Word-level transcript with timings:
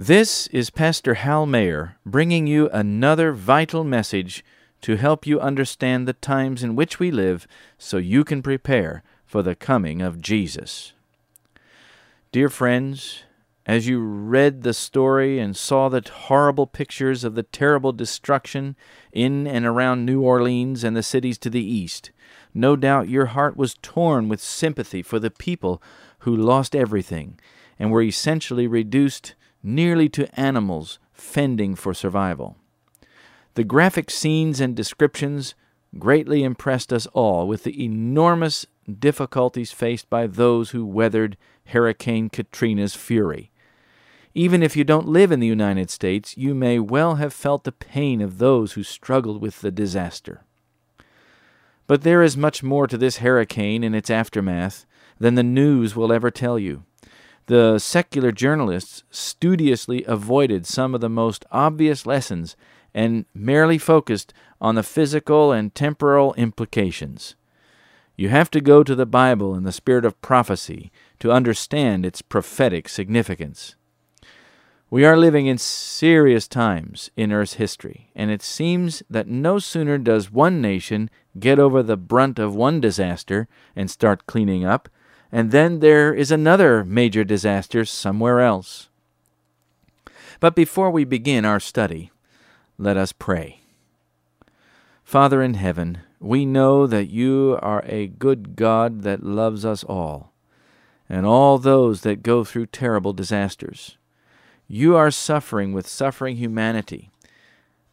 This 0.00 0.46
is 0.52 0.70
Pastor 0.70 1.14
Hal 1.14 1.44
Mayer 1.44 1.96
bringing 2.06 2.46
you 2.46 2.68
another 2.68 3.32
vital 3.32 3.82
message 3.82 4.44
to 4.82 4.94
help 4.94 5.26
you 5.26 5.40
understand 5.40 6.06
the 6.06 6.12
times 6.12 6.62
in 6.62 6.76
which 6.76 7.00
we 7.00 7.10
live 7.10 7.48
so 7.78 7.96
you 7.96 8.22
can 8.22 8.40
prepare 8.40 9.02
for 9.26 9.42
the 9.42 9.56
coming 9.56 10.00
of 10.00 10.22
Jesus. 10.22 10.92
Dear 12.30 12.48
friends, 12.48 13.24
as 13.66 13.88
you 13.88 13.98
read 13.98 14.62
the 14.62 14.72
story 14.72 15.40
and 15.40 15.56
saw 15.56 15.88
the 15.88 16.08
horrible 16.08 16.68
pictures 16.68 17.24
of 17.24 17.34
the 17.34 17.42
terrible 17.42 17.90
destruction 17.90 18.76
in 19.10 19.48
and 19.48 19.66
around 19.66 20.06
New 20.06 20.22
Orleans 20.22 20.84
and 20.84 20.96
the 20.96 21.02
cities 21.02 21.38
to 21.38 21.50
the 21.50 21.64
east, 21.64 22.12
no 22.54 22.76
doubt 22.76 23.08
your 23.08 23.26
heart 23.26 23.56
was 23.56 23.74
torn 23.82 24.28
with 24.28 24.40
sympathy 24.40 25.02
for 25.02 25.18
the 25.18 25.28
people 25.28 25.82
who 26.20 26.36
lost 26.36 26.76
everything 26.76 27.36
and 27.80 27.90
were 27.90 28.02
essentially 28.02 28.68
reduced 28.68 29.34
nearly 29.62 30.08
to 30.08 30.40
animals 30.40 30.98
fending 31.12 31.74
for 31.74 31.92
survival. 31.92 32.56
The 33.54 33.64
graphic 33.64 34.10
scenes 34.10 34.60
and 34.60 34.76
descriptions 34.76 35.54
greatly 35.98 36.44
impressed 36.44 36.92
us 36.92 37.06
all 37.08 37.48
with 37.48 37.64
the 37.64 37.84
enormous 37.84 38.66
difficulties 38.98 39.72
faced 39.72 40.08
by 40.08 40.26
those 40.26 40.70
who 40.70 40.86
weathered 40.86 41.36
Hurricane 41.66 42.28
Katrina's 42.28 42.94
fury. 42.94 43.50
Even 44.34 44.62
if 44.62 44.76
you 44.76 44.84
don't 44.84 45.08
live 45.08 45.32
in 45.32 45.40
the 45.40 45.46
United 45.46 45.90
States, 45.90 46.36
you 46.36 46.54
may 46.54 46.78
well 46.78 47.16
have 47.16 47.32
felt 47.32 47.64
the 47.64 47.72
pain 47.72 48.20
of 48.20 48.38
those 48.38 48.74
who 48.74 48.82
struggled 48.82 49.40
with 49.40 49.60
the 49.60 49.70
disaster. 49.70 50.44
But 51.86 52.02
there 52.02 52.22
is 52.22 52.36
much 52.36 52.62
more 52.62 52.86
to 52.86 52.98
this 52.98 53.18
hurricane 53.18 53.82
and 53.82 53.96
its 53.96 54.10
aftermath 54.10 54.86
than 55.18 55.34
the 55.34 55.42
news 55.42 55.96
will 55.96 56.12
ever 56.12 56.30
tell 56.30 56.58
you 56.58 56.84
the 57.48 57.78
secular 57.78 58.30
journalists 58.30 59.02
studiously 59.10 60.04
avoided 60.04 60.66
some 60.66 60.94
of 60.94 61.00
the 61.00 61.08
most 61.08 61.44
obvious 61.50 62.06
lessons 62.06 62.56
and 62.94 63.24
merely 63.34 63.78
focused 63.78 64.32
on 64.60 64.74
the 64.74 64.82
physical 64.82 65.50
and 65.50 65.74
temporal 65.74 66.34
implications. 66.34 67.36
You 68.16 68.28
have 68.28 68.50
to 68.50 68.60
go 68.60 68.82
to 68.82 68.94
the 68.94 69.06
Bible 69.06 69.54
in 69.54 69.64
the 69.64 69.72
spirit 69.72 70.04
of 70.04 70.20
prophecy 70.20 70.92
to 71.20 71.32
understand 71.32 72.04
its 72.04 72.20
prophetic 72.20 72.88
significance. 72.88 73.76
We 74.90 75.04
are 75.04 75.16
living 75.16 75.46
in 75.46 75.58
serious 75.58 76.48
times 76.48 77.10
in 77.16 77.32
Earth's 77.32 77.54
history, 77.54 78.10
and 78.14 78.30
it 78.30 78.42
seems 78.42 79.02
that 79.08 79.26
no 79.26 79.58
sooner 79.58 79.96
does 79.96 80.30
one 80.30 80.60
nation 80.60 81.08
get 81.38 81.58
over 81.58 81.82
the 81.82 81.96
brunt 81.96 82.38
of 82.38 82.54
one 82.54 82.80
disaster 82.80 83.48
and 83.74 83.90
start 83.90 84.26
cleaning 84.26 84.66
up 84.66 84.88
and 85.30 85.50
then 85.50 85.80
there 85.80 86.14
is 86.14 86.30
another 86.30 86.84
major 86.84 87.24
disaster 87.24 87.84
somewhere 87.84 88.40
else. 88.40 88.88
But 90.40 90.54
before 90.54 90.90
we 90.90 91.04
begin 91.04 91.44
our 91.44 91.60
study, 91.60 92.10
let 92.78 92.96
us 92.96 93.12
pray. 93.12 93.60
Father 95.02 95.42
in 95.42 95.54
heaven, 95.54 95.98
we 96.20 96.44
know 96.44 96.86
that 96.86 97.10
you 97.10 97.58
are 97.62 97.82
a 97.86 98.06
good 98.06 98.56
God 98.56 99.02
that 99.02 99.22
loves 99.22 99.64
us 99.64 99.82
all, 99.84 100.32
and 101.08 101.24
all 101.24 101.58
those 101.58 102.02
that 102.02 102.22
go 102.22 102.44
through 102.44 102.66
terrible 102.66 103.12
disasters. 103.12 103.96
You 104.66 104.96
are 104.96 105.10
suffering 105.10 105.72
with 105.72 105.88
suffering 105.88 106.36
humanity. 106.36 107.10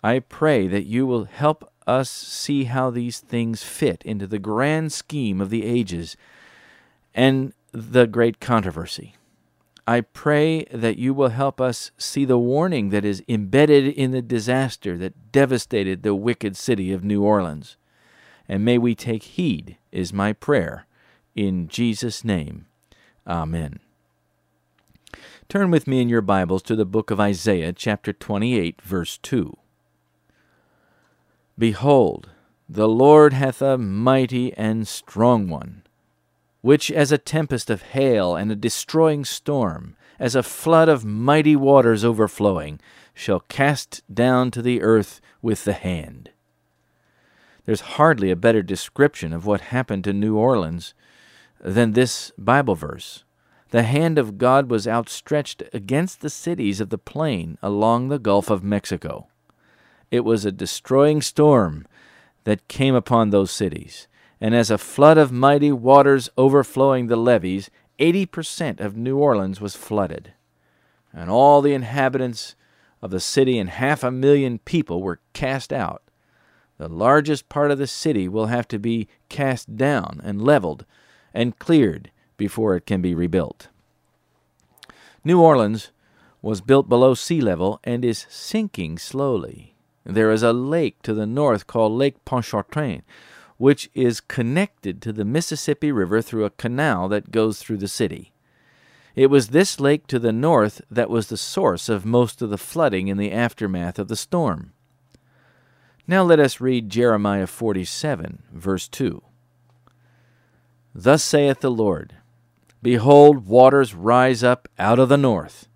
I 0.03 0.19
pray 0.19 0.67
that 0.67 0.85
you 0.85 1.07
will 1.07 1.23
help 1.23 1.71
us 1.87 2.09
see 2.09 2.65
how 2.65 2.89
these 2.89 3.19
things 3.19 3.63
fit 3.63 4.03
into 4.03 4.27
the 4.27 4.39
grand 4.39 4.91
scheme 4.91 5.39
of 5.39 5.49
the 5.49 5.63
ages 5.63 6.17
and 7.15 7.53
the 7.71 8.05
great 8.05 8.39
controversy. 8.39 9.15
I 9.87 10.01
pray 10.01 10.65
that 10.65 10.97
you 10.97 11.13
will 11.13 11.29
help 11.29 11.61
us 11.61 11.91
see 11.97 12.25
the 12.25 12.37
warning 12.37 12.89
that 12.89 13.05
is 13.05 13.23
embedded 13.27 13.87
in 13.93 14.11
the 14.11 14.21
disaster 14.21 14.97
that 14.97 15.31
devastated 15.31 16.03
the 16.03 16.15
wicked 16.15 16.57
city 16.57 16.91
of 16.91 17.03
New 17.03 17.23
Orleans. 17.23 17.77
And 18.47 18.65
may 18.65 18.77
we 18.77 18.93
take 18.93 19.23
heed, 19.23 19.77
is 19.91 20.11
my 20.11 20.33
prayer. 20.33 20.85
In 21.35 21.67
Jesus' 21.67 22.23
name, 22.23 22.65
Amen. 23.27 23.79
Turn 25.47 25.71
with 25.71 25.87
me 25.87 26.01
in 26.01 26.09
your 26.09 26.21
Bibles 26.21 26.61
to 26.63 26.75
the 26.75 26.85
book 26.85 27.11
of 27.11 27.19
Isaiah, 27.19 27.71
chapter 27.73 28.11
28, 28.11 28.81
verse 28.81 29.17
2. 29.19 29.55
Behold, 31.57 32.29
the 32.67 32.87
Lord 32.87 33.33
hath 33.33 33.61
a 33.61 33.77
mighty 33.77 34.53
and 34.53 34.87
strong 34.87 35.47
one 35.47 35.84
which 36.65 36.89
as 36.91 37.11
a 37.11 37.17
tempest 37.19 37.69
of 37.69 37.83
hail 37.93 38.35
and 38.35 38.51
a 38.51 38.55
destroying 38.55 39.23
storm, 39.23 39.95
as 40.17 40.33
a 40.33 40.41
flood 40.41 40.89
of 40.89 41.05
mighty 41.05 41.55
waters 41.55 42.03
overflowing, 42.03 42.79
shall 43.13 43.41
cast 43.41 44.01
down 44.11 44.49
to 44.49 44.63
the 44.63 44.81
earth 44.81 45.21
with 45.43 45.63
the 45.63 45.73
hand. 45.73 46.31
There's 47.65 47.81
hardly 47.81 48.31
a 48.31 48.35
better 48.35 48.63
description 48.63 49.31
of 49.31 49.45
what 49.45 49.61
happened 49.61 50.05
to 50.05 50.11
New 50.13 50.37
Orleans 50.37 50.95
than 51.61 51.91
this 51.91 52.31
Bible 52.35 52.73
verse. 52.73 53.23
The 53.69 53.83
hand 53.83 54.17
of 54.17 54.39
God 54.39 54.67
was 54.67 54.87
outstretched 54.87 55.61
against 55.71 56.21
the 56.21 56.31
cities 56.31 56.81
of 56.81 56.89
the 56.89 56.97
plain 56.97 57.59
along 57.61 58.07
the 58.07 58.17
Gulf 58.17 58.49
of 58.49 58.63
Mexico. 58.63 59.27
It 60.09 60.21
was 60.21 60.45
a 60.45 60.51
destroying 60.51 61.21
storm 61.21 61.85
that 62.43 62.67
came 62.67 62.95
upon 62.95 63.29
those 63.29 63.51
cities 63.51 64.07
and 64.45 64.53
as 64.53 64.69
a 64.69 64.77
flood 64.77 65.17
of 65.17 65.31
mighty 65.31 65.71
waters 65.71 66.29
overflowing 66.37 67.07
the 67.07 67.15
levees, 67.15 67.71
80% 67.97 68.79
of 68.79 68.95
New 68.95 69.17
Orleans 69.17 69.59
was 69.59 69.75
flooded. 69.75 70.33
And 71.11 71.31
all 71.31 71.63
the 71.63 71.73
inhabitants 71.73 72.53
of 73.01 73.09
the 73.09 73.19
city 73.19 73.57
and 73.57 73.71
half 73.71 74.03
a 74.03 74.11
million 74.11 74.59
people 74.59 75.01
were 75.01 75.19
cast 75.33 75.73
out. 75.73 76.03
The 76.77 76.87
largest 76.87 77.49
part 77.49 77.71
of 77.71 77.79
the 77.79 77.87
city 77.87 78.27
will 78.27 78.45
have 78.45 78.67
to 78.67 78.77
be 78.77 79.07
cast 79.29 79.77
down 79.77 80.21
and 80.23 80.39
leveled 80.39 80.85
and 81.33 81.57
cleared 81.57 82.11
before 82.37 82.75
it 82.75 82.85
can 82.85 83.01
be 83.01 83.15
rebuilt. 83.15 83.69
New 85.23 85.41
Orleans 85.41 85.89
was 86.43 86.61
built 86.61 86.87
below 86.87 87.15
sea 87.15 87.41
level 87.41 87.79
and 87.83 88.05
is 88.05 88.27
sinking 88.29 88.99
slowly. 88.99 89.73
There 90.03 90.29
is 90.29 90.43
a 90.43 90.53
lake 90.53 91.01
to 91.01 91.15
the 91.15 91.25
north 91.25 91.65
called 91.65 91.93
Lake 91.93 92.23
Pontchartrain, 92.25 93.01
which 93.57 93.89
is 93.93 94.21
connected 94.21 95.01
to 95.01 95.13
the 95.13 95.25
Mississippi 95.25 95.91
River 95.91 96.21
through 96.21 96.45
a 96.45 96.49
canal 96.49 97.07
that 97.09 97.31
goes 97.31 97.59
through 97.59 97.77
the 97.77 97.87
city. 97.87 98.33
It 99.15 99.29
was 99.29 99.49
this 99.49 99.79
lake 99.79 100.07
to 100.07 100.19
the 100.19 100.33
north 100.33 100.81
that 100.91 101.09
was 101.09 101.27
the 101.27 101.37
source 101.37 101.87
of 101.87 102.05
most 102.05 102.41
of 102.41 102.49
the 102.49 102.57
flooding 102.57 103.07
in 103.07 103.17
the 103.17 103.31
aftermath 103.31 103.97
of 103.97 104.09
the 104.09 104.17
storm. 104.17 104.73
Now 106.05 106.23
let 106.23 106.39
us 106.39 106.59
read 106.59 106.89
Jeremiah 106.89 107.47
47, 107.47 108.43
verse 108.51 108.87
2. 108.89 109.21
Thus 110.93 111.23
saith 111.23 111.61
the 111.61 111.71
Lord 111.71 112.15
Behold, 112.83 113.47
waters 113.47 113.95
rise 113.95 114.43
up 114.43 114.67
out 114.77 114.99
of 114.99 115.09
the 115.09 115.17
north, 115.17 115.67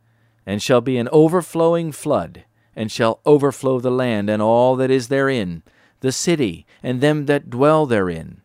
and 0.45 0.61
shall 0.61 0.81
be 0.81 0.97
an 0.97 1.09
overflowing 1.11 1.91
flood, 1.91 2.43
and 2.75 2.91
shall 2.91 3.21
overflow 3.25 3.79
the 3.79 3.89
land 3.89 4.29
and 4.29 4.41
all 4.41 4.75
that 4.75 4.91
is 4.91 5.07
therein 5.07 5.63
the 6.01 6.11
city, 6.11 6.65
and 6.81 7.01
them 7.01 7.25
that 7.25 7.49
dwell 7.49 7.85
therein. 7.85 8.41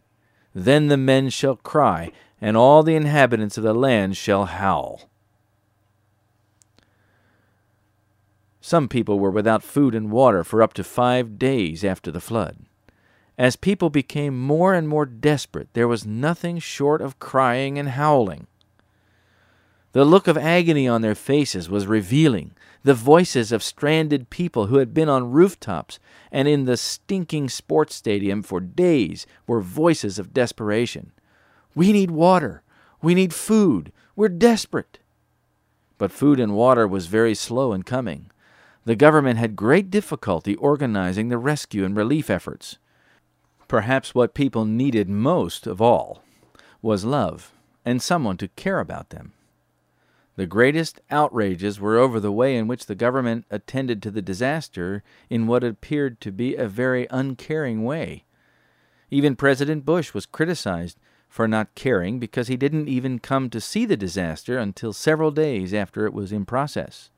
Then 0.55 0.89
the 0.89 0.97
men 0.97 1.31
shall 1.31 1.57
cry, 1.57 2.13
and 2.41 2.57
all 2.57 2.83
the 2.83 2.97
inhabitants 2.97 3.57
of 3.57 3.65
the 3.65 3.75
land 3.75 4.17
shall 4.17 4.47
howl. 4.47 5.09
Some 8.61 8.89
people 8.89 9.19
were 9.19 9.31
without 9.31 9.63
food 9.63 9.95
and 9.95 10.11
water 10.11 10.43
for 10.43 10.63
up 10.63 10.73
to 10.75 10.85
five 10.85 11.39
days 11.39 11.85
after 11.85 12.11
the 12.11 12.21
flood. 12.21 12.65
As 13.37 13.57
people 13.57 13.91
became 13.91 14.39
more 14.39 14.73
and 14.73 14.89
more 14.89 15.05
desperate, 15.05 15.69
there 15.75 15.89
was 15.89 16.07
nothing 16.07 16.59
short 16.59 17.03
of 17.03 17.19
crying 17.19 17.79
and 17.79 17.91
howling. 17.91 18.47
The 19.95 20.05
look 20.05 20.27
of 20.27 20.37
agony 20.37 20.89
on 20.89 21.03
their 21.03 21.15
faces 21.15 21.71
was 21.71 21.87
revealing 21.87 22.51
the 22.83 22.95
voices 22.95 23.53
of 23.53 23.63
stranded 23.63 24.29
people 24.29 24.67
who 24.67 24.79
had 24.79 24.93
been 24.93 25.09
on 25.09 25.31
rooftops 25.31 26.01
and 26.33 26.49
in 26.49 26.65
the 26.65 26.77
stinking 26.77 27.49
sports 27.49 27.95
stadium 27.95 28.43
for 28.43 28.59
days 28.59 29.25
were 29.47 29.61
voices 29.61 30.19
of 30.19 30.35
desperation. 30.35 31.13
We 31.77 31.93
need 31.93 32.11
water. 32.11 32.65
We 33.03 33.15
need 33.15 33.33
food. 33.33 33.93
We're 34.17 34.31
desperate. 34.31 34.99
But 35.97 36.11
food 36.11 36.41
and 36.41 36.57
water 36.57 36.89
was 36.89 37.07
very 37.07 37.37
slow 37.37 37.73
in 37.73 37.85
coming. 37.85 38.33
The 38.85 38.97
government 38.97 39.39
had 39.39 39.55
great 39.55 39.93
difficulty 39.93 40.57
organizing 40.57 41.29
the 41.29 41.39
rescue 41.39 41.85
and 41.85 41.97
relief 41.97 42.29
efforts. 42.31 42.79
Perhaps 43.69 44.13
what 44.13 44.35
people 44.35 44.65
needed 44.65 45.09
most 45.09 45.69
of 45.69 45.81
all 45.81 46.25
was 46.83 47.05
love 47.05 47.53
and 47.85 48.03
someone 48.03 48.37
to 48.39 48.49
care 48.49 48.81
about 48.81 49.11
them. 49.11 49.35
The 50.37 50.47
greatest 50.47 51.01
outrages 51.11 51.79
were 51.79 51.97
over 51.97 52.19
the 52.19 52.33
way 52.33 52.57
in 52.57 52.67
which 52.67 52.87
the 52.87 52.97
government 52.97 53.45
attended 53.51 54.03
to 54.03 54.11
the 54.11 54.23
disaster 54.23 55.05
in 55.31 55.47
what 55.47 55.63
appeared 55.63 56.21
to 56.23 56.33
be 56.33 56.57
a 56.57 56.67
very 56.67 57.07
uncaring 57.11 57.85
way. 57.85 58.25
Even 59.11 59.37
President 59.37 59.85
Bush 59.85 60.13
was 60.13 60.27
criticized 60.27 60.99
for 61.29 61.47
not 61.47 61.75
caring 61.77 62.19
because 62.19 62.49
he 62.49 62.57
didn't 62.57 62.89
even 62.89 63.19
come 63.19 63.49
to 63.51 63.61
see 63.61 63.85
the 63.85 63.97
disaster 63.97 64.59
until 64.59 64.93
several 64.93 65.31
days 65.31 65.73
after 65.73 66.07
it 66.07 66.13
was 66.13 66.33
in 66.33 66.45
process. 66.45 67.11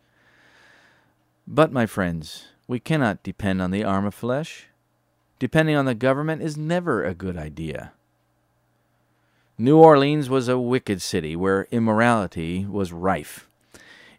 But, 1.46 1.72
my 1.72 1.86
friends, 1.86 2.48
we 2.66 2.80
cannot 2.80 3.22
depend 3.22 3.62
on 3.62 3.70
the 3.70 3.84
arm 3.84 4.04
of 4.04 4.14
flesh. 4.14 4.66
Depending 5.38 5.76
on 5.76 5.84
the 5.84 5.94
government 5.94 6.42
is 6.42 6.56
never 6.56 7.04
a 7.04 7.14
good 7.14 7.36
idea. 7.36 7.92
New 9.58 9.78
Orleans 9.78 10.28
was 10.28 10.48
a 10.48 10.58
wicked 10.58 11.00
city 11.00 11.34
where 11.34 11.66
immorality 11.70 12.66
was 12.66 12.92
rife. 12.92 13.48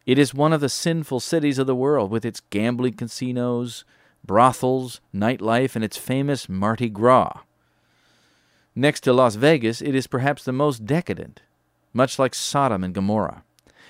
It 0.03 0.17
is 0.17 0.33
one 0.33 0.51
of 0.51 0.61
the 0.61 0.69
sinful 0.69 1.19
cities 1.19 1.59
of 1.59 1.67
the 1.67 1.75
world 1.75 2.09
with 2.09 2.25
its 2.25 2.41
gambling 2.49 2.93
casinos, 2.93 3.85
brothels, 4.25 4.99
nightlife, 5.13 5.75
and 5.75 5.85
its 5.85 5.95
famous 5.95 6.49
Mardi 6.49 6.89
Gras. 6.89 7.41
Next 8.73 9.01
to 9.01 9.13
Las 9.13 9.35
Vegas, 9.35 9.79
it 9.79 9.93
is 9.93 10.07
perhaps 10.07 10.43
the 10.43 10.51
most 10.51 10.87
decadent, 10.87 11.43
much 11.93 12.17
like 12.17 12.33
Sodom 12.33 12.83
and 12.83 12.95
Gomorrah. 12.95 13.43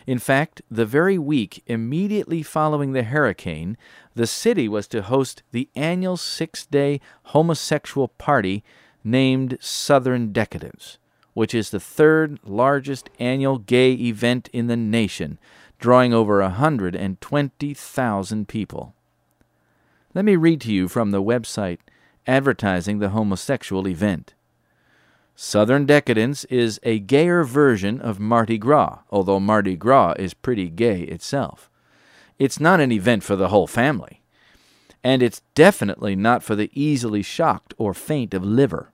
In 0.06 0.20
fact, 0.20 0.62
the 0.70 0.86
very 0.86 1.18
week 1.18 1.64
immediately 1.66 2.44
following 2.44 2.92
the 2.92 3.04
hurricane, 3.04 3.78
the 4.16 4.28
city 4.28 4.68
was 4.68 4.86
to 4.90 5.02
host 5.02 5.44
the 5.52 5.70
annual 5.76 6.18
six 6.18 6.66
day 6.66 7.00
homosexual 7.24 8.10
party 8.10 8.66
named 9.02 9.58
Southern 9.62 10.34
Decadence, 10.34 10.98
which 11.38 11.54
is 11.54 11.70
the 11.70 11.80
third 11.80 12.40
largest 12.44 13.12
annual 13.20 13.60
gay 13.60 13.92
event 13.92 14.50
in 14.54 14.66
the 14.66 14.76
nation, 14.76 15.38
drawing 15.78 16.12
over 16.12 16.42
a 16.42 16.46
120,000 16.46 18.48
people. 18.48 18.96
Let 20.16 20.26
me 20.26 20.36
read 20.36 20.62
to 20.62 20.74
you 20.74 20.88
from 20.88 21.12
the 21.12 21.22
website 21.22 21.78
advertising 22.26 22.98
the 22.98 23.10
homosexual 23.10 23.88
event. 23.88 24.34
Southern 25.36 25.86
Decadence 25.86 26.44
is 26.46 26.80
a 26.82 26.98
gayer 26.98 27.44
version 27.44 28.02
of 28.02 28.20
Mardi 28.20 28.58
Gras, 28.58 29.02
although 29.12 29.40
Mardi 29.40 29.76
Gras 29.76 30.16
is 30.18 30.34
pretty 30.34 30.72
gay 30.72 31.02
itself. 31.02 31.70
It's 32.40 32.60
not 32.60 32.80
an 32.80 32.92
event 32.92 33.24
for 33.24 33.36
the 33.36 33.50
whole 33.50 33.68
family, 33.68 34.24
and 35.04 35.22
it's 35.22 35.44
definitely 35.54 36.16
not 36.16 36.42
for 36.42 36.56
the 36.56 36.72
easily 36.74 37.22
shocked 37.22 37.76
or 37.78 37.94
faint 37.94 38.34
of 38.34 38.44
liver. 38.44 38.92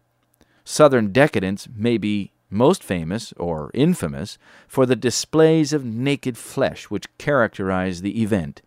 Southern 0.66 1.14
Decadence 1.14 1.70
may 1.74 1.98
be 1.98 2.33
most 2.54 2.84
famous 2.84 3.34
or 3.34 3.72
infamous 3.74 4.38
for 4.68 4.86
the 4.86 4.96
displays 4.96 5.74
of 5.74 5.84
naked 5.84 6.38
flesh 6.38 6.86
which 6.86 7.18
characterize 7.18 8.02
the 8.02 8.22
event. 8.22 8.62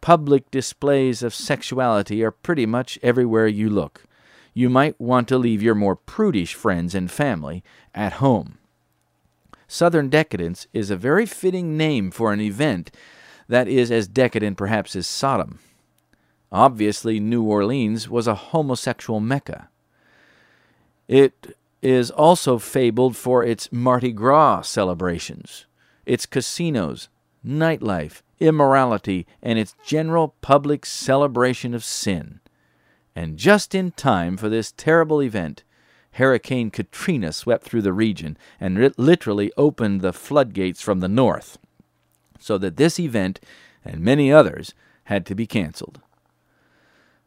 Public 0.00 0.50
displays 0.50 1.22
of 1.22 1.34
sexuality 1.34 2.22
are 2.24 2.30
pretty 2.30 2.66
much 2.66 2.98
everywhere 3.02 3.46
you 3.46 3.68
look 3.70 4.04
you 4.56 4.70
might 4.70 4.98
want 4.98 5.28
to 5.28 5.36
leave 5.36 5.62
your 5.62 5.74
more 5.74 5.94
prudish 5.94 6.54
friends 6.54 6.94
and 6.94 7.10
family 7.10 7.62
at 7.94 8.14
home. 8.14 8.56
Southern 9.68 10.08
Decadence 10.08 10.66
is 10.72 10.88
a 10.88 10.96
very 10.96 11.26
fitting 11.26 11.76
name 11.76 12.10
for 12.10 12.32
an 12.32 12.40
event 12.40 12.90
that 13.48 13.68
is 13.68 13.90
as 13.90 14.08
decadent 14.08 14.56
perhaps 14.56 14.96
as 14.96 15.06
Sodom. 15.06 15.58
Obviously, 16.50 17.20
New 17.20 17.42
Orleans 17.42 18.08
was 18.08 18.26
a 18.26 18.34
homosexual 18.34 19.20
mecca. 19.20 19.68
It 21.06 21.54
is 21.82 22.10
also 22.10 22.58
fabled 22.58 23.16
for 23.16 23.44
its 23.44 23.70
Mardi 23.70 24.12
Gras 24.12 24.62
celebrations, 24.62 25.66
its 26.04 26.26
casinos, 26.26 27.08
nightlife, 27.46 28.22
immorality, 28.40 29.26
and 29.42 29.58
its 29.58 29.74
general 29.84 30.34
public 30.40 30.84
celebration 30.84 31.74
of 31.74 31.84
sin. 31.84 32.40
And 33.14 33.36
just 33.36 33.74
in 33.74 33.92
time 33.92 34.36
for 34.36 34.48
this 34.48 34.72
terrible 34.72 35.22
event, 35.22 35.62
Hurricane 36.12 36.70
Katrina 36.70 37.32
swept 37.32 37.64
through 37.64 37.82
the 37.82 37.92
region 37.92 38.36
and 38.58 38.92
literally 38.98 39.52
opened 39.56 40.00
the 40.00 40.12
floodgates 40.12 40.80
from 40.80 41.00
the 41.00 41.08
north, 41.08 41.58
so 42.38 42.58
that 42.58 42.76
this 42.76 42.98
event 42.98 43.38
and 43.84 44.00
many 44.00 44.32
others 44.32 44.74
had 45.04 45.24
to 45.26 45.34
be 45.34 45.46
canceled. 45.46 46.00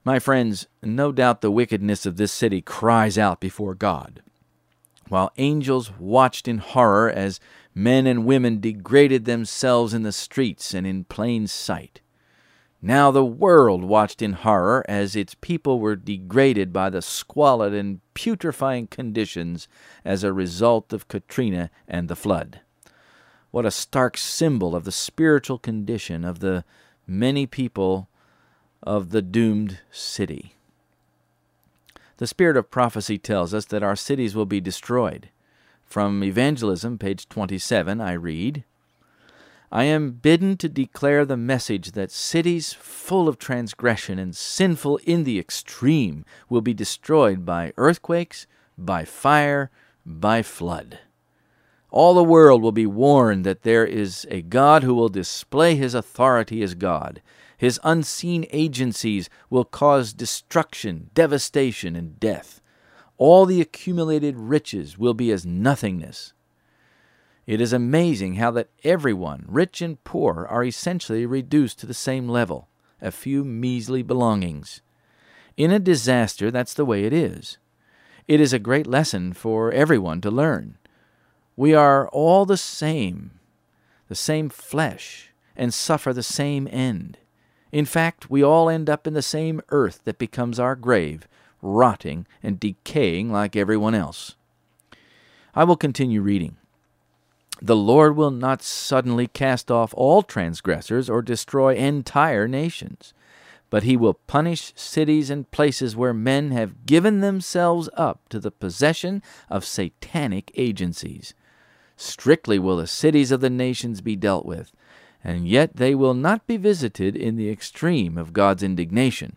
My 0.03 0.19
friends, 0.19 0.67
no 0.81 1.11
doubt 1.11 1.41
the 1.41 1.51
wickedness 1.51 2.05
of 2.05 2.17
this 2.17 2.31
city 2.31 2.61
cries 2.61 3.17
out 3.17 3.39
before 3.39 3.75
God. 3.75 4.21
While 5.09 5.31
angels 5.37 5.91
watched 5.99 6.47
in 6.47 6.59
horror 6.59 7.09
as 7.09 7.39
men 7.73 8.05
and 8.05 8.25
women 8.25 8.59
degraded 8.59 9.25
themselves 9.25 9.93
in 9.93 10.03
the 10.03 10.11
streets 10.11 10.73
and 10.73 10.85
in 10.85 11.03
plain 11.03 11.47
sight, 11.47 12.01
now 12.81 13.11
the 13.11 13.25
world 13.25 13.83
watched 13.83 14.21
in 14.21 14.33
horror 14.33 14.85
as 14.87 15.15
its 15.15 15.35
people 15.35 15.79
were 15.79 15.95
degraded 15.95 16.71
by 16.71 16.89
the 16.89 17.01
squalid 17.01 17.73
and 17.73 17.99
putrefying 18.13 18.87
conditions 18.87 19.67
as 20.05 20.23
a 20.23 20.31
result 20.31 20.93
of 20.93 21.07
Katrina 21.07 21.71
and 21.87 22.07
the 22.07 22.15
flood. 22.15 22.61
What 23.51 23.65
a 23.65 23.71
stark 23.71 24.15
symbol 24.15 24.75
of 24.75 24.85
the 24.85 24.91
spiritual 24.91 25.57
condition 25.57 26.23
of 26.23 26.39
the 26.39 26.63
many 27.07 27.47
people 27.47 28.09
of 28.83 29.09
the 29.09 29.23
doomed 29.23 29.79
city. 29.91 30.55
The 32.19 32.27
spirit 32.27 32.57
of 32.57 32.69
prophecy 32.69 33.17
tells 33.17 33.53
us 33.53 33.63
that 33.67 33.81
our 33.81 33.95
cities 33.95 34.35
will 34.35 34.45
be 34.45 34.59
destroyed. 34.59 35.29
From 35.85 36.21
Evangelism, 36.21 36.97
page 36.97 37.29
27, 37.29 38.01
I 38.01 38.11
read 38.11 38.65
I 39.71 39.85
am 39.85 40.11
bidden 40.11 40.57
to 40.57 40.67
declare 40.67 41.23
the 41.23 41.37
message 41.37 41.93
that 41.93 42.11
cities 42.11 42.73
full 42.73 43.29
of 43.29 43.39
transgression 43.39 44.19
and 44.19 44.35
sinful 44.35 44.97
in 45.05 45.23
the 45.23 45.39
extreme 45.39 46.25
will 46.49 46.59
be 46.59 46.73
destroyed 46.73 47.45
by 47.45 47.71
earthquakes, 47.77 48.47
by 48.77 49.05
fire, 49.05 49.71
by 50.05 50.41
flood. 50.41 50.99
All 51.89 52.13
the 52.13 52.21
world 52.21 52.61
will 52.61 52.73
be 52.73 52.85
warned 52.85 53.45
that 53.45 53.63
there 53.63 53.85
is 53.85 54.27
a 54.29 54.41
God 54.41 54.83
who 54.83 54.93
will 54.93 55.07
display 55.07 55.75
his 55.75 55.93
authority 55.93 56.61
as 56.63 56.75
God. 56.75 57.21
His 57.59 57.77
unseen 57.83 58.45
agencies 58.51 59.29
will 59.49 59.65
cause 59.65 60.13
destruction, 60.13 61.09
devastation, 61.13 61.93
and 61.93 62.17
death. 62.17 62.61
All 63.17 63.45
the 63.45 63.59
accumulated 63.59 64.37
riches 64.37 64.97
will 64.97 65.13
be 65.13 65.29
as 65.29 65.45
nothingness. 65.45 66.31
It 67.45 67.59
is 67.59 67.73
amazing 67.73 68.35
how 68.35 68.51
that 68.51 68.69
everyone, 68.85 69.43
rich 69.45 69.81
and 69.81 70.01
poor, 70.05 70.47
are 70.49 70.63
essentially 70.63 71.25
reduced 71.25 71.79
to 71.79 71.85
the 71.85 71.93
same 71.93 72.29
level, 72.29 72.69
a 73.01 73.11
few 73.11 73.43
measly 73.43 74.03
belongings. 74.03 74.81
In 75.57 75.69
a 75.69 75.79
disaster, 75.79 76.49
that's 76.49 76.73
the 76.73 76.85
way 76.85 77.03
it 77.03 77.11
is. 77.11 77.57
It 78.25 78.39
is 78.39 78.53
a 78.53 78.59
great 78.59 78.87
lesson 78.87 79.33
for 79.33 79.69
everyone 79.73 80.21
to 80.21 80.31
learn. 80.31 80.77
We 81.57 81.73
are 81.73 82.07
all 82.07 82.45
the 82.45 82.55
same, 82.55 83.31
the 84.07 84.15
same 84.15 84.47
flesh, 84.47 85.33
and 85.57 85.73
suffer 85.73 86.13
the 86.13 86.23
same 86.23 86.65
end. 86.71 87.17
In 87.71 87.85
fact, 87.85 88.29
we 88.29 88.43
all 88.43 88.69
end 88.69 88.89
up 88.89 89.05
in 89.05 89.13
the 89.13 89.21
same 89.21 89.61
earth 89.69 90.01
that 90.05 90.17
becomes 90.17 90.59
our 90.59 90.75
grave, 90.75 91.27
rotting 91.61 92.25
and 92.41 92.59
decaying 92.59 93.31
like 93.31 93.55
everyone 93.55 93.93
else. 93.93 94.35
I 95.53 95.63
will 95.63 95.77
continue 95.77 96.21
reading. 96.21 96.57
The 97.61 97.75
Lord 97.75 98.15
will 98.15 98.31
not 98.31 98.61
suddenly 98.61 99.27
cast 99.27 99.69
off 99.69 99.93
all 99.95 100.23
transgressors 100.23 101.09
or 101.09 101.21
destroy 101.21 101.75
entire 101.75 102.47
nations, 102.47 103.13
but 103.69 103.83
he 103.83 103.97
will 103.97 104.13
punish 104.13 104.71
cities 104.75 105.29
and 105.29 105.51
places 105.51 105.95
where 105.95 106.13
men 106.13 106.51
have 106.51 106.85
given 106.85 107.19
themselves 107.19 107.89
up 107.95 108.27
to 108.29 108.39
the 108.39 108.51
possession 108.51 109.21
of 109.49 109.65
satanic 109.65 110.51
agencies. 110.55 111.33
Strictly 111.97 112.57
will 112.57 112.77
the 112.77 112.87
cities 112.87 113.31
of 113.31 113.41
the 113.41 113.49
nations 113.49 113.99
be 113.99 114.15
dealt 114.15 114.45
with, 114.45 114.71
and 115.23 115.47
yet 115.47 115.75
they 115.75 115.93
will 115.93 116.13
not 116.13 116.47
be 116.47 116.57
visited 116.57 117.15
in 117.15 117.35
the 117.35 117.49
extreme 117.49 118.17
of 118.17 118.33
God's 118.33 118.63
indignation, 118.63 119.35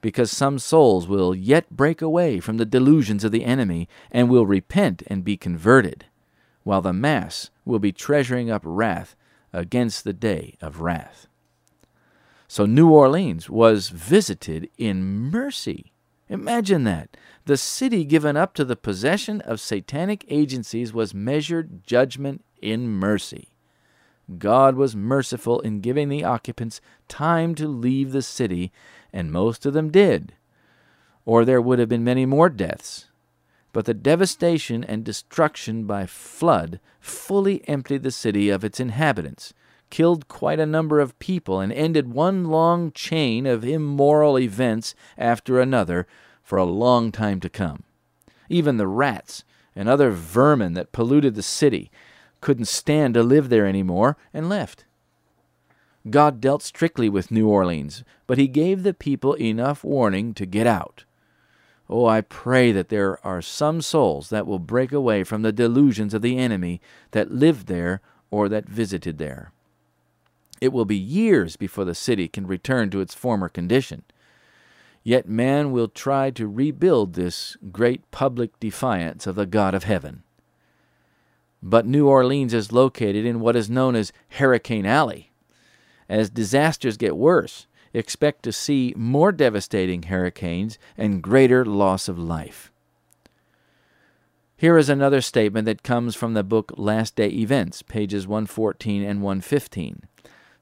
because 0.00 0.30
some 0.30 0.58
souls 0.58 1.08
will 1.08 1.34
yet 1.34 1.70
break 1.70 2.02
away 2.02 2.38
from 2.40 2.58
the 2.58 2.66
delusions 2.66 3.24
of 3.24 3.32
the 3.32 3.44
enemy 3.44 3.88
and 4.10 4.28
will 4.28 4.46
repent 4.46 5.02
and 5.06 5.24
be 5.24 5.36
converted 5.36 6.04
while 6.62 6.82
the 6.82 6.92
mass 6.92 7.50
will 7.64 7.78
be 7.78 7.92
treasuring 7.92 8.50
up 8.50 8.62
wrath 8.64 9.14
against 9.52 10.02
the 10.02 10.12
day 10.12 10.56
of 10.60 10.80
wrath. 10.80 11.28
So 12.48 12.66
New 12.66 12.90
Orleans 12.90 13.48
was 13.48 13.88
visited 13.88 14.68
in 14.76 15.04
mercy. 15.30 15.92
Imagine 16.28 16.82
that. 16.84 17.16
The 17.44 17.56
city 17.56 18.04
given 18.04 18.36
up 18.36 18.52
to 18.54 18.64
the 18.64 18.74
possession 18.74 19.40
of 19.42 19.60
satanic 19.60 20.24
agencies 20.28 20.92
was 20.92 21.14
measured 21.14 21.84
judgment 21.86 22.44
in 22.60 22.88
mercy. 22.88 23.50
God 24.38 24.76
was 24.76 24.96
merciful 24.96 25.60
in 25.60 25.80
giving 25.80 26.08
the 26.08 26.24
occupants 26.24 26.80
time 27.08 27.54
to 27.56 27.68
leave 27.68 28.12
the 28.12 28.22
city, 28.22 28.72
and 29.12 29.30
most 29.30 29.64
of 29.66 29.72
them 29.72 29.90
did, 29.90 30.34
or 31.24 31.44
there 31.44 31.60
would 31.60 31.78
have 31.78 31.88
been 31.88 32.04
many 32.04 32.26
more 32.26 32.48
deaths 32.48 33.06
but 33.76 33.84
the 33.84 33.92
devastation 33.92 34.82
and 34.82 35.04
destruction 35.04 35.84
by 35.84 36.06
flood 36.06 36.80
fully 36.98 37.62
emptied 37.68 38.02
the 38.02 38.10
city 38.10 38.48
of 38.48 38.64
its 38.64 38.80
inhabitants, 38.80 39.52
killed 39.90 40.28
quite 40.28 40.58
a 40.58 40.64
number 40.64 40.98
of 40.98 41.18
people, 41.18 41.60
and 41.60 41.70
ended 41.74 42.10
one 42.10 42.46
long 42.46 42.90
chain 42.90 43.44
of 43.44 43.66
immoral 43.66 44.38
events 44.38 44.94
after 45.18 45.60
another 45.60 46.06
for 46.42 46.56
a 46.56 46.64
long 46.64 47.12
time 47.12 47.38
to 47.38 47.50
come. 47.50 47.82
Even 48.48 48.78
the 48.78 48.86
rats 48.86 49.44
and 49.74 49.90
other 49.90 50.10
vermin 50.10 50.72
that 50.72 50.90
polluted 50.90 51.34
the 51.34 51.42
city 51.42 51.90
couldn't 52.46 52.66
stand 52.66 53.12
to 53.12 53.24
live 53.24 53.48
there 53.48 53.66
any 53.66 53.82
more 53.82 54.16
and 54.32 54.48
left. 54.48 54.84
God 56.08 56.40
dealt 56.40 56.62
strictly 56.62 57.08
with 57.08 57.32
New 57.32 57.48
Orleans, 57.48 58.04
but 58.28 58.38
he 58.38 58.46
gave 58.46 58.84
the 58.84 58.94
people 58.94 59.34
enough 59.34 59.82
warning 59.82 60.32
to 60.34 60.46
get 60.46 60.64
out. 60.64 61.02
Oh, 61.90 62.06
I 62.06 62.20
pray 62.20 62.70
that 62.70 62.88
there 62.88 63.18
are 63.26 63.42
some 63.42 63.82
souls 63.82 64.30
that 64.30 64.46
will 64.46 64.60
break 64.60 64.92
away 64.92 65.24
from 65.24 65.42
the 65.42 65.50
delusions 65.50 66.14
of 66.14 66.22
the 66.22 66.38
enemy 66.38 66.80
that 67.10 67.32
lived 67.32 67.66
there 67.66 68.00
or 68.30 68.48
that 68.48 68.68
visited 68.68 69.18
there. 69.18 69.50
It 70.60 70.72
will 70.72 70.84
be 70.84 70.96
years 70.96 71.56
before 71.56 71.84
the 71.84 71.96
city 71.96 72.28
can 72.28 72.46
return 72.46 72.90
to 72.90 73.00
its 73.00 73.12
former 73.12 73.48
condition. 73.48 74.04
Yet 75.02 75.28
man 75.28 75.72
will 75.72 75.88
try 75.88 76.30
to 76.30 76.46
rebuild 76.46 77.14
this 77.14 77.56
great 77.72 78.08
public 78.12 78.60
defiance 78.60 79.26
of 79.26 79.34
the 79.34 79.46
God 79.46 79.74
of 79.74 79.82
heaven. 79.82 80.22
But 81.62 81.86
New 81.86 82.08
Orleans 82.08 82.54
is 82.54 82.72
located 82.72 83.24
in 83.24 83.40
what 83.40 83.56
is 83.56 83.70
known 83.70 83.96
as 83.96 84.12
Hurricane 84.30 84.86
Alley. 84.86 85.32
As 86.08 86.30
disasters 86.30 86.96
get 86.96 87.16
worse, 87.16 87.66
expect 87.92 88.42
to 88.42 88.52
see 88.52 88.94
more 88.96 89.32
devastating 89.32 90.04
hurricanes 90.04 90.78
and 90.96 91.22
greater 91.22 91.64
loss 91.64 92.08
of 92.08 92.18
life. 92.18 92.70
Here 94.58 94.78
is 94.78 94.88
another 94.88 95.20
statement 95.20 95.66
that 95.66 95.82
comes 95.82 96.14
from 96.14 96.34
the 96.34 96.42
book 96.42 96.72
Last 96.76 97.16
Day 97.16 97.28
Events, 97.28 97.82
pages 97.82 98.26
114 98.26 99.02
and 99.02 99.20
115. 99.20 100.02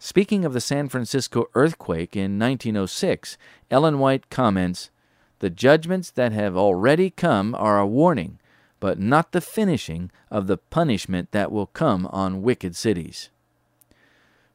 Speaking 0.00 0.44
of 0.44 0.52
the 0.52 0.60
San 0.60 0.88
Francisco 0.88 1.46
earthquake 1.54 2.16
in 2.16 2.38
1906, 2.38 3.38
Ellen 3.70 3.98
White 3.98 4.30
comments 4.30 4.90
The 5.38 5.50
judgments 5.50 6.10
that 6.10 6.32
have 6.32 6.56
already 6.56 7.08
come 7.10 7.54
are 7.54 7.78
a 7.78 7.86
warning, 7.86 8.40
but 8.84 9.00
not 9.00 9.32
the 9.32 9.40
finishing 9.40 10.10
of 10.30 10.46
the 10.46 10.58
punishment 10.58 11.32
that 11.32 11.50
will 11.50 11.68
come 11.68 12.04
on 12.08 12.42
wicked 12.42 12.76
cities. 12.76 13.30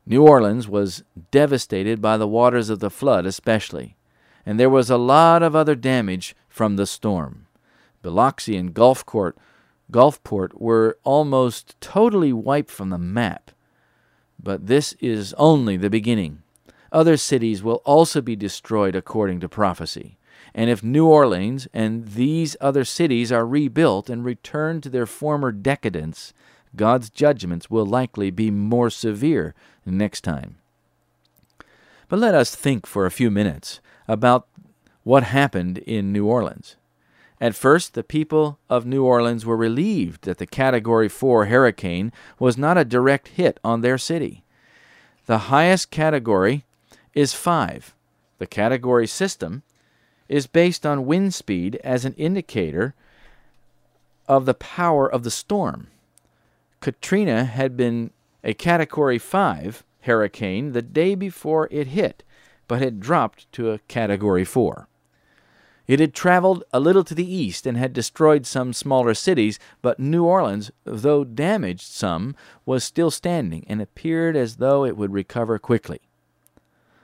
New 0.06 0.24
Orleans 0.24 0.68
was 0.68 1.04
devastated 1.32 2.00
by 2.00 2.16
the 2.16 2.28
waters 2.28 2.70
of 2.70 2.78
the 2.78 2.92
flood, 2.92 3.26
especially, 3.26 3.96
and 4.46 4.60
there 4.60 4.70
was 4.70 4.92
a 4.92 4.98
lot 4.98 5.42
of 5.42 5.56
other 5.56 5.74
damage 5.74 6.36
from 6.48 6.76
the 6.76 6.86
storm. 6.86 7.48
Biloxi 8.04 8.56
and 8.56 8.72
Gulfport, 8.72 9.34
Gulfport 9.92 10.54
were 10.54 11.00
almost 11.04 11.76
totally 11.82 12.32
wiped 12.32 12.70
from 12.70 12.92
the 12.92 13.00
map. 13.00 13.50
But 14.40 14.68
this 14.68 14.94
is 15.00 15.34
only 15.40 15.76
the 15.76 15.90
beginning. 15.90 16.44
Other 16.92 17.18
cities 17.18 17.64
will 17.64 17.82
also 17.84 18.22
be 18.22 18.36
destroyed 18.36 18.96
according 18.96 19.40
to 19.40 19.50
prophecy. 19.50 20.19
And 20.60 20.70
if 20.70 20.84
New 20.84 21.08
Orleans 21.08 21.70
and 21.74 22.06
these 22.06 22.58
other 22.60 22.84
cities 22.84 23.32
are 23.32 23.48
rebuilt 23.48 24.10
and 24.10 24.26
return 24.26 24.82
to 24.82 24.90
their 24.90 25.06
former 25.06 25.54
decadence, 25.54 26.34
God's 26.76 27.10
judgments 27.10 27.70
will 27.70 27.86
likely 27.86 28.30
be 28.30 28.52
more 28.52 28.90
severe 28.90 29.56
next 29.86 30.20
time. 30.20 30.58
But 32.10 32.20
let 32.20 32.36
us 32.36 32.56
think 32.56 32.86
for 32.86 33.06
a 33.06 33.10
few 33.10 33.32
minutes 33.32 33.80
about 34.06 34.48
what 35.04 35.24
happened 35.24 35.78
in 35.78 36.12
New 36.12 36.26
Orleans. 36.26 36.76
At 37.40 37.56
first, 37.56 37.94
the 37.94 38.04
people 38.04 38.60
of 38.70 38.86
New 38.86 39.06
Orleans 39.06 39.46
were 39.46 39.56
relieved 39.56 40.26
that 40.26 40.40
the 40.40 40.46
Category 40.46 41.08
4 41.08 41.46
hurricane 41.46 42.12
was 42.38 42.58
not 42.58 42.78
a 42.78 42.84
direct 42.84 43.30
hit 43.30 43.62
on 43.64 43.80
their 43.80 43.98
city. 43.98 44.44
The 45.26 45.48
highest 45.48 45.90
category 45.90 46.66
is 47.14 47.34
5. 47.34 47.96
The 48.40 48.48
category 48.48 49.08
system 49.08 49.64
is 50.30 50.48
based 50.48 50.86
on 50.86 51.06
wind 51.06 51.34
speed 51.34 51.76
as 51.84 52.06
an 52.06 52.14
indicator 52.14 52.94
of 54.28 54.46
the 54.46 54.54
power 54.54 55.12
of 55.12 55.24
the 55.24 55.32
storm. 55.32 55.88
Katrina 56.80 57.44
had 57.44 57.76
been 57.76 58.12
a 58.44 58.54
Category 58.54 59.18
5 59.18 59.84
hurricane 60.04 60.72
the 60.72 60.82
day 60.82 61.16
before 61.16 61.68
it 61.72 61.88
hit, 61.88 62.24
but 62.68 62.82
had 62.82 63.00
dropped 63.00 63.52
to 63.52 63.72
a 63.72 63.80
Category 63.80 64.46
4. 64.46 64.88
It 65.88 66.00
had 66.00 66.14
traveled 66.14 66.64
a 66.72 66.80
little 66.80 67.04
to 67.04 67.16
the 67.16 67.34
east 67.34 67.66
and 67.66 67.76
had 67.76 67.94
destroyed 67.94 68.46
some 68.46 68.74
smaller 68.74 69.16
cities, 69.16 69.58
but 69.82 70.00
New 70.00 70.24
Orleans, 70.24 70.70
though 70.84 71.24
damaged 71.24 71.82
some, 71.82 72.36
was 72.64 72.84
still 72.84 73.10
standing 73.10 73.66
and 73.68 73.82
appeared 73.82 74.36
as 74.36 74.58
though 74.58 74.86
it 74.86 74.96
would 74.96 75.12
recover 75.12 75.58
quickly. 75.58 76.02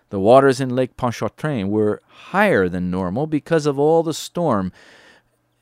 The 0.09 0.19
waters 0.19 0.61
in 0.61 0.75
Lake 0.75 0.97
Pontchartrain 0.97 1.69
were 1.69 2.01
higher 2.07 2.69
than 2.69 2.91
normal 2.91 3.27
because 3.27 3.65
of 3.65 3.79
all 3.79 4.03
the 4.03 4.13
storm 4.13 4.71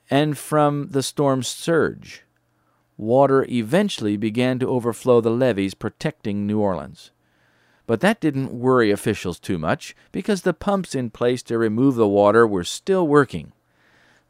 and 0.10 0.38
from 0.38 0.90
the 0.90 1.04
storm's 1.04 1.48
surge. 1.48 2.24
Water 2.98 3.46
eventually 3.50 4.18
began 4.18 4.60
to 4.60 4.70
overflow 4.70 5.22
the 5.22 5.32
levees 5.32 5.74
protecting 5.74 6.46
New 6.46 6.60
Orleans. 6.60 7.12
But 7.86 8.00
that 8.02 8.22
didn't 8.22 8.54
worry 8.54 8.92
officials 8.92 9.40
too 9.40 9.58
much 9.58 9.96
because 10.12 10.42
the 10.42 10.54
pumps 10.54 10.96
in 10.96 11.10
place 11.10 11.44
to 11.44 11.58
remove 11.58 11.96
the 11.96 12.08
water 12.08 12.48
were 12.48 12.64
still 12.64 13.08
working. 13.08 13.52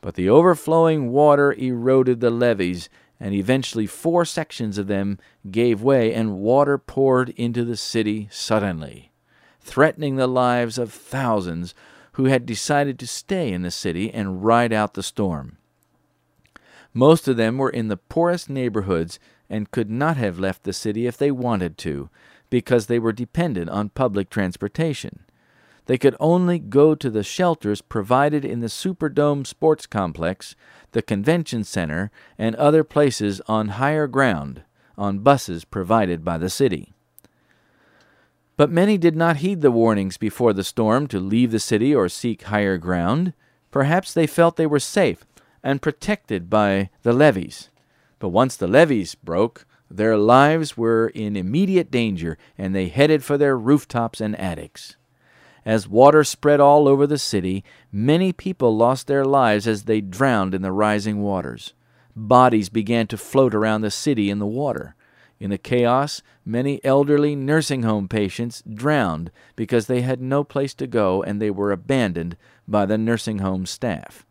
But 0.02 0.16
the 0.16 0.30
overflowing 0.30 1.12
water 1.12 1.54
eroded 1.54 2.20
the 2.20 2.30
levees, 2.30 2.90
and 3.20 3.34
eventually 3.34 3.88
four 3.88 4.26
sections 4.26 4.78
of 4.78 4.88
them 4.88 5.18
gave 5.50 5.82
way 5.82 6.14
and 6.14 6.40
water 6.40 6.78
poured 6.78 7.30
into 7.30 7.64
the 7.64 7.78
city 7.78 8.28
suddenly, 8.32 9.13
threatening 9.64 10.16
the 10.16 10.28
lives 10.28 10.78
of 10.78 10.92
thousands 10.92 11.74
who 12.14 12.26
had 12.26 12.46
decided 12.46 13.00
to 13.00 13.08
stay 13.08 13.52
in 13.52 13.64
the 13.64 13.72
city 13.72 14.14
and 14.14 14.44
ride 14.44 14.72
out 14.72 14.94
the 14.94 15.04
storm. 15.04 15.58
Most 16.94 17.28
of 17.28 17.38
them 17.38 17.58
were 17.58 17.70
in 17.70 17.88
the 17.88 17.98
poorest 17.98 18.50
neighborhoods 18.50 19.20
and 19.50 19.72
could 19.72 19.90
not 19.90 20.18
have 20.18 20.38
left 20.38 20.64
the 20.64 20.74
city 20.74 21.08
if 21.08 21.18
they 21.18 21.32
wanted 21.32 21.78
to, 21.80 22.10
because 22.50 22.86
they 22.86 23.00
were 23.00 23.12
dependent 23.12 23.70
on 23.70 23.90
public 23.90 24.30
transportation. 24.30 25.26
They 25.86 25.98
could 25.98 26.16
only 26.20 26.60
go 26.60 26.96
to 26.96 27.10
the 27.10 27.24
shelters 27.24 27.82
provided 27.82 28.46
in 28.46 28.60
the 28.60 28.68
Superdome 28.68 29.46
Sports 29.46 29.86
Complex, 29.86 30.56
the 30.92 31.02
Convention 31.02 31.64
Center, 31.64 32.12
and 32.38 32.56
other 32.56 32.84
places 32.84 33.42
on 33.48 33.70
higher 33.70 34.08
ground 34.08 34.64
on 34.98 35.20
buses 35.20 35.66
provided 35.66 36.24
by 36.24 36.38
the 36.38 36.50
city. 36.50 36.94
But 38.56 38.72
many 38.72 38.98
did 38.98 39.16
not 39.16 39.38
heed 39.38 39.62
the 39.62 39.72
warnings 39.72 40.18
before 40.18 40.54
the 40.54 40.64
storm 40.64 41.08
to 41.08 41.20
leave 41.20 41.52
the 41.52 41.60
city 41.60 41.94
or 41.94 42.08
seek 42.08 42.44
higher 42.44 42.78
ground. 42.78 43.34
Perhaps 43.72 44.14
they 44.14 44.28
felt 44.28 44.56
they 44.56 44.68
were 44.68 44.80
safe 44.80 45.26
and 45.64 45.82
protected 45.82 46.50
by 46.50 46.90
the 47.02 47.14
levees. 47.14 47.70
But 48.20 48.30
once 48.30 48.56
the 48.56 48.68
levees 48.68 49.16
broke, 49.16 49.66
their 49.90 50.18
lives 50.18 50.78
were 50.78 51.08
in 51.10 51.36
immediate 51.36 51.92
danger, 51.92 52.38
and 52.58 52.76
they 52.76 52.88
headed 52.88 53.24
for 53.24 53.38
their 53.38 53.58
rooftops 53.58 54.22
and 54.22 54.36
attics. 54.40 54.98
As 55.66 55.88
water 55.88 56.24
spread 56.24 56.60
all 56.60 56.88
over 56.88 57.08
the 57.08 57.18
city, 57.18 57.64
many 57.92 58.34
people 58.34 58.76
lost 58.76 59.08
their 59.08 59.24
lives 59.24 59.68
as 59.68 59.84
they 59.84 60.02
drowned 60.02 60.54
in 60.54 60.62
the 60.62 60.72
rising 60.72 61.22
waters. 61.22 61.74
Bodies 62.16 62.70
began 62.70 63.08
to 63.08 63.18
float 63.18 63.56
around 63.56 63.82
the 63.82 63.92
city 63.92 64.30
in 64.30 64.40
the 64.40 64.46
water. 64.46 64.96
In 65.40 65.50
the 65.50 65.58
chaos, 65.58 66.22
many 66.46 66.84
elderly 66.84 67.36
nursing 67.36 67.84
home 67.84 68.08
patients 68.08 68.64
drowned 68.72 69.32
because 69.56 69.88
they 69.88 70.02
had 70.02 70.22
no 70.22 70.44
place 70.44 70.74
to 70.76 70.88
go 70.88 71.22
and 71.22 71.42
they 71.42 71.52
were 71.52 71.72
abandoned 71.72 72.38
by 72.68 72.86
the 72.86 72.98
nursing 72.98 73.40
home 73.40 73.66
staff. 73.66 74.26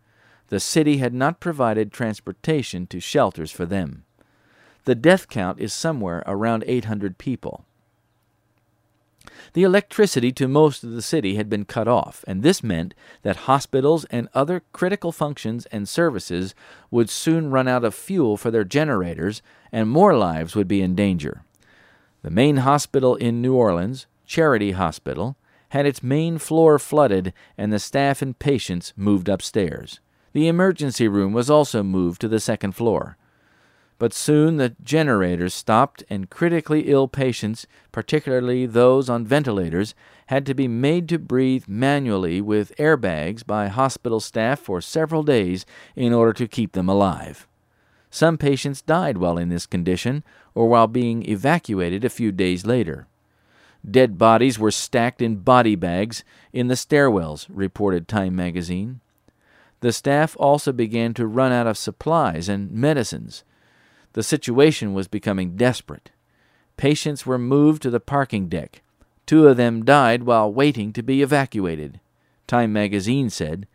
The 0.49 0.61
city 0.61 0.99
had 0.99 1.13
not 1.13 1.41
provided 1.41 1.93
transportation 1.93 2.87
to 2.89 3.01
shelters 3.01 3.51
for 3.51 3.67
them 3.67 4.05
the 4.85 4.95
death 4.95 5.29
count 5.29 5.61
is 5.61 5.73
somewhere 5.73 6.23
around 6.27 6.65
800 6.67 7.19
people. 7.19 7.65
The 9.55 9.63
electricity 9.63 10.33
to 10.33 10.49
most 10.49 10.83
of 10.83 10.93
the 10.93 11.03
city 11.03 11.37
had 11.37 11.49
been 11.49 11.67
cut 11.67 11.87
off, 11.87 12.25
and 12.27 12.43
this 12.43 12.63
meant 12.63 12.95
that 13.23 13.49
hospitals 13.49 14.05
and 14.07 14.29
other 14.35 14.63
critical 14.73 15.13
functions 15.13 15.67
and 15.67 15.89
services 15.89 16.55
would 16.91 17.11
soon 17.11 17.51
run 17.51 17.69
out 17.69 17.85
of 17.85 17.95
fuel 17.95 18.37
for 18.37 18.51
their 18.51 18.65
generators, 18.65 19.43
and 19.73 19.89
more 19.89 20.17
lives 20.17 20.55
would 20.55 20.69
be 20.69 20.83
in 20.83 20.95
danger. 20.95 21.43
The 22.23 22.31
main 22.31 22.59
hospital 22.59 23.17
in 23.17 23.43
New 23.43 23.55
Orleans, 23.55 24.07
Charity 24.27 24.73
Hospital, 24.73 25.37
had 25.71 25.87
its 25.87 26.03
main 26.03 26.39
floor 26.39 26.79
flooded 26.79 27.33
and 27.57 27.73
the 27.73 27.79
staff 27.79 28.23
and 28.23 28.39
patients 28.39 28.93
moved 28.97 29.29
upstairs. 29.29 30.01
The 30.33 30.47
emergency 30.47 31.09
room 31.09 31.33
was 31.33 31.51
also 31.51 31.83
moved 31.83 32.21
to 32.21 32.29
the 32.29 32.41
second 32.41 32.73
floor. 32.73 33.17
But 33.99 34.13
soon 34.13 34.57
the 34.57 34.75
generators 34.83 35.55
stopped, 35.55 36.03
and 36.11 36.29
critically 36.29 36.91
ill 36.91 37.07
patients, 37.07 37.67
particularly 37.93 38.67
those 38.67 39.09
on 39.09 39.25
ventilators, 39.25 39.95
had 40.27 40.45
to 40.47 40.55
be 40.55 40.67
made 40.67 41.09
to 41.11 41.19
breathe 41.19 41.65
manually 41.69 42.41
with 42.41 42.77
airbags 42.79 43.47
by 43.47 43.69
hospital 43.69 44.19
staff 44.19 44.59
for 44.59 44.81
several 44.81 45.23
days 45.23 45.65
in 45.95 46.13
order 46.13 46.33
to 46.33 46.49
keep 46.49 46.73
them 46.73 46.89
alive. 46.89 47.47
Some 48.15 48.37
patients 48.37 48.83
died 48.83 49.17
while 49.17 49.39
in 49.39 49.49
this 49.49 49.65
condition 49.65 50.23
or 50.55 50.69
while 50.69 50.87
being 50.87 51.27
evacuated 51.27 52.05
a 52.05 52.11
few 52.11 52.31
days 52.31 52.67
later. 52.67 53.07
Dead 53.91 54.19
bodies 54.19 54.59
were 54.59 54.71
stacked 54.71 55.23
in 55.23 55.37
body 55.37 55.75
bags 55.77 56.23
in 56.53 56.69
the 56.69 56.75
stairwells, 56.75 57.47
reported 57.49 58.07
Time 58.07 58.37
magazine. 58.37 59.01
The 59.81 59.93
staff 59.93 60.37
also 60.39 60.73
began 60.73 61.15
to 61.15 61.27
run 61.27 61.53
out 61.53 61.67
of 61.67 61.79
supplies 61.79 62.51
and 62.51 62.71
medicines. 62.71 63.45
The 64.13 64.23
situation 64.23 64.93
was 64.93 65.09
becoming 65.09 65.57
desperate. 65.57 66.11
Patients 66.77 67.25
were 67.25 67.39
moved 67.39 67.81
to 67.81 67.91
the 67.91 67.99
parking 67.99 68.47
deck. 68.47 68.83
Two 69.25 69.49
of 69.49 69.57
them 69.57 69.87
died 69.87 70.25
while 70.25 70.53
waiting 70.53 70.93
to 70.93 71.03
be 71.03 71.23
evacuated. 71.23 71.99
Time 72.47 72.75
magazine 72.75 73.31
said 73.31 73.67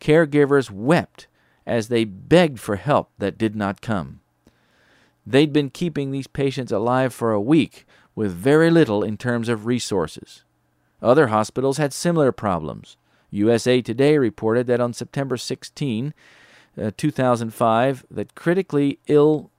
caregivers 0.00 0.68
wept 0.68 1.28
as 1.66 1.88
they 1.88 2.04
begged 2.04 2.60
for 2.60 2.76
help 2.76 3.10
that 3.18 3.38
did 3.38 3.56
not 3.56 3.80
come. 3.80 4.20
They'd 5.26 5.52
been 5.52 5.70
keeping 5.70 6.10
these 6.10 6.26
patients 6.26 6.72
alive 6.72 7.14
for 7.14 7.32
a 7.32 7.40
week 7.40 7.86
with 8.14 8.32
very 8.32 8.70
little 8.70 9.02
in 9.02 9.16
terms 9.16 9.48
of 9.48 9.66
resources. 9.66 10.44
Other 11.02 11.28
hospitals 11.28 11.78
had 11.78 11.92
similar 11.92 12.32
problems. 12.32 12.96
USA 13.30 13.80
Today 13.80 14.16
reported 14.18 14.66
that 14.66 14.80
on 14.80 14.92
September 14.92 15.36
16, 15.36 16.14
uh, 16.80 16.90
2005, 16.96 18.04
that 18.10 18.34
critically 18.34 18.98
ill 19.06 19.50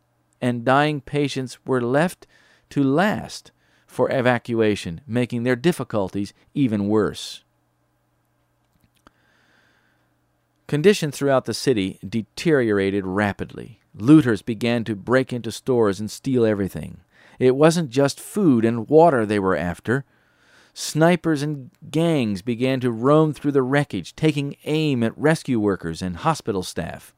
and 0.42 0.66
dying 0.66 1.02
patients 1.02 1.58
were 1.66 1.82
left 1.82 2.28
to 2.70 2.84
last 2.84 3.52
for 3.88 4.12
evacuation, 4.12 5.02
making 5.08 5.44
their 5.44 5.56
difficulties 5.56 6.34
even 6.54 6.88
worse. 6.88 7.45
Conditions 10.68 11.16
throughout 11.16 11.46
the 11.46 11.54
city 11.54 12.00
deteriorated 12.08 13.06
rapidly. 13.06 13.80
Looters 13.94 14.42
began 14.42 14.84
to 14.86 14.96
break 14.96 15.32
into 15.32 15.52
stores 15.52 16.00
and 16.00 16.10
steal 16.10 16.46
everything. 16.46 17.02
It 17.38 17.56
wasn't 17.56 17.92
just 17.92 18.20
food 18.20 18.66
and 18.66 18.90
water 18.90 19.26
they 19.26 19.40
were 19.40 19.56
after. 19.56 20.06
Snipers 20.74 21.44
and 21.44 21.70
gangs 21.92 22.42
began 22.42 22.80
to 22.80 22.92
roam 22.92 23.32
through 23.32 23.52
the 23.52 23.62
wreckage, 23.62 24.16
taking 24.16 24.56
aim 24.66 25.04
at 25.04 25.18
rescue 25.18 25.60
workers 25.60 26.02
and 26.02 26.18
hospital 26.18 26.64
staff. 26.64 27.14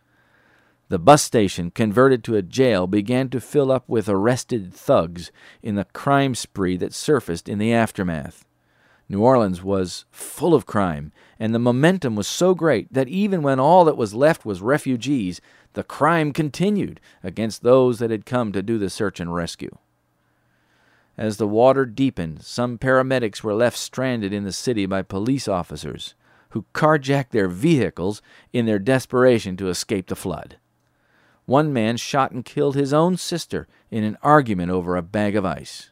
The 0.89 0.99
bus 0.99 1.23
station, 1.23 1.71
converted 1.71 2.23
to 2.25 2.35
a 2.35 2.41
jail, 2.41 2.85
began 2.87 3.29
to 3.29 3.41
fill 3.41 3.71
up 3.71 3.87
with 3.87 4.07
arrested 4.07 4.73
thugs 4.73 5.31
in 5.61 5.75
the 5.75 5.85
crime 5.85 6.35
spree 6.35 6.77
that 6.77 6.93
surfaced 6.93 7.49
in 7.49 7.59
the 7.59 7.73
aftermath. 7.73 8.46
New 9.09 9.21
Orleans 9.21 9.63
was 9.63 10.05
full 10.11 10.53
of 10.53 10.65
crime, 10.65 11.13
and 11.39 11.53
the 11.55 11.59
momentum 11.59 12.15
was 12.15 12.27
so 12.27 12.53
great 12.53 12.91
that 12.93 13.07
even 13.07 13.41
when 13.41 13.59
all 13.59 13.85
that 13.85 13.95
was 13.95 14.13
left 14.13 14.45
was 14.45 14.61
refugees, 14.61 15.39
the 15.73 15.83
crime 15.83 16.33
continued 16.33 16.99
against 17.23 17.63
those 17.63 17.99
that 17.99 18.11
had 18.11 18.25
come 18.25 18.51
to 18.51 18.61
do 18.61 18.77
the 18.77 18.89
search 18.89 19.19
and 19.19 19.33
rescue. 19.33 19.77
As 21.17 21.37
the 21.37 21.47
water 21.47 21.85
deepened, 21.85 22.43
some 22.43 22.77
paramedics 22.77 23.41
were 23.41 23.53
left 23.53 23.77
stranded 23.77 24.33
in 24.33 24.43
the 24.43 24.51
city 24.51 24.85
by 24.85 25.01
police 25.01 25.47
officers 25.47 26.13
who 26.49 26.65
carjacked 26.73 27.31
their 27.31 27.47
vehicles 27.47 28.21
in 28.53 28.65
their 28.65 28.79
desperation 28.79 29.57
to 29.57 29.69
escape 29.69 30.07
the 30.07 30.15
flood. 30.15 30.57
One 31.45 31.71
man 31.71 31.97
shot 31.97 32.31
and 32.31 32.43
killed 32.43 32.75
his 32.75 32.93
own 32.93 33.17
sister 33.17 33.67
in 33.89 34.03
an 34.03 34.17
argument 34.21 34.71
over 34.71 34.95
a 34.95 35.01
bag 35.01 35.35
of 35.35 35.45
ice. 35.45 35.91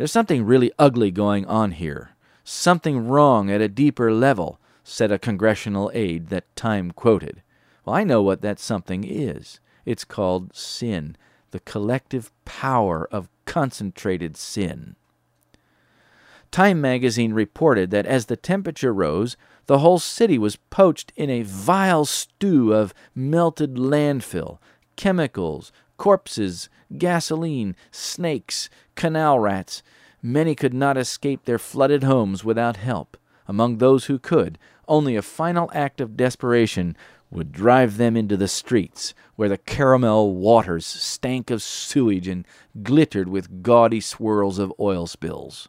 There's 0.00 0.10
something 0.10 0.46
really 0.46 0.72
ugly 0.78 1.10
going 1.10 1.44
on 1.44 1.72
here, 1.72 2.12
something 2.42 3.06
wrong 3.06 3.50
at 3.50 3.60
a 3.60 3.68
deeper 3.68 4.10
level, 4.10 4.58
said 4.82 5.12
a 5.12 5.18
congressional 5.18 5.90
aide 5.92 6.28
that 6.28 6.56
Time 6.56 6.90
quoted. 6.90 7.42
Well, 7.84 7.94
I 7.94 8.04
know 8.04 8.22
what 8.22 8.40
that 8.40 8.58
something 8.58 9.04
is. 9.04 9.60
It's 9.84 10.06
called 10.06 10.56
sin, 10.56 11.18
the 11.50 11.60
collective 11.60 12.32
power 12.46 13.06
of 13.12 13.28
concentrated 13.44 14.38
sin. 14.38 14.96
Time 16.50 16.80
magazine 16.80 17.34
reported 17.34 17.90
that 17.90 18.06
as 18.06 18.24
the 18.24 18.36
temperature 18.36 18.94
rose, 18.94 19.36
the 19.66 19.80
whole 19.80 19.98
city 19.98 20.38
was 20.38 20.56
poached 20.56 21.12
in 21.14 21.28
a 21.28 21.42
vile 21.42 22.06
stew 22.06 22.72
of 22.72 22.94
melted 23.14 23.74
landfill, 23.74 24.60
chemicals, 24.96 25.72
corpses, 25.98 26.70
gasoline, 26.98 27.76
snakes, 27.90 28.68
canal 28.94 29.38
rats. 29.38 29.82
Many 30.22 30.54
could 30.54 30.74
not 30.74 30.96
escape 30.96 31.44
their 31.44 31.58
flooded 31.58 32.02
homes 32.02 32.44
without 32.44 32.76
help. 32.76 33.16
Among 33.46 33.78
those 33.78 34.06
who 34.06 34.18
could, 34.18 34.58
only 34.86 35.16
a 35.16 35.22
final 35.22 35.70
act 35.74 36.00
of 36.00 36.16
desperation 36.16 36.96
would 37.30 37.52
drive 37.52 37.96
them 37.96 38.16
into 38.16 38.36
the 38.36 38.48
streets, 38.48 39.14
where 39.36 39.48
the 39.48 39.58
caramel 39.58 40.34
waters 40.34 40.84
stank 40.84 41.50
of 41.50 41.62
sewage 41.62 42.26
and 42.26 42.46
glittered 42.82 43.28
with 43.28 43.62
gaudy 43.62 44.00
swirls 44.00 44.58
of 44.58 44.72
oil 44.80 45.06
spills. 45.06 45.68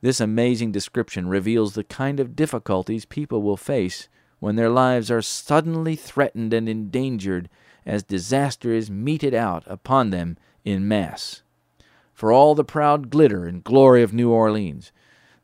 This 0.00 0.20
amazing 0.20 0.70
description 0.70 1.28
reveals 1.28 1.74
the 1.74 1.82
kind 1.82 2.20
of 2.20 2.36
difficulties 2.36 3.04
people 3.04 3.42
will 3.42 3.56
face 3.56 4.08
when 4.38 4.54
their 4.54 4.70
lives 4.70 5.10
are 5.10 5.22
suddenly 5.22 5.96
threatened 5.96 6.54
and 6.54 6.68
endangered 6.68 7.48
as 7.88 8.02
disaster 8.02 8.70
is 8.70 8.90
meted 8.90 9.32
out 9.32 9.64
upon 9.66 10.10
them 10.10 10.36
in 10.64 10.86
mass. 10.86 11.42
For 12.12 12.30
all 12.30 12.54
the 12.54 12.62
proud 12.62 13.08
glitter 13.08 13.46
and 13.46 13.64
glory 13.64 14.02
of 14.02 14.12
New 14.12 14.30
Orleans, 14.30 14.92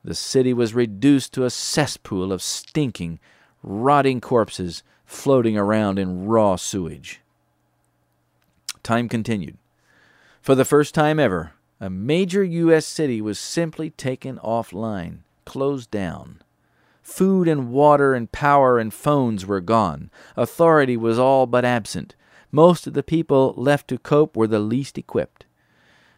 the 0.04 0.14
city 0.14 0.52
was 0.52 0.74
reduced 0.74 1.32
to 1.32 1.44
a 1.44 1.50
cesspool 1.50 2.30
of 2.32 2.42
stinking, 2.42 3.18
rotting 3.62 4.20
corpses 4.20 4.82
floating 5.06 5.56
around 5.56 5.98
in 5.98 6.26
raw 6.26 6.56
sewage. 6.56 7.22
Time 8.82 9.08
continued. 9.08 9.56
For 10.42 10.54
the 10.54 10.66
first 10.66 10.94
time 10.94 11.18
ever, 11.18 11.52
a 11.80 11.88
major 11.88 12.44
U.S. 12.44 12.84
city 12.84 13.22
was 13.22 13.38
simply 13.38 13.88
taken 13.88 14.38
offline, 14.38 15.20
closed 15.46 15.90
down. 15.90 16.42
Food 17.02 17.48
and 17.48 17.70
water 17.70 18.12
and 18.12 18.30
power 18.30 18.78
and 18.78 18.92
phones 18.92 19.46
were 19.46 19.60
gone. 19.62 20.10
Authority 20.36 20.96
was 20.98 21.18
all 21.18 21.46
but 21.46 21.64
absent. 21.64 22.14
Most 22.54 22.86
of 22.86 22.92
the 22.92 23.02
people 23.02 23.52
left 23.56 23.88
to 23.88 23.98
cope 23.98 24.36
were 24.36 24.46
the 24.46 24.60
least 24.60 24.96
equipped. 24.96 25.44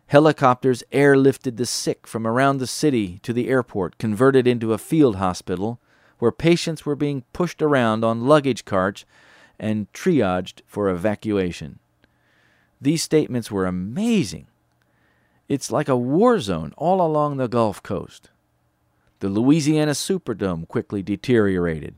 Helicopters 0.09 0.85
airlifted 0.93 1.57
the 1.57 1.65
sick 1.65 2.07
from 2.07 2.27
around 2.27 2.59
the 2.59 2.67
city 2.67 3.19
to 3.23 3.33
the 3.33 3.49
airport, 3.49 3.97
converted 3.97 4.47
into 4.47 4.75
a 4.75 4.79
field 4.79 5.17
hospital, 5.17 5.81
where 6.19 6.31
patients 6.31 6.85
were 6.85 6.95
being 6.95 7.25
pushed 7.33 7.63
around 7.63 8.05
on 8.05 8.27
luggage 8.27 8.67
carts 8.67 9.07
and 9.59 9.91
triaged 9.95 10.61
for 10.67 10.91
evacuation. 10.91 11.79
These 12.83 13.03
statements 13.03 13.51
were 13.51 13.65
amazing. 13.65 14.47
It's 15.49 15.73
like 15.73 15.89
a 15.89 15.97
war 15.97 16.39
zone 16.39 16.75
all 16.77 17.01
along 17.01 17.39
the 17.39 17.49
Gulf 17.49 17.83
Coast. 17.83 18.29
The 19.21 19.31
Louisiana 19.31 19.93
Superdome 19.93 20.69
quickly 20.69 21.03
deteriorated. 21.03 21.95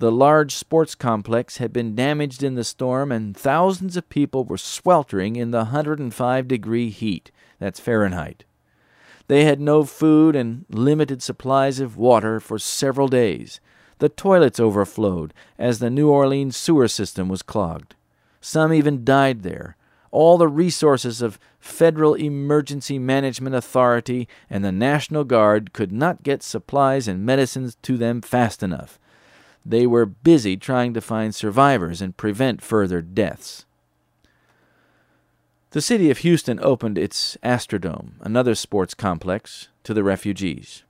The 0.00 0.10
large 0.10 0.54
sports 0.54 0.94
complex 0.94 1.58
had 1.58 1.74
been 1.74 1.94
damaged 1.94 2.42
in 2.42 2.54
the 2.54 2.64
storm, 2.64 3.12
and 3.12 3.36
thousands 3.36 3.98
of 3.98 4.08
people 4.08 4.46
were 4.46 4.56
sweltering 4.56 5.36
in 5.36 5.50
the 5.50 5.58
105 5.58 6.48
degree 6.48 6.88
heat. 6.88 7.30
That's 7.58 7.78
Fahrenheit. 7.78 8.44
They 9.26 9.44
had 9.44 9.60
no 9.60 9.84
food 9.84 10.34
and 10.34 10.64
limited 10.70 11.22
supplies 11.22 11.80
of 11.80 11.98
water 11.98 12.40
for 12.40 12.58
several 12.58 13.08
days. 13.08 13.60
The 13.98 14.08
toilets 14.08 14.58
overflowed 14.58 15.34
as 15.58 15.80
the 15.80 15.90
New 15.90 16.08
Orleans 16.08 16.56
sewer 16.56 16.88
system 16.88 17.28
was 17.28 17.42
clogged. 17.42 17.94
Some 18.40 18.72
even 18.72 19.04
died 19.04 19.42
there. 19.42 19.76
All 20.10 20.38
the 20.38 20.48
resources 20.48 21.20
of 21.20 21.38
Federal 21.58 22.14
Emergency 22.14 22.98
Management 22.98 23.54
Authority 23.54 24.28
and 24.48 24.64
the 24.64 24.72
National 24.72 25.24
Guard 25.24 25.74
could 25.74 25.92
not 25.92 26.22
get 26.22 26.42
supplies 26.42 27.06
and 27.06 27.26
medicines 27.26 27.76
to 27.82 27.98
them 27.98 28.22
fast 28.22 28.62
enough. 28.62 28.98
They 29.64 29.86
were 29.86 30.06
busy 30.06 30.56
trying 30.56 30.94
to 30.94 31.00
find 31.00 31.34
survivors 31.34 32.00
and 32.00 32.16
prevent 32.16 32.62
further 32.62 33.02
deaths. 33.02 33.66
The 35.72 35.80
city 35.80 36.10
of 36.10 36.18
Houston 36.18 36.58
opened 36.60 36.98
its 36.98 37.36
Astrodome, 37.44 38.14
another 38.20 38.54
sports 38.54 38.94
complex, 38.94 39.68
to 39.84 39.94
the 39.94 40.02
refugees. 40.02 40.82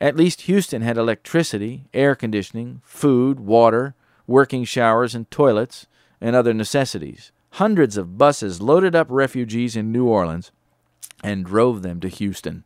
At 0.00 0.16
least 0.16 0.42
Houston 0.42 0.82
had 0.82 0.98
electricity, 0.98 1.86
air 1.94 2.14
conditioning, 2.14 2.82
food, 2.84 3.40
water, 3.40 3.94
working 4.26 4.64
showers 4.64 5.14
and 5.14 5.30
toilets, 5.30 5.86
and 6.20 6.36
other 6.36 6.52
necessities. 6.52 7.32
Hundreds 7.52 7.96
of 7.96 8.18
buses 8.18 8.60
loaded 8.60 8.94
up 8.94 9.06
refugees 9.08 9.76
in 9.76 9.92
New 9.92 10.06
Orleans 10.06 10.50
and 11.22 11.44
drove 11.44 11.82
them 11.82 12.00
to 12.00 12.08
Houston. 12.08 12.64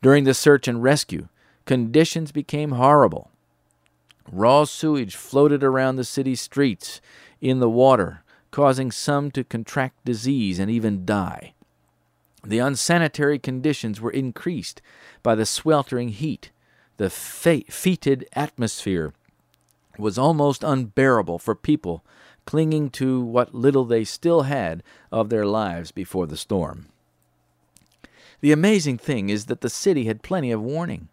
During 0.00 0.24
the 0.24 0.34
search 0.34 0.68
and 0.68 0.82
rescue, 0.82 1.28
conditions 1.64 2.32
became 2.32 2.70
horrible. 2.70 3.30
Raw 4.30 4.64
sewage 4.64 5.14
floated 5.14 5.62
around 5.62 5.96
the 5.96 6.04
city 6.04 6.34
streets 6.34 7.00
in 7.40 7.60
the 7.60 7.70
water, 7.70 8.22
causing 8.50 8.90
some 8.90 9.30
to 9.32 9.44
contract 9.44 10.04
disease 10.04 10.58
and 10.58 10.70
even 10.70 11.04
die. 11.04 11.54
The 12.44 12.58
unsanitary 12.58 13.38
conditions 13.38 14.00
were 14.00 14.10
increased 14.10 14.80
by 15.22 15.34
the 15.34 15.46
sweltering 15.46 16.10
heat. 16.10 16.50
The 16.96 17.10
fetid 17.10 18.28
atmosphere 18.32 19.12
was 19.98 20.18
almost 20.18 20.62
unbearable 20.62 21.38
for 21.38 21.54
people 21.54 22.04
clinging 22.46 22.90
to 22.90 23.20
what 23.20 23.54
little 23.54 23.84
they 23.84 24.04
still 24.04 24.42
had 24.42 24.82
of 25.10 25.28
their 25.28 25.44
lives 25.44 25.90
before 25.90 26.26
the 26.26 26.36
storm. 26.36 26.86
The 28.40 28.52
amazing 28.52 28.98
thing 28.98 29.28
is 29.28 29.46
that 29.46 29.60
the 29.60 29.70
city 29.70 30.04
had 30.04 30.22
plenty 30.22 30.52
of 30.52 30.62
warning. 30.62 31.08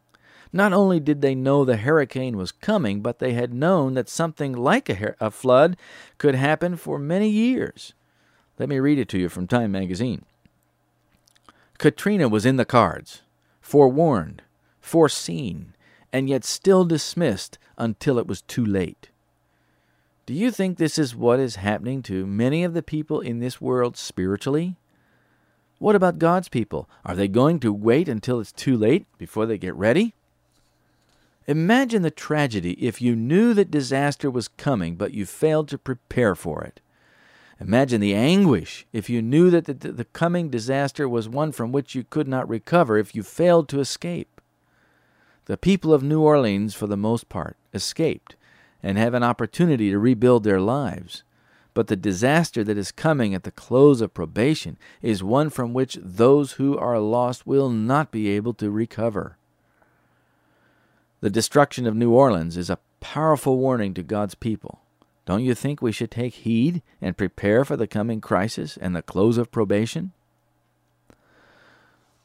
Not 0.55 0.71
only 0.71 0.99
did 0.99 1.21
they 1.21 1.33
know 1.33 1.65
the 1.65 1.77
hurricane 1.77 2.37
was 2.37 2.51
coming, 2.51 3.01
but 3.01 3.17
they 3.17 3.33
had 3.33 3.53
known 3.53 3.95
that 3.95 4.07
something 4.07 4.53
like 4.53 4.87
a, 4.87 5.15
a 5.19 5.31
flood 5.31 5.75
could 6.19 6.35
happen 6.35 6.77
for 6.77 6.99
many 6.99 7.27
years. 7.27 7.93
Let 8.59 8.69
me 8.69 8.77
read 8.77 8.99
it 8.99 9.09
to 9.09 9.17
you 9.17 9.29
from 9.29 9.47
Time 9.47 9.71
magazine. 9.71 10.25
Katrina 11.79 12.29
was 12.29 12.45
in 12.45 12.57
the 12.57 12.65
cards, 12.65 13.23
forewarned, 13.61 14.43
foreseen, 14.79 15.73
and 16.13 16.29
yet 16.29 16.45
still 16.45 16.85
dismissed 16.85 17.57
until 17.75 18.19
it 18.19 18.27
was 18.27 18.43
too 18.43 18.63
late. 18.63 19.09
Do 20.27 20.35
you 20.35 20.51
think 20.51 20.77
this 20.77 20.99
is 20.99 21.15
what 21.15 21.39
is 21.39 21.55
happening 21.57 22.03
to 22.03 22.27
many 22.27 22.63
of 22.63 22.75
the 22.75 22.83
people 22.83 23.19
in 23.19 23.39
this 23.39 23.59
world 23.59 23.97
spiritually? 23.97 24.77
What 25.79 25.95
about 25.95 26.19
God's 26.19 26.47
people? 26.47 26.87
Are 27.03 27.15
they 27.15 27.27
going 27.27 27.59
to 27.61 27.73
wait 27.73 28.07
until 28.07 28.39
it's 28.39 28.51
too 28.51 28.77
late 28.77 29.07
before 29.17 29.47
they 29.47 29.57
get 29.57 29.75
ready? 29.75 30.13
Imagine 31.47 32.03
the 32.03 32.11
tragedy 32.11 32.73
if 32.73 33.01
you 33.01 33.15
knew 33.15 33.53
that 33.53 33.71
disaster 33.71 34.31
was 34.31 34.47
coming, 34.47 34.95
but 34.95 35.13
you 35.13 35.25
failed 35.25 35.67
to 35.69 35.77
prepare 35.77 36.35
for 36.35 36.63
it. 36.63 36.79
Imagine 37.59 38.01
the 38.01 38.15
anguish 38.15 38.85
if 38.93 39.09
you 39.09 39.21
knew 39.21 39.49
that 39.49 39.65
the, 39.65 39.73
the, 39.73 40.05
coming 40.05 40.49
disaster 40.49 41.07
was 41.07 41.29
one 41.29 41.51
from 41.51 41.71
which 41.71 41.95
you 41.95 42.03
could 42.03 42.27
not 42.27 42.47
recover 42.49 42.97
if 42.97 43.13
you 43.13 43.23
failed 43.23 43.69
to 43.69 43.79
escape. 43.79 44.41
The 45.45 45.57
people 45.57 45.93
of 45.93 46.03
New 46.03 46.21
Orleans, 46.21 46.73
for 46.73 46.87
the 46.87 46.97
most 46.97 47.29
part, 47.29 47.57
escaped 47.73 48.35
and 48.81 48.97
have 48.97 49.13
an 49.13 49.23
opportunity 49.23 49.89
to 49.91 49.99
rebuild 49.99 50.43
their 50.43 50.61
lives. 50.61 51.23
But 51.73 51.87
the 51.87 51.95
disaster 51.95 52.63
that 52.63 52.77
is 52.77 52.91
coming 52.91 53.33
at 53.33 53.43
the 53.43 53.51
close 53.51 54.01
of 54.01 54.13
probation 54.13 54.77
is 55.01 55.23
one 55.23 55.49
from 55.49 55.73
which 55.73 55.97
those 56.01 56.53
who 56.53 56.77
are 56.77 56.99
lost 56.99 57.47
will 57.47 57.69
not 57.69 58.11
be 58.11 58.29
able 58.29 58.53
to 58.55 58.69
recover. 58.69 59.37
The 61.23 61.29
destruction 61.29 61.87
of 61.87 61.95
New 61.95 62.11
Orleans 62.11 62.57
is 62.57 62.69
a 62.69 62.79
powerful 62.99 63.57
warning 63.57 63.93
to 63.93 64.03
God's 64.03 64.35
people. 64.35 64.81
Don't 65.25 65.41
you 65.41 65.55
think 65.55 65.81
we 65.81 65.93
should 65.93 66.11
take 66.11 66.33
heed 66.33 66.81
and 67.01 67.15
prepare 67.15 67.63
for 67.63 67.77
the 67.77 67.87
coming 67.87 68.19
crisis 68.19 68.75
and 68.75 68.93
the 68.93 69.01
close 69.01 69.37
of 69.37 69.49
probation? 69.49 70.11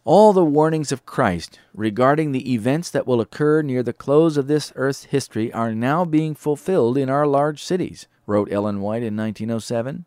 All 0.02 0.32
the 0.32 0.44
warnings 0.44 0.90
of 0.90 1.06
Christ 1.06 1.60
regarding 1.72 2.32
the 2.32 2.52
events 2.52 2.90
that 2.90 3.06
will 3.06 3.20
occur 3.20 3.62
near 3.62 3.84
the 3.84 3.92
close 3.92 4.36
of 4.36 4.48
this 4.48 4.72
earth's 4.74 5.04
history 5.04 5.52
are 5.52 5.72
now 5.72 6.04
being 6.04 6.34
fulfilled 6.34 6.98
in 6.98 7.08
our 7.08 7.24
large 7.24 7.62
cities, 7.62 8.08
wrote 8.26 8.50
Ellen 8.50 8.80
White 8.80 9.04
in 9.04 9.16
1907. 9.16 10.06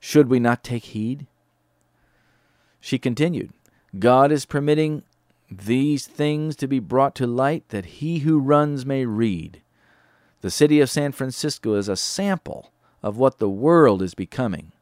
Should 0.00 0.30
we 0.30 0.40
not 0.40 0.64
take 0.64 0.84
heed? 0.84 1.26
She 2.80 2.98
continued, 2.98 3.52
God 3.98 4.32
is 4.32 4.46
permitting 4.46 5.02
these 5.50 6.06
things 6.06 6.56
to 6.56 6.68
be 6.68 6.78
brought 6.78 7.14
to 7.16 7.26
light 7.26 7.68
that 7.68 7.86
he 7.86 8.20
who 8.20 8.38
runs 8.38 8.84
may 8.84 9.06
read. 9.06 9.62
The 10.40 10.50
city 10.50 10.80
of 10.80 10.90
San 10.90 11.12
Francisco 11.12 11.74
is 11.74 11.88
a 11.88 11.96
sample 11.96 12.72
of 13.02 13.16
what 13.16 13.38
the 13.38 13.48
world 13.48 14.02
is 14.02 14.14
becoming 14.14 14.72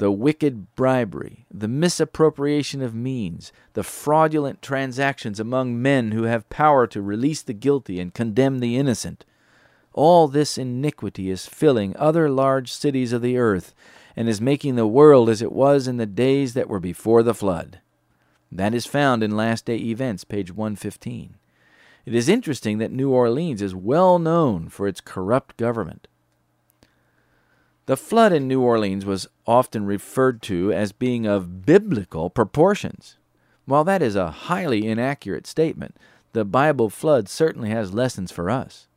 the 0.00 0.10
wicked 0.10 0.74
bribery, 0.76 1.44
the 1.50 1.68
misappropriation 1.68 2.80
of 2.80 2.94
means, 2.94 3.52
the 3.74 3.82
fraudulent 3.82 4.62
transactions 4.62 5.38
among 5.38 5.80
men 5.80 6.12
who 6.12 6.22
have 6.22 6.48
power 6.48 6.86
to 6.86 7.02
release 7.02 7.42
the 7.42 7.52
guilty 7.52 8.00
and 8.00 8.14
condemn 8.14 8.60
the 8.60 8.78
innocent. 8.78 9.26
All 9.92 10.26
this 10.26 10.56
iniquity 10.56 11.28
is 11.28 11.44
filling 11.44 11.94
other 11.98 12.30
large 12.30 12.72
cities 12.72 13.12
of 13.12 13.20
the 13.20 13.36
earth 13.36 13.74
and 14.16 14.26
is 14.26 14.40
making 14.40 14.76
the 14.76 14.86
world 14.86 15.28
as 15.28 15.42
it 15.42 15.52
was 15.52 15.86
in 15.86 15.98
the 15.98 16.06
days 16.06 16.54
that 16.54 16.70
were 16.70 16.80
before 16.80 17.22
the 17.22 17.34
flood. 17.34 17.80
That 18.52 18.74
is 18.74 18.86
found 18.86 19.22
in 19.22 19.36
Last 19.36 19.64
Day 19.64 19.76
Events, 19.76 20.24
page 20.24 20.52
115. 20.52 21.36
It 22.04 22.14
is 22.14 22.28
interesting 22.28 22.78
that 22.78 22.90
New 22.90 23.10
Orleans 23.10 23.62
is 23.62 23.74
well 23.74 24.18
known 24.18 24.68
for 24.68 24.88
its 24.88 25.00
corrupt 25.00 25.56
government. 25.56 26.08
The 27.86 27.96
flood 27.96 28.32
in 28.32 28.48
New 28.48 28.60
Orleans 28.60 29.04
was 29.04 29.28
often 29.46 29.84
referred 29.84 30.42
to 30.42 30.72
as 30.72 30.92
being 30.92 31.26
of 31.26 31.64
biblical 31.64 32.30
proportions. 32.30 33.16
While 33.66 33.84
that 33.84 34.02
is 34.02 34.16
a 34.16 34.30
highly 34.30 34.86
inaccurate 34.86 35.46
statement, 35.46 35.96
the 36.32 36.44
Bible 36.44 36.90
flood 36.90 37.28
certainly 37.28 37.70
has 37.70 37.94
lessons 37.94 38.32
for 38.32 38.50
us. 38.50 38.88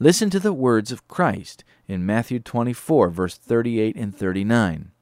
Listen 0.00 0.30
to 0.30 0.40
the 0.40 0.52
words 0.52 0.92
of 0.92 1.06
Christ 1.08 1.64
in 1.86 2.06
Matthew 2.06 2.38
24, 2.38 3.10
verse 3.10 3.36
38 3.36 3.96
and 3.96 4.16
39. 4.16 4.92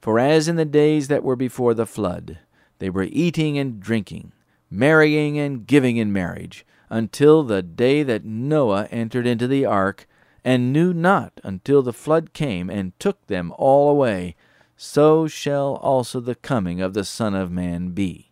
For 0.00 0.18
as 0.18 0.48
in 0.48 0.56
the 0.56 0.64
days 0.64 1.08
that 1.08 1.22
were 1.22 1.36
before 1.36 1.74
the 1.74 1.86
flood, 1.86 2.38
they 2.78 2.90
were 2.90 3.08
eating 3.10 3.58
and 3.58 3.80
drinking, 3.80 4.32
marrying 4.70 5.38
and 5.38 5.66
giving 5.66 5.96
in 5.96 6.12
marriage, 6.12 6.66
until 6.90 7.42
the 7.42 7.62
day 7.62 8.02
that 8.02 8.24
Noah 8.24 8.86
entered 8.90 9.26
into 9.26 9.46
the 9.46 9.64
ark, 9.64 10.06
and 10.44 10.72
knew 10.72 10.92
not 10.92 11.40
until 11.42 11.82
the 11.82 11.92
flood 11.92 12.32
came 12.32 12.68
and 12.68 12.98
took 12.98 13.26
them 13.26 13.52
all 13.56 13.90
away, 13.90 14.36
so 14.76 15.26
shall 15.26 15.76
also 15.76 16.20
the 16.20 16.34
coming 16.34 16.80
of 16.80 16.94
the 16.94 17.04
Son 17.04 17.34
of 17.34 17.50
Man 17.50 17.90
be. 17.90 18.30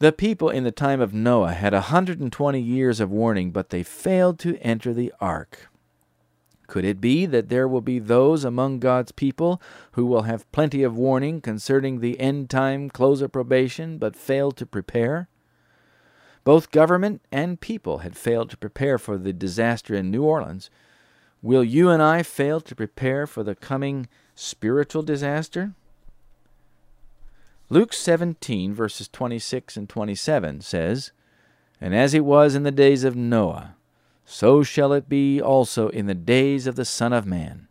The 0.00 0.12
people 0.12 0.50
in 0.50 0.64
the 0.64 0.72
time 0.72 1.00
of 1.00 1.14
Noah 1.14 1.52
had 1.52 1.72
a 1.72 1.82
hundred 1.82 2.20
and 2.20 2.32
twenty 2.32 2.60
years 2.60 2.98
of 2.98 3.10
warning, 3.10 3.52
but 3.52 3.70
they 3.70 3.82
failed 3.82 4.38
to 4.40 4.58
enter 4.58 4.92
the 4.92 5.12
ark. 5.20 5.70
Could 6.72 6.86
it 6.86 7.02
be 7.02 7.26
that 7.26 7.50
there 7.50 7.68
will 7.68 7.82
be 7.82 7.98
those 7.98 8.46
among 8.46 8.78
God's 8.78 9.12
people 9.12 9.60
who 9.90 10.06
will 10.06 10.22
have 10.22 10.50
plenty 10.52 10.82
of 10.82 10.96
warning 10.96 11.42
concerning 11.42 12.00
the 12.00 12.18
end 12.18 12.48
time 12.48 12.88
close 12.88 13.20
of 13.20 13.30
probation, 13.30 13.98
but 13.98 14.16
fail 14.16 14.52
to 14.52 14.64
prepare? 14.64 15.28
Both 16.44 16.70
government 16.70 17.20
and 17.30 17.60
people 17.60 17.98
had 17.98 18.16
failed 18.16 18.48
to 18.48 18.56
prepare 18.56 18.96
for 18.96 19.18
the 19.18 19.34
disaster 19.34 19.94
in 19.94 20.10
New 20.10 20.22
Orleans. 20.22 20.70
Will 21.42 21.62
you 21.62 21.90
and 21.90 22.02
I 22.02 22.22
fail 22.22 22.58
to 22.62 22.74
prepare 22.74 23.26
for 23.26 23.42
the 23.42 23.54
coming 23.54 24.08
spiritual 24.34 25.02
disaster? 25.02 25.74
Luke 27.68 27.92
17, 27.92 28.72
verses 28.72 29.08
26 29.08 29.76
and 29.76 29.90
27 29.90 30.62
says, 30.62 31.12
And 31.82 31.94
as 31.94 32.14
it 32.14 32.24
was 32.24 32.54
in 32.54 32.62
the 32.62 32.70
days 32.70 33.04
of 33.04 33.14
Noah, 33.14 33.74
so 34.32 34.62
shall 34.62 34.94
it 34.94 35.10
be 35.10 35.42
also 35.42 35.90
in 35.90 36.06
the 36.06 36.14
days 36.14 36.66
of 36.66 36.74
the 36.74 36.86
Son 36.86 37.12
of 37.12 37.26
Man. 37.26 37.68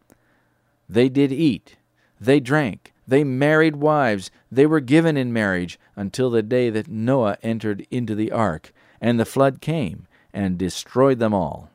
They 0.87 1.09
did 1.09 1.31
eat, 1.31 1.77
they 2.19 2.39
drank, 2.39 2.93
they 3.07 3.23
married 3.23 3.77
wives, 3.77 4.29
they 4.51 4.67
were 4.67 4.79
given 4.79 5.17
in 5.17 5.33
marriage 5.33 5.79
until 5.95 6.29
the 6.29 6.43
day 6.43 6.69
that 6.69 6.87
Noah 6.87 7.39
entered 7.41 7.87
into 7.89 8.13
the 8.13 8.31
ark, 8.31 8.71
and 9.01 9.19
the 9.19 9.25
flood 9.25 9.59
came 9.59 10.05
and 10.33 10.55
destroyed 10.55 11.17
them 11.17 11.33
all. 11.33 11.71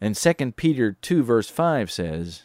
And 0.00 0.16
2 0.16 0.52
Peter 0.56 0.96
2 1.00 1.22
verse 1.22 1.48
5 1.48 1.92
says, 1.92 2.42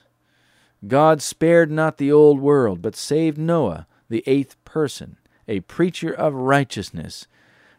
God 0.88 1.24
spared 1.24 1.72
not 1.72 1.98
the 1.98 2.12
old 2.12 2.40
world, 2.40 2.84
but 2.84 2.96
saved 2.96 3.40
Noah, 3.40 3.88
the 4.10 4.24
eighth 4.28 4.64
person, 4.64 5.18
a 5.48 5.62
preacher 5.62 6.14
of 6.14 6.36
righteousness, 6.36 7.26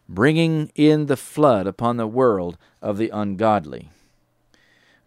bringing 0.07 0.71
in 0.75 1.07
the 1.07 1.17
flood 1.17 1.67
upon 1.67 1.97
the 1.97 2.07
world 2.07 2.57
of 2.81 2.97
the 2.97 3.09
ungodly. 3.09 3.89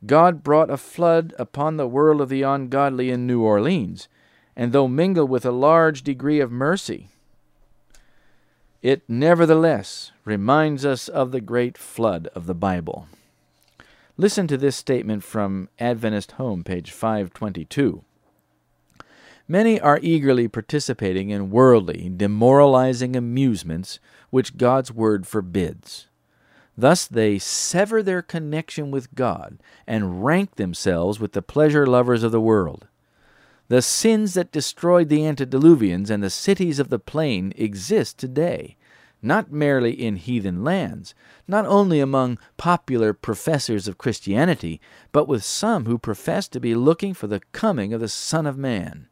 God 0.07 0.43
brought 0.43 0.71
a 0.71 0.77
flood 0.77 1.35
upon 1.39 1.77
the 1.77 1.89
world 1.89 2.21
of 2.21 2.29
the 2.29 2.43
ungodly 2.43 3.11
in 3.11 3.27
New 3.27 3.43
Orleans, 3.43 4.09
and 4.57 4.73
though 4.73 4.89
mingled 4.89 5.31
with 5.31 5.45
a 5.45 5.51
large 5.51 6.03
degree 6.03 6.41
of 6.41 6.53
mercy, 6.53 7.09
it 8.83 9.03
nevertheless 9.09 10.13
reminds 10.25 10.85
us 10.85 11.09
of 11.09 11.33
the 11.33 11.41
great 11.41 11.77
flood 11.77 12.29
of 12.35 12.47
the 12.47 12.55
Bible. 12.55 13.09
Listen 14.17 14.47
to 14.47 14.57
this 14.57 14.77
statement 14.77 15.25
from 15.25 15.69
Adventist 15.79 16.33
Home, 16.33 16.63
page 16.63 16.91
522. 16.93 18.05
Many 19.51 19.81
are 19.81 19.99
eagerly 20.03 20.47
participating 20.47 21.31
in 21.31 21.49
worldly, 21.49 22.13
demoralizing 22.15 23.17
amusements 23.17 23.99
which 24.29 24.59
God's 24.59 24.93
Word 24.93 25.27
forbids. 25.27 26.09
Thus 26.77 27.07
they 27.07 27.39
sever 27.39 28.03
their 28.03 28.21
connection 28.21 28.91
with 28.91 29.15
God 29.15 29.59
and 29.87 30.23
rank 30.23 30.57
themselves 30.57 31.19
with 31.19 31.33
the 31.33 31.41
pleasure 31.41 31.87
lovers 31.87 32.23
of 32.23 32.31
the 32.31 32.43
world. 32.43 32.89
The 33.69 33.81
sins 33.81 34.35
that 34.35 34.53
destroyed 34.53 35.09
the 35.09 35.27
antediluvians 35.27 36.11
and 36.11 36.23
the 36.23 36.31
cities 36.31 36.79
of 36.79 36.91
the 36.91 36.99
plain 36.99 37.55
exist 37.57 38.19
today, 38.19 38.77
not 39.23 39.51
merely 39.51 39.93
in 39.93 40.17
heathen 40.17 40.63
lands, 40.63 41.15
not 41.47 41.65
only 41.65 42.01
among 42.01 42.39
popular 42.59 43.15
professors 43.15 43.89
of 43.89 43.99
Christianity, 43.99 44.79
but 45.11 45.27
with 45.27 45.43
some 45.43 45.87
who 45.87 45.99
profess 45.99 46.49
to 46.49 46.61
be 46.61 46.75
looking 46.75 47.15
for 47.15 47.27
the 47.27 47.41
coming 47.53 47.95
of 47.95 48.01
the 48.01 48.09
Son 48.09 48.47
of 48.47 48.59
Man. 48.59 49.08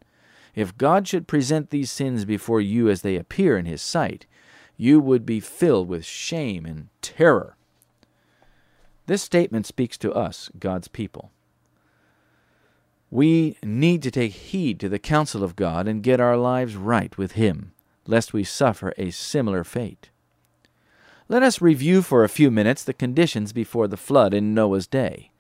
If 0.57 0.77
God 0.79 1.07
should 1.07 1.29
present 1.29 1.71
these 1.71 1.92
sins 1.92 2.25
before 2.25 2.62
you 2.62 2.88
as 2.88 3.03
they 3.03 3.16
appear 3.16 3.59
in 3.59 3.66
His 3.66 3.83
sight, 3.83 4.27
you 4.79 5.01
would 5.01 5.25
be 5.27 5.38
filled 5.38 5.87
with 5.87 6.05
shame 6.05 6.64
and 6.64 6.88
terror. 7.03 7.57
This 9.05 9.23
statement 9.23 9.66
speaks 9.66 9.97
to 9.99 10.12
us, 10.12 10.51
God's 10.59 10.88
people. 10.88 11.31
We 13.11 13.57
need 13.62 14.03
to 14.03 14.11
take 14.11 14.33
heed 14.33 14.81
to 14.81 14.88
the 14.88 14.99
counsel 14.99 15.45
of 15.45 15.57
God 15.57 15.87
and 15.87 16.03
get 16.03 16.21
our 16.21 16.37
lives 16.37 16.75
right 16.75 17.16
with 17.16 17.33
Him, 17.33 17.73
lest 18.07 18.33
we 18.33 18.42
suffer 18.42 18.92
a 18.97 19.11
similar 19.11 19.62
fate. 19.62 20.11
Let 21.29 21.42
us 21.42 21.61
review 21.61 22.03
for 22.03 22.25
a 22.25 22.29
few 22.29 22.51
minutes 22.51 22.83
the 22.83 22.92
conditions 22.92 23.53
before 23.53 23.88
the 23.88 23.97
flood 23.97 24.33
in 24.33 24.55
Noah's 24.55 24.87
day. 24.87 25.31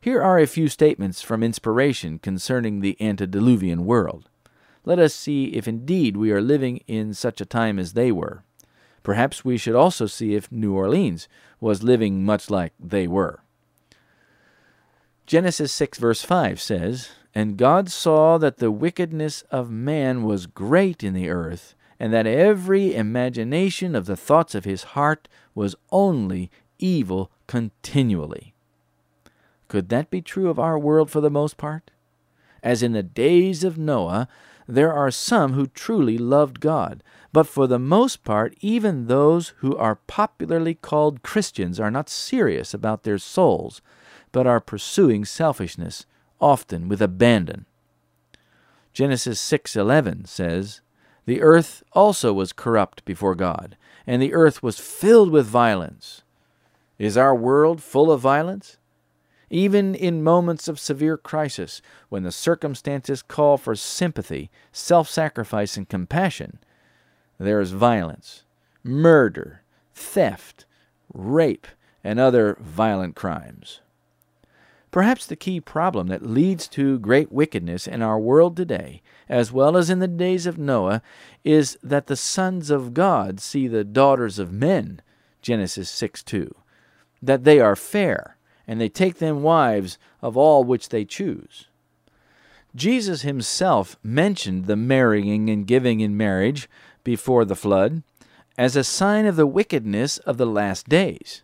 Here 0.00 0.22
are 0.22 0.38
a 0.38 0.46
few 0.46 0.68
statements 0.68 1.22
from 1.22 1.42
inspiration 1.42 2.18
concerning 2.18 2.80
the 2.80 2.96
antediluvian 3.00 3.84
world. 3.84 4.29
Let 4.84 4.98
us 4.98 5.14
see 5.14 5.46
if 5.46 5.68
indeed 5.68 6.16
we 6.16 6.32
are 6.32 6.40
living 6.40 6.78
in 6.86 7.14
such 7.14 7.40
a 7.40 7.46
time 7.46 7.78
as 7.78 7.92
they 7.92 8.10
were. 8.10 8.42
Perhaps 9.02 9.44
we 9.44 9.56
should 9.56 9.74
also 9.74 10.06
see 10.06 10.34
if 10.34 10.50
New 10.52 10.74
Orleans 10.74 11.28
was 11.60 11.82
living 11.82 12.24
much 12.24 12.50
like 12.50 12.72
they 12.78 13.06
were. 13.06 13.40
Genesis 15.26 15.72
6, 15.72 15.98
verse 15.98 16.22
5 16.22 16.60
says, 16.60 17.10
And 17.34 17.56
God 17.56 17.90
saw 17.90 18.36
that 18.38 18.58
the 18.58 18.70
wickedness 18.70 19.42
of 19.50 19.70
man 19.70 20.24
was 20.24 20.46
great 20.46 21.04
in 21.04 21.14
the 21.14 21.28
earth, 21.28 21.74
and 21.98 22.12
that 22.12 22.26
every 22.26 22.94
imagination 22.94 23.94
of 23.94 24.06
the 24.06 24.16
thoughts 24.16 24.54
of 24.54 24.64
his 24.64 24.82
heart 24.82 25.28
was 25.54 25.76
only 25.92 26.50
evil 26.78 27.30
continually. 27.46 28.54
Could 29.68 29.88
that 29.90 30.10
be 30.10 30.20
true 30.20 30.50
of 30.50 30.58
our 30.58 30.78
world 30.78 31.10
for 31.10 31.20
the 31.20 31.30
most 31.30 31.56
part? 31.56 31.90
As 32.62 32.82
in 32.82 32.92
the 32.92 33.02
days 33.02 33.62
of 33.62 33.78
Noah, 33.78 34.26
there 34.74 34.92
are 34.92 35.10
some 35.10 35.52
who 35.52 35.66
truly 35.66 36.18
loved 36.18 36.60
God, 36.60 37.02
but 37.32 37.46
for 37.46 37.66
the 37.66 37.78
most 37.78 38.24
part, 38.24 38.54
even 38.60 39.06
those 39.06 39.48
who 39.58 39.76
are 39.76 39.96
popularly 40.06 40.74
called 40.74 41.22
Christians 41.22 41.78
are 41.78 41.90
not 41.90 42.08
serious 42.08 42.74
about 42.74 43.02
their 43.02 43.18
souls, 43.18 43.80
but 44.32 44.46
are 44.46 44.60
pursuing 44.60 45.24
selfishness, 45.24 46.06
often 46.40 46.88
with 46.88 47.00
abandon. 47.00 47.66
Genesis 48.92 49.40
6:11 49.40 50.24
says, 50.24 50.80
"The 51.26 51.42
earth 51.42 51.82
also 51.92 52.32
was 52.32 52.52
corrupt 52.52 53.04
before 53.04 53.34
God, 53.34 53.76
and 54.06 54.20
the 54.20 54.34
earth 54.34 54.62
was 54.62 54.78
filled 54.78 55.30
with 55.30 55.46
violence." 55.46 56.22
Is 56.98 57.16
our 57.16 57.34
world 57.34 57.82
full 57.82 58.10
of 58.10 58.20
violence? 58.20 58.76
Even 59.50 59.96
in 59.96 60.22
moments 60.22 60.68
of 60.68 60.78
severe 60.78 61.16
crisis, 61.16 61.82
when 62.08 62.22
the 62.22 62.30
circumstances 62.30 63.20
call 63.20 63.58
for 63.58 63.74
sympathy, 63.74 64.48
self 64.70 65.10
sacrifice, 65.10 65.76
and 65.76 65.88
compassion, 65.88 66.60
there 67.38 67.60
is 67.60 67.72
violence, 67.72 68.44
murder, 68.84 69.62
theft, 69.92 70.66
rape, 71.12 71.66
and 72.04 72.20
other 72.20 72.56
violent 72.60 73.16
crimes. 73.16 73.80
Perhaps 74.90 75.26
the 75.26 75.36
key 75.36 75.60
problem 75.60 76.08
that 76.08 76.26
leads 76.26 76.66
to 76.68 76.98
great 76.98 77.30
wickedness 77.30 77.86
in 77.86 78.02
our 78.02 78.18
world 78.18 78.56
today, 78.56 79.02
as 79.28 79.52
well 79.52 79.76
as 79.76 79.88
in 79.88 80.00
the 80.00 80.08
days 80.08 80.46
of 80.46 80.58
Noah, 80.58 81.02
is 81.44 81.78
that 81.82 82.06
the 82.06 82.16
sons 82.16 82.70
of 82.70 82.94
God 82.94 83.40
see 83.40 83.68
the 83.68 83.84
daughters 83.84 84.38
of 84.38 84.52
men, 84.52 85.00
Genesis 85.42 85.88
6 85.90 86.22
2, 86.24 86.54
that 87.22 87.44
they 87.44 87.60
are 87.60 87.76
fair, 87.76 88.36
and 88.70 88.80
they 88.80 88.88
take 88.88 89.18
them 89.18 89.42
wives 89.42 89.98
of 90.22 90.36
all 90.36 90.62
which 90.62 90.90
they 90.90 91.04
choose. 91.04 91.66
Jesus 92.76 93.22
himself 93.22 93.96
mentioned 94.00 94.66
the 94.66 94.76
marrying 94.76 95.50
and 95.50 95.66
giving 95.66 95.98
in 95.98 96.16
marriage 96.16 96.70
before 97.02 97.44
the 97.44 97.56
flood 97.56 98.04
as 98.56 98.76
a 98.76 98.84
sign 98.84 99.26
of 99.26 99.34
the 99.34 99.44
wickedness 99.44 100.18
of 100.18 100.36
the 100.36 100.46
last 100.46 100.88
days. 100.88 101.42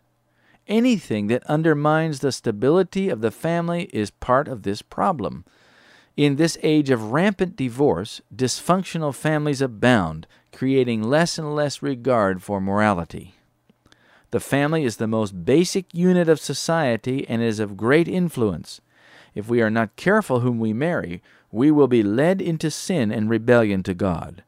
Anything 0.68 1.26
that 1.26 1.42
undermines 1.46 2.20
the 2.20 2.30
stability 2.30 3.08
of 3.08 3.22
the 3.22 3.32
family 3.32 3.90
is 3.92 4.12
part 4.12 4.46
of 4.46 4.62
this 4.62 4.80
problem. 4.80 5.44
In 6.16 6.36
this 6.36 6.56
age 6.62 6.90
of 6.90 7.10
rampant 7.10 7.56
divorce, 7.56 8.20
dysfunctional 8.32 9.12
families 9.12 9.60
abound, 9.60 10.28
creating 10.52 11.02
less 11.02 11.38
and 11.38 11.56
less 11.56 11.82
regard 11.82 12.40
for 12.40 12.60
morality. 12.60 13.35
The 14.30 14.40
family 14.40 14.84
is 14.84 14.96
the 14.96 15.06
most 15.06 15.44
basic 15.44 15.94
unit 15.94 16.28
of 16.28 16.40
society 16.40 17.26
and 17.28 17.42
is 17.42 17.60
of 17.60 17.76
great 17.76 18.08
influence. 18.08 18.80
If 19.34 19.48
we 19.48 19.62
are 19.62 19.70
not 19.70 19.96
careful 19.96 20.40
whom 20.40 20.58
we 20.58 20.72
marry, 20.72 21.22
we 21.52 21.70
will 21.70 21.88
be 21.88 22.02
led 22.02 22.40
into 22.40 22.70
sin 22.70 23.12
and 23.12 23.30
rebellion 23.30 23.82
to 23.84 23.94
God. 23.94 24.42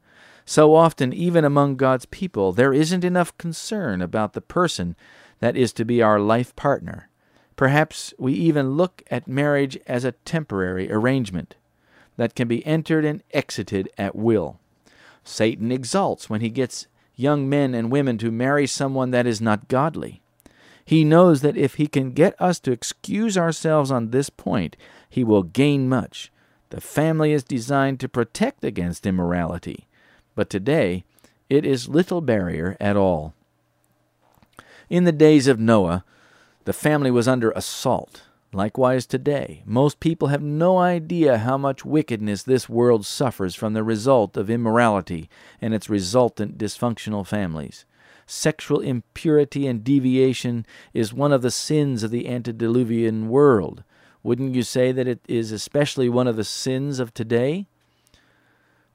So 0.44 0.74
often, 0.74 1.12
even 1.12 1.44
among 1.44 1.76
God's 1.76 2.06
people, 2.06 2.52
there 2.52 2.72
isn't 2.72 3.04
enough 3.04 3.36
concern 3.36 4.00
about 4.00 4.32
the 4.32 4.40
person 4.40 4.96
that 5.40 5.56
is 5.56 5.72
to 5.74 5.84
be 5.84 6.02
our 6.02 6.18
life 6.18 6.56
partner. 6.56 7.08
Perhaps 7.54 8.14
we 8.18 8.32
even 8.32 8.70
look 8.70 9.02
at 9.10 9.28
marriage 9.28 9.78
as 9.86 10.04
a 10.04 10.12
temporary 10.12 10.90
arrangement 10.90 11.54
that 12.16 12.34
can 12.34 12.48
be 12.48 12.64
entered 12.66 13.04
and 13.04 13.22
exited 13.32 13.88
at 13.98 14.16
will. 14.16 14.58
Satan 15.22 15.70
exults 15.70 16.30
when 16.30 16.40
he 16.40 16.48
gets 16.48 16.86
young 17.18 17.48
men 17.48 17.74
and 17.74 17.90
women 17.90 18.16
to 18.16 18.30
marry 18.30 18.66
someone 18.66 19.10
that 19.10 19.26
is 19.26 19.40
not 19.40 19.68
godly. 19.68 20.22
He 20.84 21.04
knows 21.04 21.42
that 21.42 21.56
if 21.56 21.74
he 21.74 21.86
can 21.88 22.12
get 22.12 22.40
us 22.40 22.60
to 22.60 22.72
excuse 22.72 23.36
ourselves 23.36 23.90
on 23.90 24.10
this 24.10 24.30
point, 24.30 24.76
he 25.10 25.24
will 25.24 25.42
gain 25.42 25.88
much. 25.88 26.32
The 26.70 26.80
family 26.80 27.32
is 27.32 27.42
designed 27.42 27.98
to 28.00 28.08
protect 28.08 28.62
against 28.62 29.04
immorality, 29.04 29.88
but 30.34 30.48
today 30.48 31.04
it 31.50 31.66
is 31.66 31.88
little 31.88 32.20
barrier 32.20 32.76
at 32.78 32.96
all. 32.96 33.34
In 34.88 35.04
the 35.04 35.12
days 35.12 35.48
of 35.48 35.58
Noah, 35.58 36.04
the 36.64 36.72
family 36.72 37.10
was 37.10 37.26
under 37.26 37.50
assault. 37.50 38.22
Likewise 38.52 39.04
today, 39.04 39.62
most 39.66 40.00
people 40.00 40.28
have 40.28 40.42
no 40.42 40.78
idea 40.78 41.38
how 41.38 41.58
much 41.58 41.84
wickedness 41.84 42.42
this 42.42 42.66
world 42.66 43.04
suffers 43.04 43.54
from 43.54 43.74
the 43.74 43.84
result 43.84 44.38
of 44.38 44.48
immorality 44.48 45.28
and 45.60 45.74
its 45.74 45.90
resultant 45.90 46.56
dysfunctional 46.56 47.26
families. 47.26 47.84
Sexual 48.26 48.80
impurity 48.80 49.66
and 49.66 49.84
deviation 49.84 50.64
is 50.94 51.12
one 51.12 51.32
of 51.32 51.42
the 51.42 51.50
sins 51.50 52.02
of 52.02 52.10
the 52.10 52.26
antediluvian 52.26 53.28
world. 53.28 53.84
Wouldn't 54.22 54.54
you 54.54 54.62
say 54.62 54.92
that 54.92 55.06
it 55.06 55.20
is 55.28 55.52
especially 55.52 56.08
one 56.08 56.26
of 56.26 56.36
the 56.36 56.44
sins 56.44 57.00
of 57.00 57.12
today? 57.12 57.66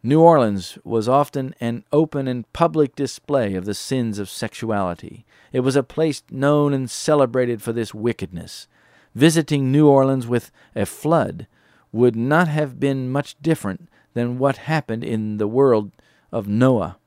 New 0.01 0.19
Orleans 0.19 0.79
was 0.83 1.07
often 1.07 1.53
an 1.59 1.83
open 1.91 2.27
and 2.27 2.51
public 2.53 2.95
display 2.95 3.53
of 3.53 3.65
the 3.65 3.75
sins 3.75 4.17
of 4.17 4.29
sexuality. 4.29 5.25
It 5.51 5.59
was 5.59 5.75
a 5.75 5.83
place 5.83 6.23
known 6.31 6.73
and 6.73 6.89
celebrated 6.89 7.61
for 7.61 7.71
this 7.71 7.93
wickedness 7.93 8.67
visiting 9.15 9.71
New 9.71 9.88
Orleans 9.88 10.28
with 10.28 10.52
a 10.76 10.86
flood 10.86 11.47
would 11.91 12.15
not 12.15 12.47
have 12.47 12.80
been 12.80 13.12
much 13.12 13.36
different 13.41 13.89
than 14.13 14.39
what 14.39 14.58
happened 14.58 15.04
in 15.04 15.38
the 15.38 15.47
world 15.47 15.91
of 16.32 16.47
Noah. 16.47 16.97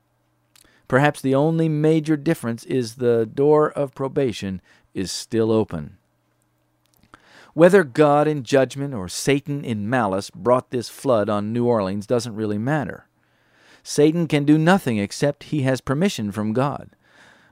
Perhaps 0.89 1.21
the 1.21 1.35
only 1.35 1.69
major 1.69 2.17
difference 2.17 2.65
is 2.65 2.95
the 2.95 3.27
door 3.27 3.71
of 3.71 3.95
probation 3.95 4.61
is 4.95 5.11
still 5.11 5.51
open. 5.51 5.97
Whether 7.55 7.85
God 7.85 8.29
in 8.29 8.45
judgment 8.45 8.95
or 8.95 9.09
Satan 9.09 9.65
in 9.65 9.89
malice 9.89 10.31
brought 10.31 10.71
this 10.71 10.89
flood 10.89 11.29
on 11.29 11.53
New 11.53 11.67
Orleans 11.67 12.07
doesn't 12.07 12.37
really 12.37 12.59
matter. 12.59 13.09
Satan 13.83 14.29
can 14.29 14.45
do 14.45 14.59
nothing 14.59 14.99
except 14.99 15.45
he 15.45 15.63
has 15.63 15.81
permission 15.81 16.31
from 16.31 16.53
God. 16.53 16.91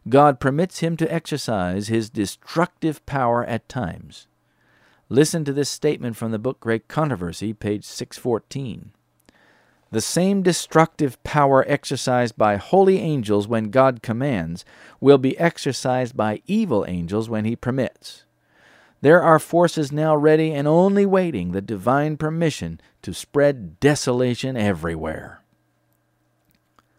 God 0.09 0.41
permits 0.41 0.81
him 0.81 0.97
to 0.99 1.13
exercise 1.13 1.89
his 1.89 2.11
destructive 2.11 3.05
power 3.07 3.45
at 3.45 3.69
times. 3.69 4.27
Listen 5.09 5.45
to 5.45 5.53
this 5.53 5.69
statement 5.69 6.17
from 6.17 6.31
the 6.31 6.39
book 6.39 6.61
Great 6.61 6.89
Controversy, 6.89 7.53
page 7.53 7.85
614. 7.85 8.93
The 9.91 10.01
same 10.01 10.43
destructive 10.43 11.23
power 11.23 11.65
exercised 11.69 12.37
by 12.37 12.57
holy 12.57 12.99
angels 12.99 13.47
when 13.47 13.71
God 13.71 14.03
commands 14.03 14.65
will 15.01 15.19
be 15.19 15.39
exercised 15.39 16.17
by 16.17 16.43
evil 16.47 16.85
angels 16.89 17.29
when 17.29 17.45
He 17.45 17.55
permits. 17.55 18.25
There 19.03 19.23
are 19.23 19.39
forces 19.39 19.93
now 19.93 20.17
ready 20.17 20.53
and 20.53 20.67
only 20.67 21.05
waiting 21.05 21.53
the 21.53 21.61
divine 21.61 22.17
permission 22.17 22.81
to 23.03 23.13
spread 23.13 23.79
desolation 23.79 24.57
everywhere. 24.57 25.43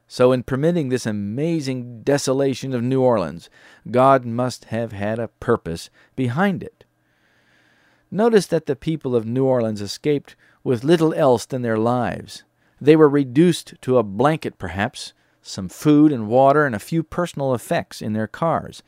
So, 0.07 0.31
in 0.31 0.43
permitting 0.43 0.89
this 0.89 1.07
amazing 1.07 2.03
desolation 2.03 2.75
of 2.75 2.83
New 2.83 3.01
Orleans, 3.01 3.49
God 3.89 4.23
must 4.23 4.65
have 4.65 4.91
had 4.91 5.17
a 5.17 5.29
purpose 5.29 5.89
behind 6.15 6.61
it. 6.61 6.74
Notice 8.15 8.47
that 8.47 8.65
the 8.65 8.77
people 8.77 9.13
of 9.13 9.25
New 9.25 9.43
Orleans 9.43 9.81
escaped 9.81 10.37
with 10.63 10.85
little 10.85 11.13
else 11.13 11.45
than 11.45 11.63
their 11.63 11.77
lives. 11.77 12.45
They 12.79 12.95
were 12.95 13.09
reduced 13.09 13.73
to 13.81 13.97
a 13.97 14.03
blanket, 14.03 14.57
perhaps, 14.57 15.11
some 15.41 15.67
food 15.67 16.13
and 16.13 16.29
water, 16.29 16.65
and 16.65 16.73
a 16.73 16.79
few 16.79 17.03
personal 17.03 17.53
effects 17.53 18.01
in 18.01 18.13
their 18.13 18.25
cars. 18.25 18.81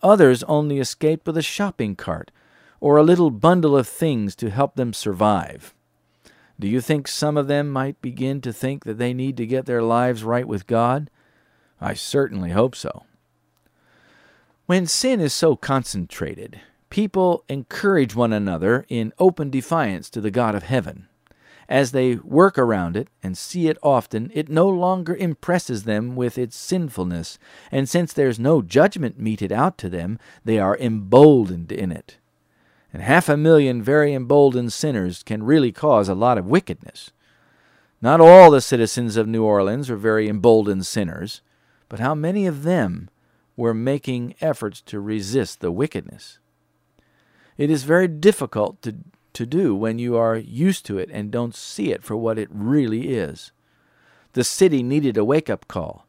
Others 0.00 0.44
only 0.44 0.78
escaped 0.78 1.26
with 1.26 1.36
a 1.36 1.42
shopping 1.42 1.96
cart 1.96 2.30
or 2.78 2.96
a 2.96 3.02
little 3.02 3.32
bundle 3.32 3.76
of 3.76 3.88
things 3.88 4.36
to 4.36 4.48
help 4.48 4.76
them 4.76 4.92
survive. 4.92 5.74
Do 6.60 6.68
you 6.68 6.80
think 6.80 7.08
some 7.08 7.36
of 7.36 7.48
them 7.48 7.68
might 7.68 8.00
begin 8.00 8.40
to 8.42 8.52
think 8.52 8.84
that 8.84 8.96
they 8.96 9.12
need 9.12 9.36
to 9.38 9.44
get 9.46 9.66
their 9.66 9.82
lives 9.82 10.22
right 10.22 10.46
with 10.46 10.68
God? 10.68 11.10
I 11.80 11.94
certainly 11.94 12.50
hope 12.50 12.76
so. 12.76 13.06
When 14.66 14.86
sin 14.86 15.18
is 15.18 15.34
so 15.34 15.56
concentrated, 15.56 16.60
people 16.92 17.42
encourage 17.48 18.14
one 18.14 18.34
another 18.34 18.84
in 18.90 19.14
open 19.18 19.48
defiance 19.48 20.10
to 20.10 20.20
the 20.20 20.30
God 20.30 20.54
of 20.54 20.64
heaven. 20.64 21.08
As 21.66 21.92
they 21.92 22.16
work 22.16 22.58
around 22.58 22.98
it 22.98 23.08
and 23.22 23.38
see 23.38 23.66
it 23.66 23.78
often, 23.82 24.30
it 24.34 24.50
no 24.50 24.68
longer 24.68 25.16
impresses 25.16 25.84
them 25.84 26.14
with 26.14 26.36
its 26.36 26.54
sinfulness, 26.54 27.38
and 27.70 27.88
since 27.88 28.12
there's 28.12 28.38
no 28.38 28.60
judgment 28.60 29.18
meted 29.18 29.50
out 29.50 29.78
to 29.78 29.88
them, 29.88 30.18
they 30.44 30.58
are 30.58 30.76
emboldened 30.76 31.72
in 31.72 31.90
it. 31.90 32.18
And 32.92 33.00
half 33.00 33.30
a 33.30 33.38
million 33.38 33.82
very 33.82 34.12
emboldened 34.12 34.74
sinners 34.74 35.22
can 35.22 35.44
really 35.44 35.72
cause 35.72 36.10
a 36.10 36.14
lot 36.14 36.36
of 36.36 36.44
wickedness. 36.44 37.10
Not 38.02 38.20
all 38.20 38.50
the 38.50 38.60
citizens 38.60 39.16
of 39.16 39.26
New 39.26 39.44
Orleans 39.44 39.88
were 39.88 39.96
very 39.96 40.28
emboldened 40.28 40.84
sinners, 40.84 41.40
but 41.88 42.00
how 42.00 42.14
many 42.14 42.46
of 42.46 42.64
them 42.64 43.08
were 43.56 43.72
making 43.72 44.34
efforts 44.42 44.82
to 44.82 45.00
resist 45.00 45.60
the 45.60 45.72
wickedness? 45.72 46.38
It 47.56 47.70
is 47.70 47.84
very 47.84 48.08
difficult 48.08 48.80
to, 48.82 48.96
to 49.34 49.46
do 49.46 49.74
when 49.74 49.98
you 49.98 50.16
are 50.16 50.36
used 50.36 50.86
to 50.86 50.98
it 50.98 51.10
and 51.12 51.30
don't 51.30 51.54
see 51.54 51.92
it 51.92 52.02
for 52.02 52.16
what 52.16 52.38
it 52.38 52.48
really 52.50 53.14
is. 53.14 53.52
The 54.32 54.44
city 54.44 54.82
needed 54.82 55.16
a 55.16 55.24
wake 55.24 55.50
up 55.50 55.68
call, 55.68 56.06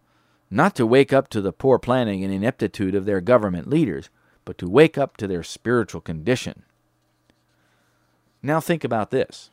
not 0.49 0.75
to 0.75 0.86
wake 0.86 1.12
up 1.12 1.27
to 1.29 1.41
the 1.41 1.51
poor 1.51 1.77
planning 1.79 2.23
and 2.23 2.34
ineptitude 2.34 2.95
of 2.95 3.06
their 3.06 3.21
government 3.21 3.69
leaders, 3.69 4.10
but 4.45 4.58
to 4.58 4.69
wake 4.69 4.97
up 4.97 5.17
to 5.17 5.27
their 5.27 5.43
spiritual 5.43 6.01
condition. 6.01 6.63
Now 8.41 8.60
think 8.60 8.84
about 8.84 9.12
this. 9.12 9.49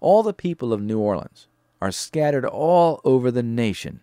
All 0.00 0.22
the 0.22 0.32
people 0.32 0.72
of 0.72 0.82
New 0.82 0.98
Orleans 0.98 1.46
are 1.80 1.92
scattered 1.92 2.44
all 2.44 3.00
over 3.04 3.30
the 3.30 3.42
nation. 3.42 4.00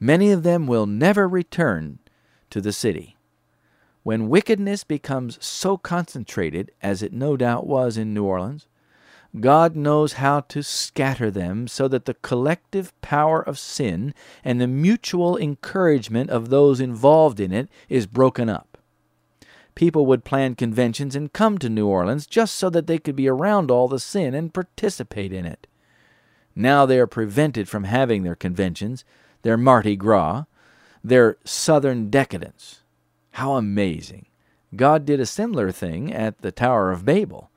Many 0.00 0.30
of 0.30 0.42
them 0.42 0.66
will 0.66 0.86
never 0.86 1.28
return 1.28 1.98
to 2.50 2.60
the 2.60 2.72
city. 2.72 3.16
When 4.08 4.30
wickedness 4.30 4.84
becomes 4.84 5.36
so 5.44 5.76
concentrated, 5.76 6.72
as 6.80 7.02
it 7.02 7.12
no 7.12 7.36
doubt 7.36 7.66
was 7.66 7.98
in 7.98 8.14
New 8.14 8.24
Orleans, 8.24 8.66
God 9.38 9.76
knows 9.76 10.14
how 10.14 10.40
to 10.48 10.62
scatter 10.62 11.30
them 11.30 11.68
so 11.68 11.88
that 11.88 12.06
the 12.06 12.14
collective 12.14 12.98
power 13.02 13.42
of 13.42 13.58
sin 13.58 14.14
and 14.42 14.58
the 14.58 14.66
mutual 14.66 15.36
encouragement 15.36 16.30
of 16.30 16.48
those 16.48 16.80
involved 16.80 17.38
in 17.38 17.52
it 17.52 17.68
is 17.90 18.06
broken 18.06 18.48
up. 18.48 18.78
People 19.74 20.06
would 20.06 20.24
plan 20.24 20.54
conventions 20.54 21.14
and 21.14 21.34
come 21.34 21.58
to 21.58 21.68
New 21.68 21.86
Orleans 21.86 22.26
just 22.26 22.54
so 22.54 22.70
that 22.70 22.86
they 22.86 22.96
could 22.96 23.14
be 23.14 23.28
around 23.28 23.70
all 23.70 23.88
the 23.88 24.00
sin 24.00 24.32
and 24.32 24.54
participate 24.54 25.34
in 25.34 25.44
it. 25.44 25.66
Now 26.56 26.86
they 26.86 26.98
are 26.98 27.06
prevented 27.06 27.68
from 27.68 27.84
having 27.84 28.22
their 28.22 28.34
conventions, 28.34 29.04
their 29.42 29.58
Mardi 29.58 29.96
Gras, 29.96 30.44
their 31.04 31.36
southern 31.44 32.08
decadence. 32.08 32.80
How 33.38 33.52
amazing! 33.52 34.26
God 34.74 35.04
did 35.04 35.20
a 35.20 35.24
similar 35.24 35.70
thing 35.70 36.12
at 36.12 36.42
the 36.42 36.50
Tower 36.50 36.90
of 36.90 37.04
Babel, 37.04 37.52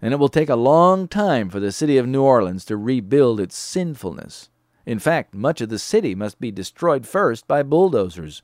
and 0.00 0.14
it 0.14 0.18
will 0.18 0.28
take 0.28 0.48
a 0.48 0.54
long 0.54 1.08
time 1.08 1.50
for 1.50 1.58
the 1.58 1.72
city 1.72 1.98
of 1.98 2.06
New 2.06 2.22
Orleans 2.22 2.64
to 2.66 2.76
rebuild 2.76 3.40
its 3.40 3.56
sinfulness. 3.56 4.50
In 4.86 5.00
fact, 5.00 5.34
much 5.34 5.60
of 5.60 5.68
the 5.68 5.80
city 5.80 6.14
must 6.14 6.38
be 6.38 6.52
destroyed 6.52 7.08
first 7.08 7.48
by 7.48 7.64
bulldozers. 7.64 8.40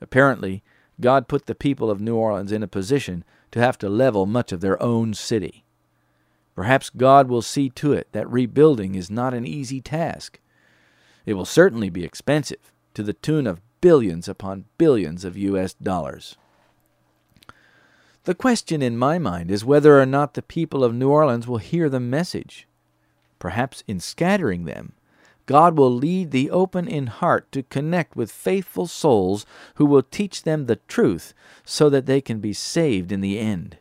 Apparently, 0.00 0.64
God 1.00 1.28
put 1.28 1.46
the 1.46 1.54
people 1.54 1.92
of 1.92 2.00
New 2.00 2.16
Orleans 2.16 2.50
in 2.50 2.64
a 2.64 2.66
position 2.66 3.22
to 3.52 3.60
have 3.60 3.78
to 3.78 3.88
level 3.88 4.26
much 4.26 4.50
of 4.50 4.62
their 4.62 4.82
own 4.82 5.14
city. 5.14 5.64
Perhaps 6.56 6.90
God 6.90 7.28
will 7.28 7.40
see 7.40 7.70
to 7.70 7.92
it 7.92 8.08
that 8.10 8.28
rebuilding 8.28 8.96
is 8.96 9.12
not 9.12 9.32
an 9.32 9.46
easy 9.46 9.80
task. 9.80 10.40
It 11.24 11.34
will 11.34 11.44
certainly 11.44 11.88
be 11.88 12.02
expensive, 12.02 12.72
to 12.94 13.04
the 13.04 13.12
tune 13.12 13.46
of 13.46 13.60
billions 13.84 14.28
upon 14.28 14.64
billions 14.78 15.26
of 15.26 15.36
U.S. 15.36 15.74
dollars. 15.74 16.38
The 18.22 18.34
question 18.34 18.80
in 18.80 18.96
my 18.96 19.18
mind 19.18 19.50
is 19.50 19.62
whether 19.62 20.00
or 20.00 20.06
not 20.06 20.32
the 20.32 20.40
people 20.40 20.82
of 20.82 20.94
New 20.94 21.10
Orleans 21.10 21.46
will 21.46 21.58
hear 21.58 21.90
the 21.90 22.00
message. 22.00 22.66
Perhaps 23.38 23.84
in 23.86 24.00
scattering 24.00 24.64
them, 24.64 24.94
God 25.44 25.76
will 25.76 25.90
lead 25.90 26.30
the 26.30 26.50
open 26.50 26.88
in 26.88 27.08
heart 27.08 27.52
to 27.52 27.62
connect 27.62 28.16
with 28.16 28.32
faithful 28.32 28.86
souls 28.86 29.44
who 29.74 29.84
will 29.84 30.02
teach 30.02 30.44
them 30.44 30.64
the 30.64 30.76
truth 30.88 31.34
so 31.66 31.90
that 31.90 32.06
they 32.06 32.22
can 32.22 32.40
be 32.40 32.54
saved 32.54 33.12
in 33.12 33.20
the 33.20 33.38
end. 33.38 33.76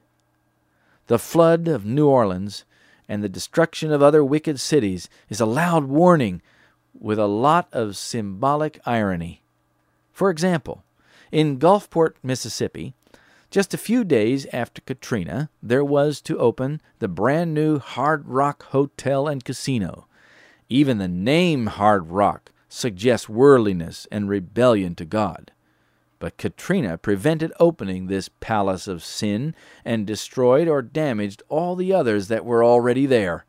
The 1.08 1.18
flood 1.18 1.70
of 1.70 1.86
New 1.86 2.10
Orleans 2.10 2.66
and 3.08 3.24
the 3.24 3.30
destruction 3.30 3.90
of 3.94 4.04
other 4.04 4.22
wicked 4.22 4.60
cities 4.60 5.08
is 5.30 5.40
a 5.40 5.46
loud 5.46 5.86
warning 5.86 6.42
with 6.94 7.20
a 7.20 7.26
lot 7.26 7.70
of 7.72 7.96
symbolic 7.96 8.82
irony. 8.86 9.43
For 10.14 10.30
example, 10.30 10.84
in 11.32 11.58
Gulfport, 11.58 12.14
Mississippi, 12.22 12.94
just 13.50 13.74
a 13.74 13.78
few 13.78 14.04
days 14.04 14.46
after 14.54 14.82
Katrina, 14.82 15.50
there 15.62 15.84
was 15.84 16.22
to 16.22 16.38
open 16.38 16.82
the 17.00 17.08
brand 17.08 17.54
new 17.54 17.80
Hard 17.80 18.28
Rock 18.28 18.64
Hotel 18.66 19.28
and 19.28 19.44
Casino. 19.44 20.08
Even 20.70 21.00
the 21.00 21.08
name 21.08 21.66
Hard 21.66 22.08
Rock 22.12 22.52
suggests 22.70 23.28
worldliness 23.28 24.08
and 24.12 24.30
rebellion 24.30 24.96
to 24.96 25.06
God. 25.06 25.52
But 26.20 26.38
Katrina 26.38 26.98
prevented 26.98 27.52
opening 27.60 28.08
this 28.08 28.30
palace 28.40 28.88
of 28.88 29.04
sin 29.04 29.54
and 29.84 30.08
destroyed 30.08 30.68
or 30.68 30.82
damaged 30.82 31.44
all 31.50 31.76
the 31.76 31.92
others 31.92 32.28
that 32.30 32.46
were 32.46 32.64
already 32.64 33.06
there. 33.06 33.46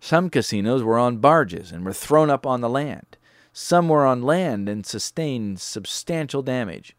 Some 0.00 0.30
casinos 0.30 0.82
were 0.82 0.98
on 0.98 1.18
barges 1.18 1.72
and 1.72 1.84
were 1.84 1.92
thrown 1.92 2.30
up 2.30 2.46
on 2.46 2.60
the 2.60 2.68
land. 2.68 3.16
Some 3.56 3.88
were 3.88 4.04
on 4.04 4.20
land 4.20 4.68
and 4.68 4.84
sustained 4.84 5.60
substantial 5.60 6.42
damage. 6.42 6.96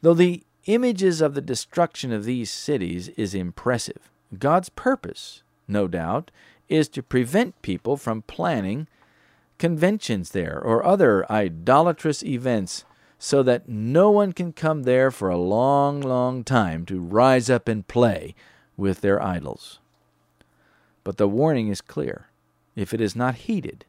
Though 0.00 0.12
the 0.12 0.42
images 0.66 1.20
of 1.20 1.34
the 1.34 1.40
destruction 1.40 2.12
of 2.12 2.24
these 2.24 2.50
cities 2.50 3.08
is 3.10 3.32
impressive, 3.32 4.10
God's 4.36 4.70
purpose, 4.70 5.44
no 5.68 5.86
doubt, 5.86 6.32
is 6.68 6.88
to 6.88 7.02
prevent 7.02 7.62
people 7.62 7.96
from 7.96 8.22
planning 8.22 8.88
conventions 9.58 10.30
there 10.30 10.60
or 10.60 10.84
other 10.84 11.30
idolatrous 11.30 12.24
events 12.24 12.84
so 13.16 13.44
that 13.44 13.68
no 13.68 14.10
one 14.10 14.32
can 14.32 14.52
come 14.52 14.82
there 14.82 15.12
for 15.12 15.28
a 15.28 15.38
long, 15.38 16.00
long 16.00 16.42
time 16.42 16.84
to 16.86 16.98
rise 16.98 17.48
up 17.48 17.68
and 17.68 17.86
play 17.86 18.34
with 18.76 19.00
their 19.00 19.22
idols. 19.22 19.78
But 21.04 21.18
the 21.18 21.28
warning 21.28 21.68
is 21.68 21.80
clear. 21.80 22.30
If 22.74 22.92
it 22.92 23.00
is 23.00 23.14
not 23.14 23.36
heeded, 23.36 23.84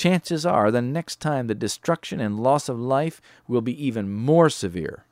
chances 0.00 0.46
are 0.46 0.70
the 0.70 0.80
next 0.80 1.20
time 1.20 1.46
the 1.46 1.54
destruction 1.54 2.20
and 2.20 2.40
loss 2.40 2.70
of 2.70 2.80
life 2.80 3.20
will 3.46 3.60
be 3.60 3.86
even 3.86 4.10
more 4.10 4.48
severe. 4.48 5.04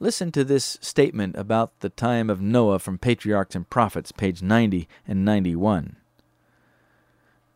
Listen 0.00 0.32
to 0.32 0.42
this 0.42 0.76
statement 0.80 1.36
about 1.36 1.78
the 1.78 1.90
time 1.90 2.28
of 2.28 2.40
Noah 2.40 2.80
from 2.80 2.98
Patriarchs 2.98 3.54
and 3.54 3.70
Prophets, 3.70 4.10
page 4.10 4.42
90 4.42 4.88
and 5.06 5.24
91. 5.24 5.94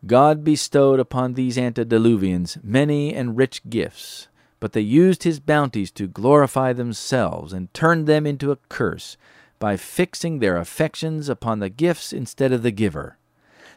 God 0.07 0.45
bestowed 0.45 0.97
upon 0.97 1.33
these 1.33 1.57
antediluvians 1.57 2.63
many 2.63 3.13
and 3.13 3.35
rich 3.35 3.61
gifts, 3.69 4.29
but 4.61 4.71
they 4.71 4.79
used 4.79 5.23
his 5.23 5.41
bounties 5.41 5.91
to 5.91 6.07
glorify 6.07 6.71
themselves 6.71 7.51
and 7.51 7.73
turned 7.73 8.07
them 8.07 8.25
into 8.25 8.51
a 8.51 8.59
curse 8.69 9.17
by 9.59 9.75
fixing 9.75 10.39
their 10.39 10.55
affections 10.55 11.27
upon 11.27 11.59
the 11.59 11.69
gifts 11.69 12.13
instead 12.13 12.53
of 12.53 12.63
the 12.63 12.71
giver. 12.71 13.18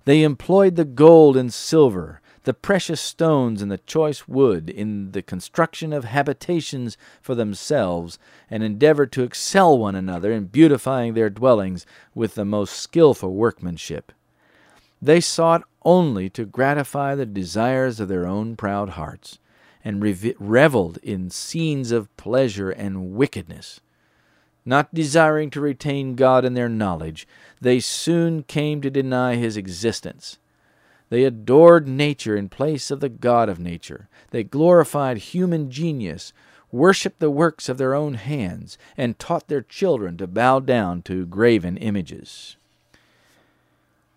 They 0.04 0.22
employed 0.22 0.76
the 0.76 0.84
gold 0.84 1.36
and 1.36 1.52
silver, 1.52 2.20
the 2.44 2.54
precious 2.54 3.00
stones 3.00 3.62
and 3.62 3.70
the 3.70 3.78
choice 3.78 4.26
wood 4.26 4.68
in 4.68 5.12
the 5.12 5.22
construction 5.22 5.92
of 5.92 6.04
habitations 6.04 6.96
for 7.20 7.36
themselves, 7.36 8.18
and 8.50 8.62
endeavored 8.62 9.12
to 9.12 9.22
excel 9.22 9.78
one 9.78 9.94
another 9.94 10.32
in 10.32 10.46
beautifying 10.46 11.14
their 11.14 11.30
dwellings 11.30 11.86
with 12.14 12.34
the 12.34 12.44
most 12.44 12.72
skilful 12.72 13.32
workmanship. 13.32 14.10
They 15.00 15.20
sought 15.20 15.62
only 15.84 16.28
to 16.30 16.44
gratify 16.44 17.14
the 17.14 17.26
desires 17.26 18.00
of 18.00 18.08
their 18.08 18.26
own 18.26 18.56
proud 18.56 18.90
hearts, 18.90 19.38
and 19.84 20.02
reveled 20.38 20.98
in 21.02 21.30
scenes 21.30 21.92
of 21.92 22.16
pleasure 22.16 22.70
and 22.70 23.12
wickedness. 23.12 23.80
Not 24.64 24.94
desiring 24.94 25.50
to 25.50 25.60
retain 25.60 26.14
God 26.14 26.44
in 26.44 26.54
their 26.54 26.68
knowledge, 26.68 27.26
they 27.60 27.80
soon 27.80 28.44
came 28.44 28.80
to 28.80 28.90
deny 28.90 29.36
his 29.36 29.56
existence. 29.56 30.38
They 31.10 31.24
adored 31.24 31.86
nature 31.86 32.36
in 32.36 32.48
place 32.48 32.90
of 32.90 33.00
the 33.00 33.08
God 33.08 33.48
of 33.48 33.58
nature. 33.58 34.08
They 34.30 34.44
glorified 34.44 35.18
human 35.18 35.70
genius, 35.70 36.32
worshipped 36.70 37.18
the 37.18 37.30
works 37.30 37.68
of 37.68 37.76
their 37.76 37.94
own 37.94 38.14
hands, 38.14 38.78
and 38.96 39.18
taught 39.18 39.48
their 39.48 39.60
children 39.60 40.16
to 40.16 40.26
bow 40.26 40.60
down 40.60 41.02
to 41.02 41.26
graven 41.26 41.76
images. 41.76 42.56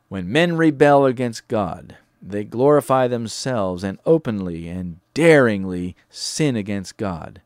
When 0.07 0.31
men 0.31 0.55
rebel 0.55 1.05
against 1.05 1.47
God, 1.47 1.97
they 2.21 2.43
glorify 2.43 3.07
themselves 3.07 3.83
and 3.83 3.99
openly 4.05 4.69
and 4.69 4.99
daringly 5.13 5.95
sin 6.09 6.55
against 6.55 6.97
God. 6.97 7.41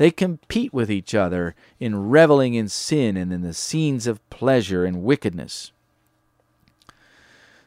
They 0.00 0.10
compete 0.10 0.72
with 0.72 0.90
each 0.90 1.14
other 1.14 1.54
in 1.78 2.08
reveling 2.08 2.54
in 2.54 2.70
sin 2.70 3.18
and 3.18 3.30
in 3.30 3.42
the 3.42 3.52
scenes 3.52 4.06
of 4.06 4.26
pleasure 4.30 4.86
and 4.86 5.02
wickedness. 5.02 5.72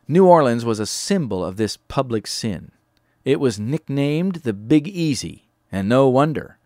New 0.08 0.26
Orleans 0.26 0.66
was 0.66 0.80
a 0.80 0.88
symbol 0.88 1.46
of 1.46 1.58
this 1.58 1.78
public 1.78 2.26
sin. 2.26 2.72
It 3.24 3.40
was 3.40 3.60
nicknamed 3.60 4.38
the 4.38 4.54
Big 4.54 4.88
Easy, 4.88 5.46
and 5.72 5.88
no 5.88 6.10
wonder. 6.10 6.58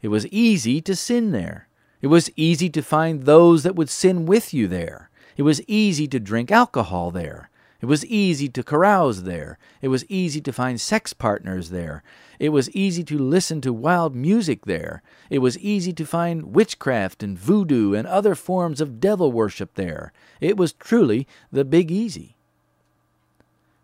It 0.00 0.08
was 0.14 0.28
easy 0.28 0.80
to 0.82 0.94
sin 0.94 1.32
there. 1.32 1.66
It 2.00 2.06
was 2.06 2.30
easy 2.36 2.70
to 2.70 2.80
find 2.80 3.24
those 3.24 3.64
that 3.64 3.74
would 3.74 3.90
sin 3.90 4.26
with 4.26 4.54
you 4.54 4.68
there. 4.68 5.10
It 5.36 5.42
was 5.42 5.60
easy 5.66 6.06
to 6.06 6.20
drink 6.20 6.52
alcohol 6.52 7.10
there. 7.10 7.50
It 7.80 7.86
was 7.86 8.06
easy 8.06 8.48
to 8.48 8.62
carouse 8.62 9.24
there. 9.24 9.58
It 9.82 9.88
was 9.88 10.06
easy 10.08 10.40
to 10.40 10.52
find 10.52 10.80
sex 10.80 11.12
partners 11.12 11.70
there. 11.70 12.02
It 12.38 12.48
was 12.50 12.70
easy 12.70 13.04
to 13.04 13.18
listen 13.18 13.60
to 13.62 13.72
wild 13.72 14.14
music 14.14 14.64
there. 14.64 15.02
It 15.30 15.38
was 15.40 15.58
easy 15.58 15.92
to 15.94 16.06
find 16.06 16.54
witchcraft 16.54 17.22
and 17.22 17.38
voodoo 17.38 17.94
and 17.94 18.06
other 18.06 18.34
forms 18.34 18.80
of 18.80 19.00
devil 19.00 19.30
worship 19.32 19.74
there. 19.74 20.12
It 20.40 20.56
was 20.56 20.72
truly 20.72 21.26
the 21.52 21.64
Big 21.64 21.90
Easy. 21.90 22.36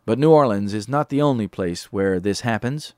But 0.04 0.18
New 0.18 0.30
Orleans 0.30 0.74
is 0.74 0.88
not 0.88 1.10
the 1.10 1.22
only 1.22 1.46
place 1.46 1.92
where 1.92 2.18
this 2.18 2.40
happens. 2.40 2.94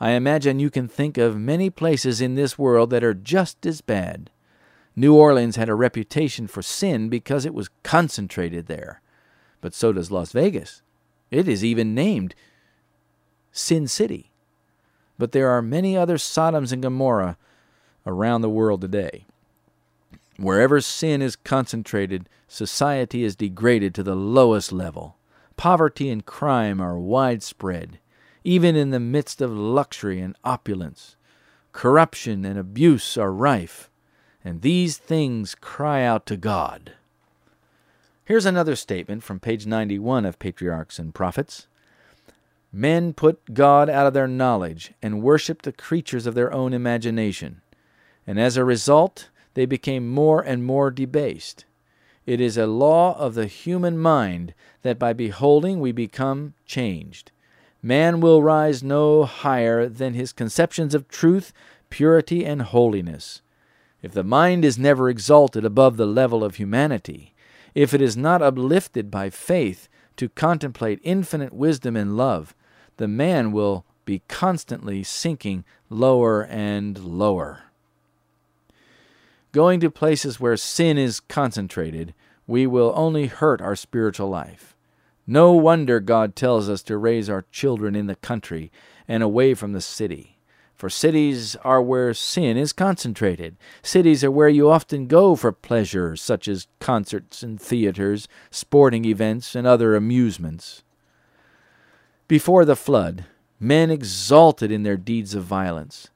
I 0.00 0.10
imagine 0.10 0.58
you 0.58 0.70
can 0.70 0.88
think 0.88 1.16
of 1.16 1.38
many 1.38 1.70
places 1.70 2.20
in 2.20 2.34
this 2.34 2.58
world 2.58 2.90
that 2.90 3.04
are 3.04 3.14
just 3.14 3.64
as 3.64 3.80
bad. 3.80 4.30
New 4.94 5.14
Orleans 5.14 5.56
had 5.56 5.68
a 5.68 5.74
reputation 5.74 6.46
for 6.46 6.60
sin 6.60 7.08
because 7.08 7.46
it 7.46 7.54
was 7.54 7.70
concentrated 7.82 8.66
there. 8.66 9.01
But 9.62 9.72
so 9.72 9.94
does 9.94 10.10
Las 10.10 10.32
Vegas. 10.32 10.82
It 11.30 11.48
is 11.48 11.64
even 11.64 11.94
named 11.94 12.34
Sin 13.50 13.88
City. 13.88 14.30
But 15.18 15.32
there 15.32 15.48
are 15.48 15.62
many 15.62 15.96
other 15.96 16.18
Sodoms 16.18 16.72
and 16.72 16.82
Gomorrah 16.82 17.38
around 18.04 18.42
the 18.42 18.50
world 18.50 18.82
today. 18.82 19.24
Wherever 20.36 20.80
sin 20.80 21.22
is 21.22 21.36
concentrated, 21.36 22.28
society 22.48 23.22
is 23.22 23.36
degraded 23.36 23.94
to 23.94 24.02
the 24.02 24.16
lowest 24.16 24.72
level. 24.72 25.16
Poverty 25.56 26.10
and 26.10 26.26
crime 26.26 26.80
are 26.80 26.98
widespread, 26.98 28.00
even 28.42 28.74
in 28.74 28.90
the 28.90 28.98
midst 28.98 29.40
of 29.40 29.52
luxury 29.52 30.20
and 30.20 30.36
opulence. 30.42 31.16
Corruption 31.72 32.44
and 32.44 32.58
abuse 32.58 33.16
are 33.16 33.32
rife, 33.32 33.88
and 34.44 34.62
these 34.62 34.96
things 34.98 35.54
cry 35.54 36.02
out 36.02 36.26
to 36.26 36.36
God. 36.36 36.94
Here's 38.24 38.46
another 38.46 38.76
statement 38.76 39.24
from 39.24 39.40
page 39.40 39.66
91 39.66 40.24
of 40.24 40.38
Patriarchs 40.38 41.00
and 41.00 41.12
Prophets. 41.12 41.66
Men 42.72 43.14
put 43.14 43.52
God 43.52 43.90
out 43.90 44.06
of 44.06 44.14
their 44.14 44.28
knowledge 44.28 44.94
and 45.02 45.22
worshiped 45.22 45.64
the 45.64 45.72
creatures 45.72 46.24
of 46.24 46.34
their 46.34 46.52
own 46.52 46.72
imagination, 46.72 47.62
and 48.24 48.38
as 48.38 48.56
a 48.56 48.64
result, 48.64 49.28
they 49.54 49.66
became 49.66 50.08
more 50.08 50.40
and 50.40 50.64
more 50.64 50.92
debased. 50.92 51.64
It 52.24 52.40
is 52.40 52.56
a 52.56 52.68
law 52.68 53.18
of 53.18 53.34
the 53.34 53.46
human 53.46 53.98
mind 53.98 54.54
that 54.82 55.00
by 55.00 55.12
beholding 55.12 55.80
we 55.80 55.90
become 55.90 56.54
changed. 56.64 57.32
Man 57.82 58.20
will 58.20 58.40
rise 58.40 58.84
no 58.84 59.24
higher 59.24 59.88
than 59.88 60.14
his 60.14 60.32
conceptions 60.32 60.94
of 60.94 61.08
truth, 61.08 61.52
purity, 61.90 62.46
and 62.46 62.62
holiness. 62.62 63.42
If 64.00 64.12
the 64.12 64.22
mind 64.22 64.64
is 64.64 64.78
never 64.78 65.10
exalted 65.10 65.64
above 65.64 65.96
the 65.96 66.06
level 66.06 66.44
of 66.44 66.54
humanity, 66.54 67.31
if 67.74 67.94
it 67.94 68.02
is 68.02 68.16
not 68.16 68.42
uplifted 68.42 69.10
by 69.10 69.30
faith 69.30 69.88
to 70.16 70.28
contemplate 70.28 71.00
infinite 71.02 71.52
wisdom 71.52 71.96
and 71.96 72.16
love, 72.16 72.54
the 72.96 73.08
man 73.08 73.52
will 73.52 73.84
be 74.04 74.22
constantly 74.28 75.02
sinking 75.02 75.64
lower 75.88 76.44
and 76.44 76.98
lower. 76.98 77.64
Going 79.52 79.80
to 79.80 79.90
places 79.90 80.40
where 80.40 80.56
sin 80.56 80.98
is 80.98 81.20
concentrated, 81.20 82.14
we 82.46 82.66
will 82.66 82.92
only 82.96 83.26
hurt 83.26 83.60
our 83.60 83.76
spiritual 83.76 84.28
life. 84.28 84.76
No 85.26 85.52
wonder 85.52 86.00
God 86.00 86.34
tells 86.34 86.68
us 86.68 86.82
to 86.84 86.96
raise 86.96 87.30
our 87.30 87.44
children 87.52 87.94
in 87.94 88.06
the 88.06 88.16
country 88.16 88.72
and 89.06 89.22
away 89.22 89.54
from 89.54 89.72
the 89.72 89.80
city. 89.80 90.38
For 90.82 90.90
cities 90.90 91.54
are 91.62 91.80
where 91.80 92.12
sin 92.12 92.56
is 92.56 92.72
concentrated. 92.72 93.56
Cities 93.82 94.24
are 94.24 94.32
where 94.32 94.48
you 94.48 94.68
often 94.68 95.06
go 95.06 95.36
for 95.36 95.52
pleasure, 95.52 96.16
such 96.16 96.48
as 96.48 96.66
concerts 96.80 97.44
and 97.44 97.60
theaters, 97.60 98.26
sporting 98.50 99.04
events, 99.04 99.54
and 99.54 99.64
other 99.64 99.94
amusements. 99.94 100.82
Before 102.26 102.64
the 102.64 102.74
flood, 102.74 103.26
men 103.60 103.92
exulted 103.92 104.72
in 104.72 104.82
their 104.82 104.96
deeds 104.96 105.36
of 105.36 105.44
violence. 105.44 106.08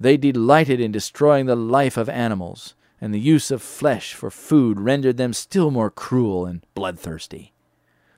They 0.00 0.16
delighted 0.16 0.80
in 0.80 0.90
destroying 0.90 1.46
the 1.46 1.54
life 1.54 1.96
of 1.96 2.08
animals 2.08 2.74
and 3.00 3.14
the 3.14 3.20
use 3.20 3.52
of 3.52 3.62
flesh 3.62 4.14
for 4.14 4.32
food 4.32 4.80
rendered 4.80 5.16
them 5.16 5.32
still 5.32 5.70
more 5.70 5.92
cruel 5.92 6.44
and 6.44 6.66
bloodthirsty, 6.74 7.52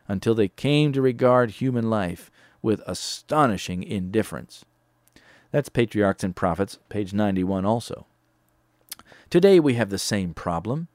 until 0.09 0.35
they 0.35 0.49
came 0.49 0.95
to 0.95 1.03
regard 1.03 1.51
human 1.51 1.91
life 1.91 2.31
with 2.63 2.81
astonishing 2.87 3.83
indifference. 3.83 4.65
That's 5.51 5.69
Patriarchs 5.69 6.23
and 6.23 6.37
Prophets, 6.37 6.79
page 6.89 7.13
91 7.13 7.65
also. 7.65 8.07
Today 9.31 9.59
we 9.59 9.75
have 9.75 9.91
the 9.91 9.99
same 9.99 10.33
problem. 10.35 10.89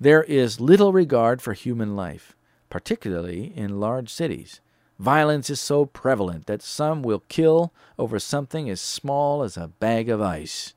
There 0.00 0.24
is 0.24 0.60
little 0.60 0.92
regard 0.92 1.40
for 1.40 1.52
human 1.52 1.94
life, 1.94 2.36
particularly 2.70 3.52
in 3.56 3.80
large 3.80 4.10
cities. 4.10 4.60
Violence 4.98 5.50
is 5.50 5.60
so 5.60 5.86
prevalent 5.86 6.46
that 6.46 6.62
some 6.62 7.02
will 7.02 7.22
kill 7.28 7.72
over 7.98 8.18
something 8.18 8.68
as 8.68 8.80
small 8.80 9.42
as 9.42 9.56
a 9.56 9.68
bag 9.68 10.08
of 10.08 10.20
ice. 10.20 10.74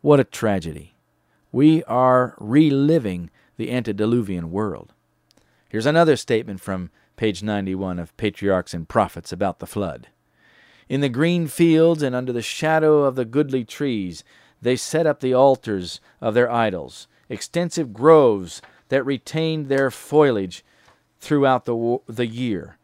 What 0.00 0.20
a 0.20 0.24
tragedy! 0.24 0.94
We 1.50 1.82
are 1.84 2.34
reliving 2.38 3.30
the 3.56 3.72
antediluvian 3.72 4.50
world. 4.50 4.92
Here's 5.68 5.86
another 5.86 6.16
statement 6.16 6.60
from 6.60 6.90
page 7.16 7.42
91 7.42 7.98
of 7.98 8.16
Patriarchs 8.16 8.74
and 8.74 8.88
Prophets 8.88 9.32
about 9.32 9.58
the 9.58 9.66
flood. 9.66 10.08
In 10.88 11.00
the 11.02 11.08
green 11.08 11.46
fields 11.48 12.02
and 12.02 12.14
under 12.14 12.32
the 12.32 12.42
shadow 12.42 13.02
of 13.02 13.14
the 13.14 13.26
goodly 13.26 13.64
trees, 13.64 14.24
they 14.62 14.76
set 14.76 15.06
up 15.06 15.20
the 15.20 15.34
altars 15.34 16.00
of 16.20 16.34
their 16.34 16.50
idols, 16.50 17.06
extensive 17.28 17.92
groves 17.92 18.62
that 18.88 19.04
retained 19.04 19.68
their 19.68 19.90
foliage 19.90 20.64
throughout 21.20 21.66
the, 21.66 21.98
the 22.06 22.26
year, 22.26 22.78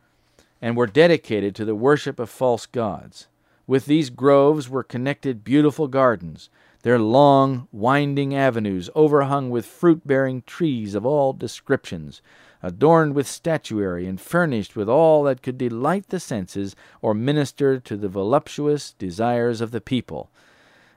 and 0.61 0.77
were 0.77 0.87
dedicated 0.87 1.55
to 1.55 1.65
the 1.65 1.75
worship 1.75 2.19
of 2.19 2.29
false 2.29 2.67
gods. 2.67 3.27
With 3.67 3.87
these 3.87 4.11
groves 4.11 4.69
were 4.69 4.83
connected 4.83 5.43
beautiful 5.43 5.89
gardens, 5.89 6.51
their 6.83 6.99
long, 6.99 7.67
winding 7.73 8.35
avenues 8.35 8.91
overhung 8.95 9.49
with 9.49 9.65
fruit 9.65 10.07
bearing 10.07 10.43
trees 10.43 10.95
of 10.95 11.07
all 11.07 11.33
descriptions, 11.33 12.21
adorned 12.65 13.15
with 13.15 13.27
statuary 13.27 14.07
and 14.07 14.21
furnished 14.21 14.75
with 14.75 14.89
all 14.89 15.23
that 15.25 15.43
could 15.43 15.59
delight 15.59 16.09
the 16.09 16.19
senses 16.19 16.75
or 17.03 17.15
minister 17.15 17.79
to 17.79 17.97
the 17.97 18.09
voluptuous 18.09 18.93
desires 18.93 19.61
of 19.61 19.71
the 19.71 19.81
people, 19.81 20.31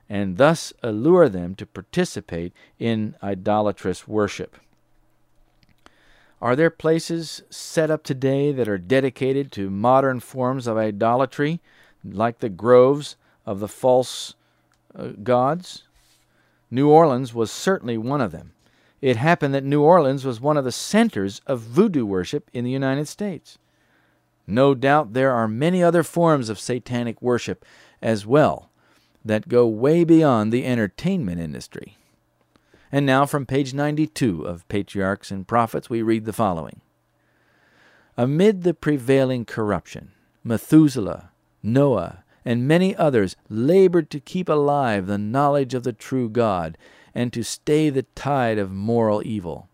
and 0.10 0.38
thus 0.38 0.72
allure 0.82 1.28
them 1.28 1.54
to 1.56 1.66
participate 1.66 2.54
in 2.80 3.16
idolatrous 3.22 4.08
worship. 4.08 4.56
Are 6.42 6.56
there 6.56 6.70
places 6.70 7.42
set 7.50 7.92
up 7.92 8.04
today 8.04 8.52
that 8.52 8.70
are 8.70 8.78
dedicated 8.78 9.52
to 9.54 9.70
modern 9.70 10.20
forms 10.20 10.68
of 10.68 10.78
idolatry, 10.78 11.60
like 12.04 12.40
the 12.40 12.50
groves 12.50 13.18
of 13.46 13.60
the 13.60 13.68
false 13.68 14.36
uh, 14.96 15.10
gods. 15.24 15.84
New 16.70 16.90
Orleans 16.90 17.34
was 17.34 17.52
certainly 17.52 17.98
one 17.98 18.22
of 18.22 18.32
them. 18.32 18.52
It 19.02 19.18
happened 19.18 19.54
that 19.54 19.64
New 19.64 19.82
Orleans 19.82 20.26
was 20.26 20.42
one 20.42 20.58
of 20.58 20.66
the 20.66 20.72
centers 20.72 21.42
of 21.46 21.60
voodoo 21.60 22.06
worship 22.06 22.50
in 22.54 22.64
the 22.64 22.72
United 22.72 23.08
States. 23.08 23.58
No 24.48 24.74
doubt 24.74 25.14
there 25.14 25.34
are 25.34 25.48
many 25.48 25.84
other 25.84 26.04
forms 26.04 26.50
of 26.50 26.60
satanic 26.60 27.22
worship 27.22 27.66
as 28.02 28.26
well 28.26 28.70
that 29.24 29.50
go 29.50 29.68
way 29.68 30.04
beyond 30.04 30.52
the 30.52 30.66
entertainment 30.66 31.40
industry. 31.40 31.98
And 32.92 33.06
now 33.06 33.26
from 33.26 33.46
page 33.46 33.74
92 33.74 34.44
of 34.44 34.68
Patriarchs 34.70 35.30
and 35.30 35.48
Prophets, 35.48 35.90
we 35.90 36.02
read 36.02 36.26
the 36.26 36.34
following 36.34 36.82
Amid 38.16 38.64
the 38.64 38.74
prevailing 38.74 39.46
corruption, 39.46 40.12
Methuselah, 40.44 41.32
Noah, 41.62 42.24
and 42.46 42.68
many 42.68 42.96
others 42.96 43.36
labored 43.50 44.10
to 44.10 44.22
keep 44.22 44.48
alive 44.48 45.06
the 45.06 45.18
knowledge 45.18 45.74
of 45.74 45.84
the 45.84 45.92
true 45.92 46.30
God 46.30 46.78
and 47.18 47.34
to 47.34 47.44
stay 47.44 47.90
the 47.90 48.04
tide 48.14 48.60
of 48.60 48.72
moral 48.72 49.24
evil. 49.26 49.68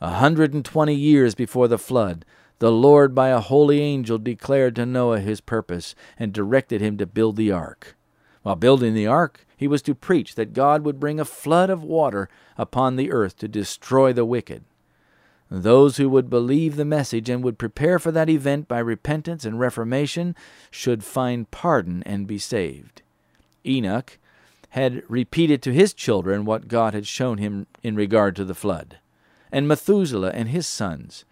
A 0.00 0.14
hundred 0.14 0.54
and 0.54 0.64
twenty 0.64 0.94
years 0.94 1.34
before 1.34 1.68
the 1.68 1.76
flood, 1.76 2.24
the 2.58 2.72
Lord 2.72 3.14
by 3.14 3.28
a 3.28 3.38
holy 3.38 3.82
angel 3.82 4.16
declared 4.16 4.76
to 4.76 4.86
Noah 4.86 5.20
his 5.20 5.42
purpose 5.42 5.94
and 6.18 6.32
directed 6.32 6.80
him 6.80 6.96
to 6.96 7.04
build 7.04 7.36
the 7.36 7.52
ark. 7.52 7.96
While 8.42 8.56
building 8.56 8.94
the 8.94 9.06
ark, 9.06 9.46
he 9.58 9.68
was 9.68 9.82
to 9.82 9.94
preach 9.94 10.36
that 10.36 10.54
God 10.54 10.82
would 10.82 10.98
bring 10.98 11.20
a 11.20 11.26
flood 11.26 11.68
of 11.68 11.82
water 11.82 12.30
upon 12.56 12.96
the 12.96 13.12
earth 13.12 13.36
to 13.40 13.46
destroy 13.46 14.14
the 14.14 14.24
wicked. 14.24 14.64
Those 15.50 15.98
who 15.98 16.08
would 16.08 16.30
believe 16.30 16.76
the 16.76 16.86
message 16.86 17.28
and 17.28 17.44
would 17.44 17.58
prepare 17.58 17.98
for 17.98 18.10
that 18.12 18.30
event 18.30 18.68
by 18.68 18.78
repentance 18.78 19.44
and 19.44 19.60
reformation 19.60 20.34
should 20.70 21.04
find 21.04 21.50
pardon 21.50 22.02
and 22.04 22.26
be 22.26 22.38
saved. 22.38 23.02
Enoch 23.66 24.18
had 24.70 25.02
repeated 25.08 25.62
to 25.62 25.72
his 25.72 25.92
children 25.92 26.44
what 26.44 26.68
God 26.68 26.94
had 26.94 27.06
shown 27.06 27.38
him 27.38 27.66
in 27.82 27.96
regard 27.96 28.36
to 28.36 28.44
the 28.44 28.54
flood. 28.54 28.98
And 29.52 29.66
Methuselah 29.66 30.30
and 30.30 30.48
his 30.48 30.66
sons, 30.66 31.24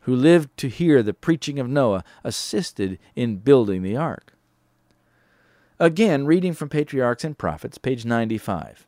who 0.00 0.14
lived 0.14 0.56
to 0.58 0.68
hear 0.68 1.02
the 1.02 1.12
preaching 1.12 1.58
of 1.58 1.68
Noah, 1.68 2.04
assisted 2.24 2.98
in 3.14 3.36
building 3.36 3.82
the 3.82 3.96
ark. 3.96 4.32
Again, 5.78 6.24
reading 6.24 6.54
from 6.54 6.70
Patriarchs 6.70 7.22
and 7.24 7.36
Prophets, 7.36 7.76
page 7.76 8.06
95. 8.06 8.86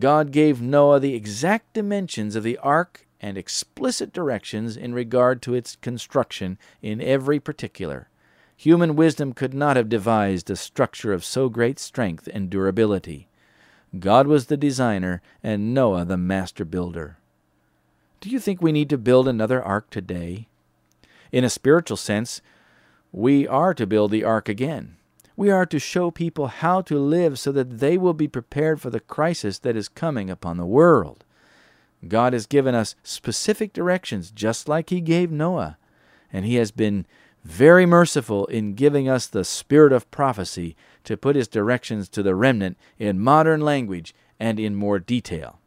God 0.00 0.32
gave 0.32 0.60
Noah 0.60 0.98
the 0.98 1.14
exact 1.14 1.74
dimensions 1.74 2.34
of 2.34 2.42
the 2.42 2.58
ark 2.58 3.06
and 3.20 3.38
explicit 3.38 4.12
directions 4.12 4.76
in 4.76 4.92
regard 4.92 5.40
to 5.42 5.54
its 5.54 5.76
construction 5.76 6.58
in 6.82 7.00
every 7.00 7.38
particular. 7.38 8.08
Human 8.56 8.96
wisdom 8.96 9.32
could 9.32 9.54
not 9.54 9.76
have 9.76 9.88
devised 9.88 10.50
a 10.50 10.56
structure 10.56 11.12
of 11.12 11.24
so 11.24 11.48
great 11.48 11.78
strength 11.78 12.28
and 12.32 12.50
durability. 12.50 13.28
God 13.98 14.26
was 14.26 14.46
the 14.46 14.56
designer, 14.56 15.22
and 15.42 15.74
Noah 15.74 16.04
the 16.04 16.16
master 16.16 16.64
builder. 16.64 17.18
Do 18.20 18.30
you 18.30 18.40
think 18.40 18.62
we 18.62 18.72
need 18.72 18.88
to 18.90 18.98
build 18.98 19.28
another 19.28 19.62
ark 19.62 19.90
today? 19.90 20.48
In 21.30 21.44
a 21.44 21.50
spiritual 21.50 21.96
sense, 21.96 22.40
we 23.12 23.46
are 23.46 23.74
to 23.74 23.86
build 23.86 24.10
the 24.10 24.24
ark 24.24 24.48
again. 24.48 24.96
We 25.36 25.50
are 25.50 25.66
to 25.66 25.78
show 25.78 26.10
people 26.10 26.46
how 26.46 26.80
to 26.82 26.98
live 26.98 27.38
so 27.38 27.52
that 27.52 27.78
they 27.78 27.98
will 27.98 28.14
be 28.14 28.28
prepared 28.28 28.80
for 28.80 28.90
the 28.90 29.00
crisis 29.00 29.58
that 29.60 29.76
is 29.76 29.88
coming 29.88 30.30
upon 30.30 30.56
the 30.56 30.66
world. 30.66 31.24
God 32.06 32.32
has 32.32 32.46
given 32.46 32.74
us 32.74 32.94
specific 33.02 33.72
directions, 33.72 34.30
just 34.30 34.68
like 34.68 34.90
He 34.90 35.00
gave 35.00 35.30
Noah, 35.30 35.76
and 36.32 36.44
He 36.44 36.56
has 36.56 36.70
been 36.70 37.06
very 37.44 37.84
merciful 37.84 38.46
in 38.46 38.74
giving 38.74 39.08
us 39.08 39.26
the 39.26 39.44
spirit 39.44 39.92
of 39.92 40.10
prophecy 40.10 40.76
to 41.04 41.16
put 41.16 41.36
His 41.36 41.48
directions 41.48 42.08
to 42.10 42.22
the 42.22 42.34
remnant 42.34 42.76
in 42.98 43.20
modern 43.20 43.60
language 43.60 44.14
and 44.38 44.58
in 44.58 44.74
more 44.74 44.98
detail. 44.98 45.60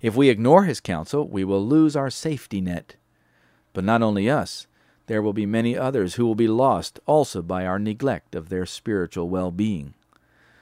If 0.00 0.16
we 0.16 0.28
ignore 0.28 0.64
His 0.64 0.80
counsel, 0.80 1.28
we 1.28 1.44
will 1.44 1.66
lose 1.66 1.96
our 1.96 2.10
safety 2.10 2.60
net. 2.60 2.96
But 3.72 3.84
not 3.84 4.02
only 4.02 4.28
us, 4.28 4.66
there 5.06 5.22
will 5.22 5.32
be 5.32 5.46
many 5.46 5.76
others 5.76 6.14
who 6.14 6.26
will 6.26 6.34
be 6.34 6.48
lost 6.48 7.00
also 7.06 7.42
by 7.42 7.66
our 7.66 7.78
neglect 7.78 8.34
of 8.34 8.48
their 8.48 8.66
spiritual 8.66 9.28
well 9.28 9.50
being. 9.50 9.94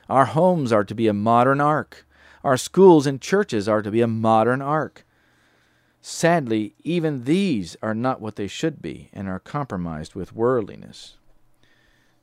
Our 0.08 0.26
homes 0.26 0.72
are 0.72 0.84
to 0.84 0.94
be 0.94 1.06
a 1.06 1.12
modern 1.12 1.60
ark. 1.60 2.06
Our 2.42 2.56
schools 2.56 3.06
and 3.06 3.20
churches 3.20 3.68
are 3.68 3.82
to 3.82 3.90
be 3.90 4.00
a 4.00 4.06
modern 4.06 4.62
ark. 4.62 5.04
Sadly, 6.02 6.74
even 6.82 7.24
these 7.24 7.76
are 7.82 7.94
not 7.94 8.20
what 8.20 8.36
they 8.36 8.46
should 8.46 8.80
be 8.80 9.10
and 9.12 9.28
are 9.28 9.38
compromised 9.38 10.14
with 10.14 10.34
worldliness. 10.34 11.16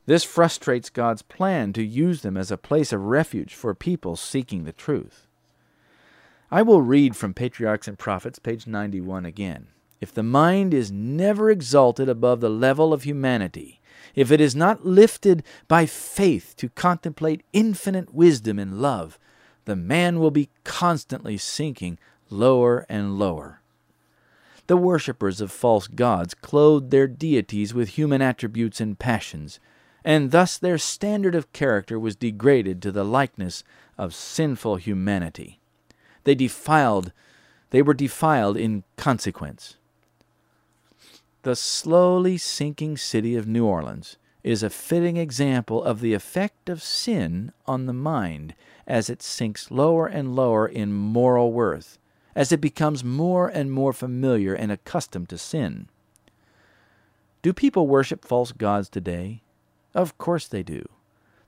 This 0.08 0.24
frustrates 0.24 0.89
God's 0.89 1.22
plan 1.22 1.74
to 1.74 1.84
use 1.84 2.22
them 2.22 2.38
as 2.38 2.49
a 2.49 2.58
place 2.58 2.93
of 2.93 3.03
refuge 3.03 3.53
for 3.53 3.76
people 3.76 4.16
seeking 4.16 4.64
the 4.64 4.72
truth. 4.72 5.28
I 6.49 6.62
will 6.62 6.82
read 6.82 7.16
from 7.16 7.34
Patriarchs 7.34 7.89
and 7.89 7.99
Prophets, 7.99 8.39
page 8.39 8.66
91 8.66 9.26
again. 9.26 9.68
If 9.99 10.14
the 10.14 10.24
mind 10.24 10.74
is 10.74 10.93
never 10.93 11.51
exalted 11.51 12.08
above 12.08 12.39
the 12.39 12.49
level 12.49 12.93
of 12.93 13.03
humanity, 13.03 13.82
if 14.16 14.32
it 14.32 14.39
is 14.39 14.55
not 14.55 14.86
lifted 14.86 15.43
by 15.68 15.86
faith 15.86 16.53
to 16.58 16.70
contemplate 16.70 17.43
infinite 17.51 18.14
wisdom 18.14 18.60
and 18.60 18.82
love, 18.82 19.20
the 19.66 19.76
man 19.76 20.20
will 20.20 20.32
be 20.32 20.49
constantly 20.64 21.38
sinking 21.38 21.99
lower 22.30 22.86
and 22.88 23.20
lower. 23.20 23.60
The 24.68 24.78
worshippers 24.78 25.41
of 25.41 25.51
false 25.51 25.88
gods 25.88 26.34
clothed 26.34 26.91
their 26.91 27.08
deities 27.08 27.74
with 27.74 27.89
human 27.89 28.22
attributes 28.22 28.80
and 28.80 28.97
passions, 28.97 29.60
and 30.08 30.32
thus 30.32 30.58
their 30.58 30.78
standard 30.78 31.36
of 31.36 31.51
character 31.51 31.99
was 31.99 32.16
degraded 32.16 32.82
to 32.82 32.93
the 32.93 33.03
likeness 33.03 33.62
of 33.97 34.16
sinful 34.16 34.78
humanity. 34.78 35.60
They 36.24 36.34
defiled 36.34 37.12
they 37.72 37.82
were 37.82 37.93
defiled 37.93 38.55
in 38.55 38.86
consequence. 38.95 39.76
The 41.43 41.58
slowly 41.58 42.38
sinking 42.38 42.95
city 42.95 43.36
of 43.36 43.49
New 43.49 43.66
Orleans 43.66 44.16
is 44.45 44.64
a 44.64 44.70
fitting 44.70 45.18
example 45.18 45.84
of 45.84 45.99
the 45.99 46.14
effect 46.14 46.70
of 46.70 46.82
sin 46.82 47.51
on 47.66 47.86
the 47.86 47.91
mind 47.91 48.55
as 48.88 49.10
it 49.10 49.22
sinks 49.22 49.72
lower 49.72 50.08
and 50.08 50.34
lower 50.34 50.66
in 50.66 50.93
moral 50.93 51.51
worth, 51.51 51.99
as 52.34 52.53
it 52.53 52.62
becomes 52.62 53.03
more 53.03 53.49
and 53.49 53.74
more 53.74 53.91
familiar 53.91 54.53
and 54.53 54.72
accustomed 54.72 55.28
to 55.28 55.38
sin. 55.38 55.89
Do 57.41 57.51
people 57.51 57.88
worship 57.88 58.24
false 58.24 58.53
gods 58.53 58.88
today? 58.88 59.41
Of 59.98 60.18
course 60.18 60.48
they 60.48 60.64
do. 60.64 60.88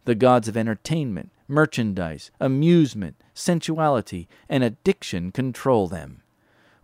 The 0.04 0.16
gods 0.16 0.50
of 0.50 0.58
entertainment, 0.58 1.30
merchandise, 1.48 2.32
amusement, 2.40 3.16
sensuality, 3.34 4.28
and 4.50 4.64
addiction 4.64 5.32
control 5.32 5.88
them. 5.88 6.24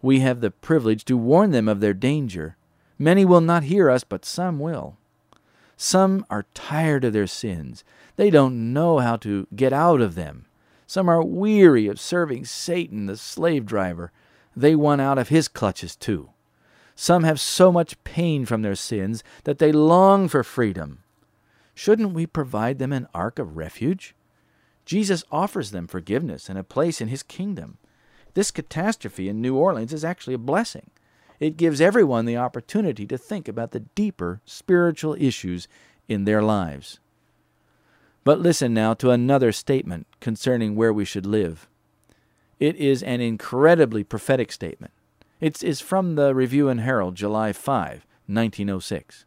We 0.01 0.22
have 0.22 0.39
the 0.39 0.51
privilege 0.51 1.03
to 1.05 1.18
warn 1.18 1.51
them 1.51 1.68
of 1.68 1.82
their 1.82 1.93
danger 1.93 2.55
Many 2.97 3.26
will 3.26 3.41
not 3.41 3.63
hear 3.63 3.89
us, 3.89 4.03
but 4.03 4.24
some 4.26 4.59
will. 4.59 4.97
Some 5.76 6.26
are 6.30 6.45
tired 6.53 7.03
of 7.03 7.13
their 7.13 7.28
sins. 7.28 7.84
They 8.16 8.30
don't 8.30 8.72
know 8.72 8.99
how 8.99 9.18
to 9.18 9.47
get 9.53 9.74
out 9.74 9.99
of 9.99 10.16
them. 10.16 10.45
Some 10.88 11.09
are 11.09 11.24
weary 11.24 11.88
of 11.88 11.99
serving 11.99 12.45
Satan, 12.45 13.07
the 13.07 13.18
slave 13.18 13.66
driver. 13.66 14.11
They 14.55 14.76
want 14.76 15.01
out 15.01 15.18
of 15.18 15.28
his 15.28 15.49
clutches 15.49 15.95
too. 15.95 16.30
Some 16.95 17.24
have 17.24 17.41
so 17.41 17.74
much 17.74 18.01
pain 18.05 18.45
from 18.45 18.61
their 18.61 18.76
sins 18.76 19.24
that 19.43 19.59
they 19.59 19.74
long 19.74 20.30
for 20.30 20.43
freedom. 20.43 20.99
Shouldn't 21.76 22.13
we 22.13 22.26
provide 22.26 22.80
them 22.80 22.93
an 22.93 23.07
ark 23.13 23.38
of 23.38 23.57
refuge? 23.57 24.15
Jesus 24.86 25.23
offers 25.32 25.71
them 25.71 25.88
forgiveness 25.88 26.49
and 26.49 26.57
a 26.57 26.63
place 26.63 27.01
in 27.01 27.09
his 27.09 27.21
kingdom. 27.21 27.78
This 28.34 28.49
catastrophe 28.49 29.30
in 29.30 29.41
New 29.41 29.55
Orleans 29.55 29.93
is 29.93 30.05
actually 30.05 30.34
a 30.34 30.39
blessing. 30.39 30.89
It 31.39 31.57
gives 31.57 31.82
everyone 31.82 32.26
the 32.26 32.38
opportunity 32.38 33.05
to 33.07 33.17
think 33.17 33.47
about 33.47 33.71
the 33.71 33.82
deeper 33.82 34.41
spiritual 34.45 35.15
issues 35.19 35.67
in 36.07 36.23
their 36.23 36.41
lives. 36.41 36.99
But 38.23 38.39
listen 38.39 38.73
now 38.73 38.93
to 38.95 39.11
another 39.11 39.51
statement 39.51 40.07
concerning 40.19 40.76
where 40.76 40.93
we 40.93 41.05
should 41.05 41.26
live. 41.26 41.67
It 42.59 42.76
is 42.78 43.03
an 43.03 43.21
incredibly 43.21 44.03
prophetic 44.03 44.51
statement. 44.51 44.93
It 45.41 45.61
is 45.61 45.82
from 45.82 46.15
the 46.15 46.34
Review 46.34 46.69
and 46.69 46.80
Herald, 46.80 47.15
July 47.15 47.51
5, 47.51 48.05
1906. 48.28 49.26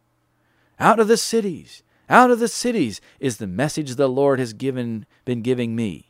Out 0.79 0.99
of 0.99 1.07
the 1.07 1.17
cities, 1.17 1.83
out 2.09 2.31
of 2.31 2.39
the 2.39 2.47
cities 2.47 2.99
is 3.19 3.37
the 3.37 3.47
message 3.47 3.95
the 3.95 4.09
Lord 4.09 4.39
has 4.39 4.53
given, 4.53 5.05
been 5.25 5.41
giving 5.41 5.75
me. 5.75 6.09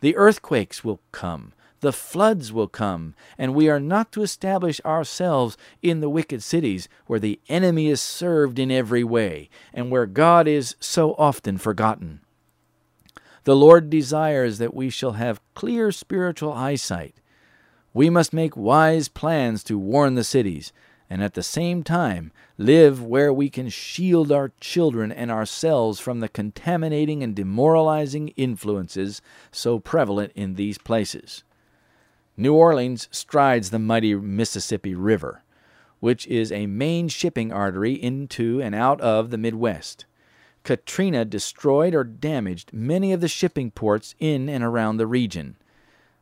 The 0.00 0.16
earthquakes 0.16 0.84
will 0.84 1.00
come, 1.12 1.52
the 1.80 1.92
floods 1.92 2.52
will 2.52 2.68
come, 2.68 3.14
and 3.38 3.54
we 3.54 3.68
are 3.68 3.80
not 3.80 4.10
to 4.12 4.22
establish 4.22 4.80
ourselves 4.84 5.56
in 5.82 6.00
the 6.00 6.08
wicked 6.10 6.42
cities 6.42 6.88
where 7.06 7.20
the 7.20 7.40
enemy 7.48 7.88
is 7.88 8.00
served 8.00 8.58
in 8.58 8.70
every 8.70 9.04
way, 9.04 9.48
and 9.72 9.90
where 9.90 10.06
God 10.06 10.48
is 10.48 10.74
so 10.80 11.14
often 11.14 11.58
forgotten. 11.58 12.20
The 13.44 13.56
Lord 13.56 13.88
desires 13.90 14.58
that 14.58 14.74
we 14.74 14.90
shall 14.90 15.12
have 15.12 15.40
clear 15.54 15.92
spiritual 15.92 16.52
eyesight. 16.52 17.14
We 17.94 18.10
must 18.10 18.32
make 18.32 18.56
wise 18.56 19.08
plans 19.08 19.62
to 19.64 19.78
warn 19.78 20.16
the 20.16 20.24
cities, 20.24 20.72
and 21.08 21.22
at 21.22 21.34
the 21.34 21.42
same 21.42 21.82
time 21.82 22.32
live 22.58 23.02
where 23.02 23.32
we 23.32 23.48
can 23.48 23.68
shield 23.68 24.32
our 24.32 24.52
children 24.60 25.12
and 25.12 25.30
ourselves 25.30 26.00
from 26.00 26.20
the 26.20 26.28
contaminating 26.28 27.22
and 27.22 27.34
demoralizing 27.34 28.28
influences 28.28 29.22
so 29.52 29.78
prevalent 29.78 30.32
in 30.34 30.54
these 30.54 30.78
places. 30.78 31.44
New 32.36 32.54
Orleans 32.54 33.08
strides 33.10 33.70
the 33.70 33.78
mighty 33.78 34.14
Mississippi 34.14 34.94
River, 34.94 35.42
which 36.00 36.26
is 36.26 36.52
a 36.52 36.66
main 36.66 37.08
shipping 37.08 37.52
artery 37.52 37.94
into 37.94 38.60
and 38.60 38.74
out 38.74 39.00
of 39.00 39.30
the 39.30 39.38
Midwest. 39.38 40.04
Katrina 40.62 41.24
destroyed 41.24 41.94
or 41.94 42.04
damaged 42.04 42.72
many 42.72 43.12
of 43.12 43.20
the 43.20 43.28
shipping 43.28 43.70
ports 43.70 44.14
in 44.18 44.48
and 44.48 44.64
around 44.64 44.96
the 44.96 45.06
region. 45.06 45.56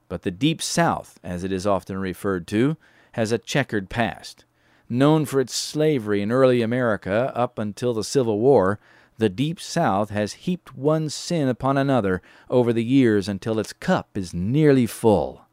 But 0.08 0.22
the 0.22 0.30
Deep 0.30 0.60
South, 0.60 1.18
as 1.24 1.42
it 1.44 1.50
is 1.50 1.66
often 1.66 1.96
referred 1.96 2.46
to, 2.48 2.76
has 3.12 3.32
a 3.32 3.38
checkered 3.38 3.88
past. 3.88 4.44
Known 4.88 5.24
for 5.24 5.40
its 5.40 5.54
slavery 5.54 6.20
in 6.20 6.30
early 6.30 6.60
America 6.60 7.32
up 7.34 7.58
until 7.58 7.94
the 7.94 8.04
Civil 8.04 8.38
War, 8.38 8.78
the 9.16 9.28
Deep 9.28 9.60
South 9.60 10.10
has 10.10 10.32
heaped 10.32 10.76
one 10.76 11.08
sin 11.08 11.48
upon 11.48 11.78
another 11.78 12.20
over 12.50 12.72
the 12.72 12.84
years 12.84 13.28
until 13.28 13.58
its 13.58 13.72
cup 13.72 14.08
is 14.14 14.34
nearly 14.34 14.86
full. 14.86 15.46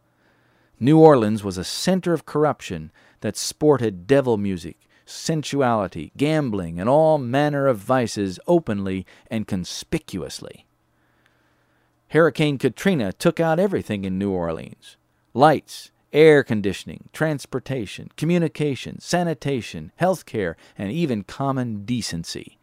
New 0.79 0.99
Orleans 0.99 1.43
was 1.43 1.57
a 1.57 1.63
center 1.63 2.11
of 2.11 2.25
corruption 2.25 2.91
that 3.21 3.37
sported 3.37 4.07
devil 4.07 4.37
music, 4.37 4.77
sensuality, 5.05 6.11
gambling, 6.17 6.79
and 6.79 6.89
all 6.89 7.17
manner 7.17 7.67
of 7.67 7.77
vices 7.77 8.39
openly 8.47 9.05
and 9.29 9.47
conspicuously. 9.47 10.65
Hurricane 12.09 12.57
Katrina 12.57 13.13
took 13.13 13.39
out 13.39 13.59
everything 13.59 14.03
in 14.03 14.17
New 14.17 14.31
Orleans 14.31 14.97
lights, 15.33 15.90
air 16.13 16.43
conditioning, 16.43 17.09
transportation, 17.13 18.09
communication, 18.17 18.99
sanitation, 18.99 19.91
health 19.95 20.25
care, 20.25 20.57
and 20.77 20.91
even 20.91 21.23
common 21.23 21.85
decency. 21.85 22.57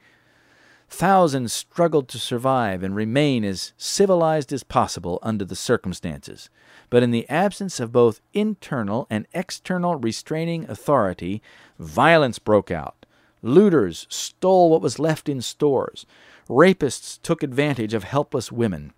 Thousands 0.90 1.52
struggled 1.52 2.08
to 2.08 2.18
survive 2.18 2.82
and 2.82 2.96
remain 2.96 3.44
as 3.44 3.72
civilized 3.76 4.52
as 4.52 4.62
possible 4.62 5.18
under 5.22 5.44
the 5.44 5.54
circumstances. 5.54 6.48
But 6.88 7.02
in 7.02 7.10
the 7.10 7.28
absence 7.28 7.78
of 7.78 7.92
both 7.92 8.22
internal 8.32 9.06
and 9.10 9.26
external 9.34 9.96
restraining 9.96 10.64
authority, 10.68 11.42
violence 11.78 12.38
broke 12.38 12.70
out. 12.70 13.04
Looters 13.42 14.06
stole 14.08 14.70
what 14.70 14.80
was 14.80 14.98
left 14.98 15.28
in 15.28 15.42
stores. 15.42 16.06
Rapists 16.48 17.20
took 17.22 17.42
advantage 17.42 17.92
of 17.92 18.04
helpless 18.04 18.50
women. 18.50 18.92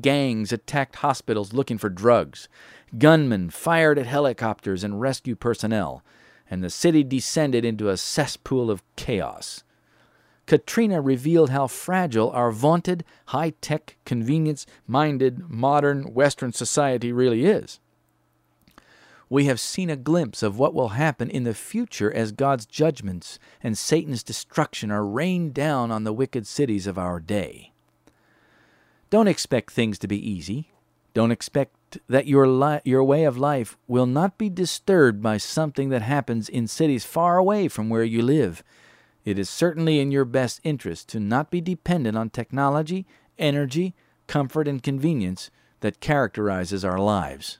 Gangs 0.00 0.52
attacked 0.52 0.96
hospitals 0.96 1.52
looking 1.52 1.76
for 1.76 1.90
drugs. 1.90 2.48
Gunmen 2.98 3.50
fired 3.50 3.98
at 3.98 4.06
helicopters 4.06 4.82
and 4.84 5.00
rescue 5.00 5.36
personnel. 5.36 6.02
And 6.50 6.64
the 6.64 6.70
city 6.70 7.04
descended 7.04 7.64
into 7.64 7.88
a 7.88 7.96
cesspool 7.96 8.70
of 8.70 8.82
chaos. 8.96 9.62
Katrina 10.46 11.00
revealed 11.00 11.50
how 11.50 11.68
fragile 11.68 12.30
our 12.32 12.50
vaunted, 12.50 13.04
high 13.26 13.50
tech, 13.60 13.96
convenience 14.04 14.66
minded, 14.88 15.48
modern 15.48 16.12
Western 16.12 16.52
society 16.52 17.12
really 17.12 17.44
is. 17.44 17.78
we 19.30 19.44
have 19.44 19.60
seen 19.60 19.88
a 19.88 19.96
glimpse 19.96 20.42
of 20.42 20.58
what 20.58 20.74
will 20.74 20.88
happen 20.88 21.30
in 21.30 21.44
the 21.44 21.54
future 21.54 22.12
as 22.12 22.32
God's 22.32 22.66
judgments 22.66 23.38
and 23.62 23.78
Satan's 23.78 24.24
destruction 24.24 24.90
are 24.90 25.06
rained 25.06 25.54
down 25.54 25.92
on 25.92 26.02
the 26.02 26.12
wicked 26.12 26.48
cities 26.48 26.88
of 26.88 26.98
our 26.98 27.20
day. 27.20 27.72
Don't 29.08 29.28
expect 29.28 29.70
things 29.70 30.00
to 30.00 30.08
be 30.08 30.30
easy. 30.30 30.72
Don't 31.12 31.30
expect 31.30 31.98
that 32.08 32.26
your, 32.26 32.46
li- 32.46 32.80
your 32.84 33.02
way 33.02 33.24
of 33.24 33.36
life 33.36 33.76
will 33.88 34.06
not 34.06 34.38
be 34.38 34.48
disturbed 34.48 35.22
by 35.22 35.38
something 35.38 35.88
that 35.88 36.02
happens 36.02 36.48
in 36.48 36.66
cities 36.66 37.04
far 37.04 37.36
away 37.36 37.68
from 37.68 37.88
where 37.88 38.04
you 38.04 38.22
live. 38.22 38.62
It 39.24 39.38
is 39.38 39.50
certainly 39.50 39.98
in 39.98 40.12
your 40.12 40.24
best 40.24 40.60
interest 40.62 41.08
to 41.10 41.20
not 41.20 41.50
be 41.50 41.60
dependent 41.60 42.16
on 42.16 42.30
technology, 42.30 43.06
energy, 43.38 43.94
comfort, 44.26 44.68
and 44.68 44.82
convenience 44.82 45.50
that 45.80 46.00
characterizes 46.00 46.84
our 46.84 46.98
lives. 46.98 47.58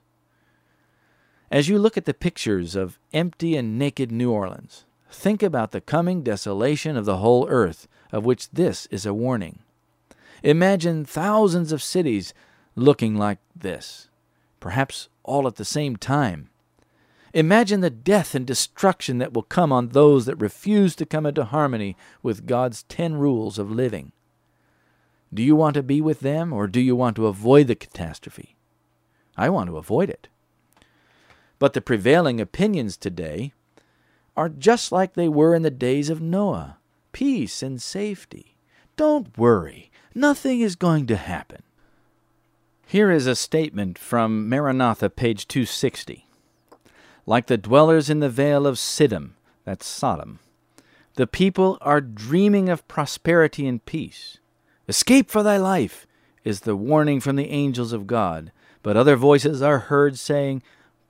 As 1.50 1.68
you 1.68 1.78
look 1.78 1.96
at 1.96 2.04
the 2.04 2.14
pictures 2.14 2.76
of 2.76 2.98
empty 3.12 3.56
and 3.56 3.76
naked 3.76 4.12
New 4.12 4.30
Orleans, 4.30 4.84
think 5.10 5.42
about 5.42 5.72
the 5.72 5.80
coming 5.80 6.22
desolation 6.22 6.96
of 6.96 7.04
the 7.04 7.16
whole 7.16 7.48
earth, 7.48 7.88
of 8.12 8.24
which 8.24 8.50
this 8.50 8.86
is 8.86 9.04
a 9.04 9.12
warning. 9.12 9.58
Imagine 10.44 11.04
thousands 11.04 11.72
of 11.72 11.82
cities 11.82 12.32
looking 12.74 13.16
like 13.16 13.38
this, 13.54 14.08
perhaps 14.58 15.08
all 15.22 15.46
at 15.46 15.56
the 15.56 15.64
same 15.64 15.96
time. 15.96 16.50
Imagine 17.32 17.80
the 17.80 17.90
death 17.90 18.34
and 18.34 18.46
destruction 18.46 19.18
that 19.18 19.32
will 19.32 19.42
come 19.42 19.72
on 19.72 19.88
those 19.88 20.26
that 20.26 20.36
refuse 20.36 20.96
to 20.96 21.06
come 21.06 21.26
into 21.26 21.44
harmony 21.44 21.96
with 22.22 22.46
God's 22.46 22.82
ten 22.84 23.14
rules 23.14 23.58
of 23.58 23.70
living. 23.70 24.12
Do 25.32 25.42
you 25.42 25.54
want 25.54 25.74
to 25.74 25.82
be 25.82 26.00
with 26.00 26.20
them, 26.20 26.52
or 26.52 26.66
do 26.66 26.80
you 26.80 26.96
want 26.96 27.14
to 27.16 27.26
avoid 27.26 27.68
the 27.68 27.76
catastrophe? 27.76 28.56
I 29.36 29.48
want 29.48 29.68
to 29.68 29.76
avoid 29.76 30.10
it. 30.10 30.28
But 31.60 31.72
the 31.72 31.80
prevailing 31.80 32.40
opinions 32.40 32.96
today 32.96 33.52
are 34.36 34.48
just 34.48 34.90
like 34.90 35.14
they 35.14 35.28
were 35.28 35.54
in 35.54 35.62
the 35.62 35.70
days 35.70 36.10
of 36.10 36.20
Noah 36.20 36.78
peace 37.12 37.62
and 37.62 37.80
safety. 37.80 38.56
Don't 38.96 39.36
worry, 39.36 39.90
nothing 40.14 40.60
is 40.60 40.76
going 40.76 41.06
to 41.06 41.16
happen. 41.16 41.62
Here 42.90 43.12
is 43.12 43.28
a 43.28 43.36
statement 43.36 43.98
from 43.98 44.48
Maranatha, 44.48 45.10
page 45.10 45.46
260. 45.46 46.26
Like 47.24 47.46
the 47.46 47.56
dwellers 47.56 48.10
in 48.10 48.18
the 48.18 48.28
vale 48.28 48.66
of 48.66 48.78
Siddim, 48.78 49.34
that's 49.64 49.86
Sodom, 49.86 50.40
the 51.14 51.28
people 51.28 51.78
are 51.82 52.00
dreaming 52.00 52.68
of 52.68 52.88
prosperity 52.88 53.64
and 53.68 53.86
peace. 53.86 54.38
Escape 54.88 55.30
for 55.30 55.44
thy 55.44 55.56
life 55.56 56.08
is 56.42 56.62
the 56.62 56.74
warning 56.74 57.20
from 57.20 57.36
the 57.36 57.50
angels 57.50 57.92
of 57.92 58.08
God, 58.08 58.50
but 58.82 58.96
other 58.96 59.14
voices 59.14 59.62
are 59.62 59.78
heard 59.78 60.18
saying, 60.18 60.60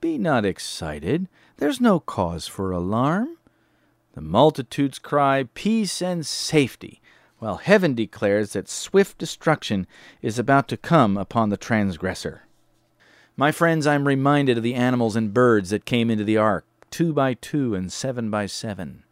be 0.03 0.19
not 0.19 0.45
excited. 0.45 1.29
There's 1.57 1.81
no 1.81 1.99
cause 1.99 2.47
for 2.47 2.73
alarm. 2.73 3.39
The 4.13 4.21
multitudes 4.21 4.99
cry, 4.99 5.49
Peace 5.55 6.03
and 6.03 6.27
safety, 6.27 7.00
while 7.41 7.57
heaven 7.57 7.95
declares 7.95 8.53
that 8.53 8.69
swift 8.69 9.19
destruction 9.19 9.87
is 10.23 10.39
about 10.39 10.69
to 10.69 10.77
come 10.77 11.17
upon 11.17 11.49
the 11.49 11.57
transgressor. 11.57 12.47
My 13.37 13.51
friends, 13.51 13.87
I'm 13.87 14.07
reminded 14.07 14.59
of 14.59 14.63
the 14.63 14.75
animals 14.75 15.17
and 15.17 15.35
birds 15.35 15.71
that 15.71 15.87
came 15.87 16.11
into 16.11 16.25
the 16.25 16.37
ark, 16.37 16.67
two 16.91 17.13
by 17.13 17.35
two 17.35 17.75
and 17.75 17.91
seven 17.91 18.31
by 18.31 18.47
seven. 18.47 19.05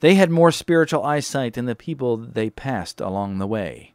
They 0.00 0.16
had 0.16 0.30
more 0.30 0.50
spiritual 0.50 1.04
eyesight 1.04 1.54
than 1.54 1.66
the 1.66 1.76
people 1.76 2.16
they 2.16 2.50
passed 2.50 3.00
along 3.00 3.38
the 3.38 3.46
way. 3.46 3.94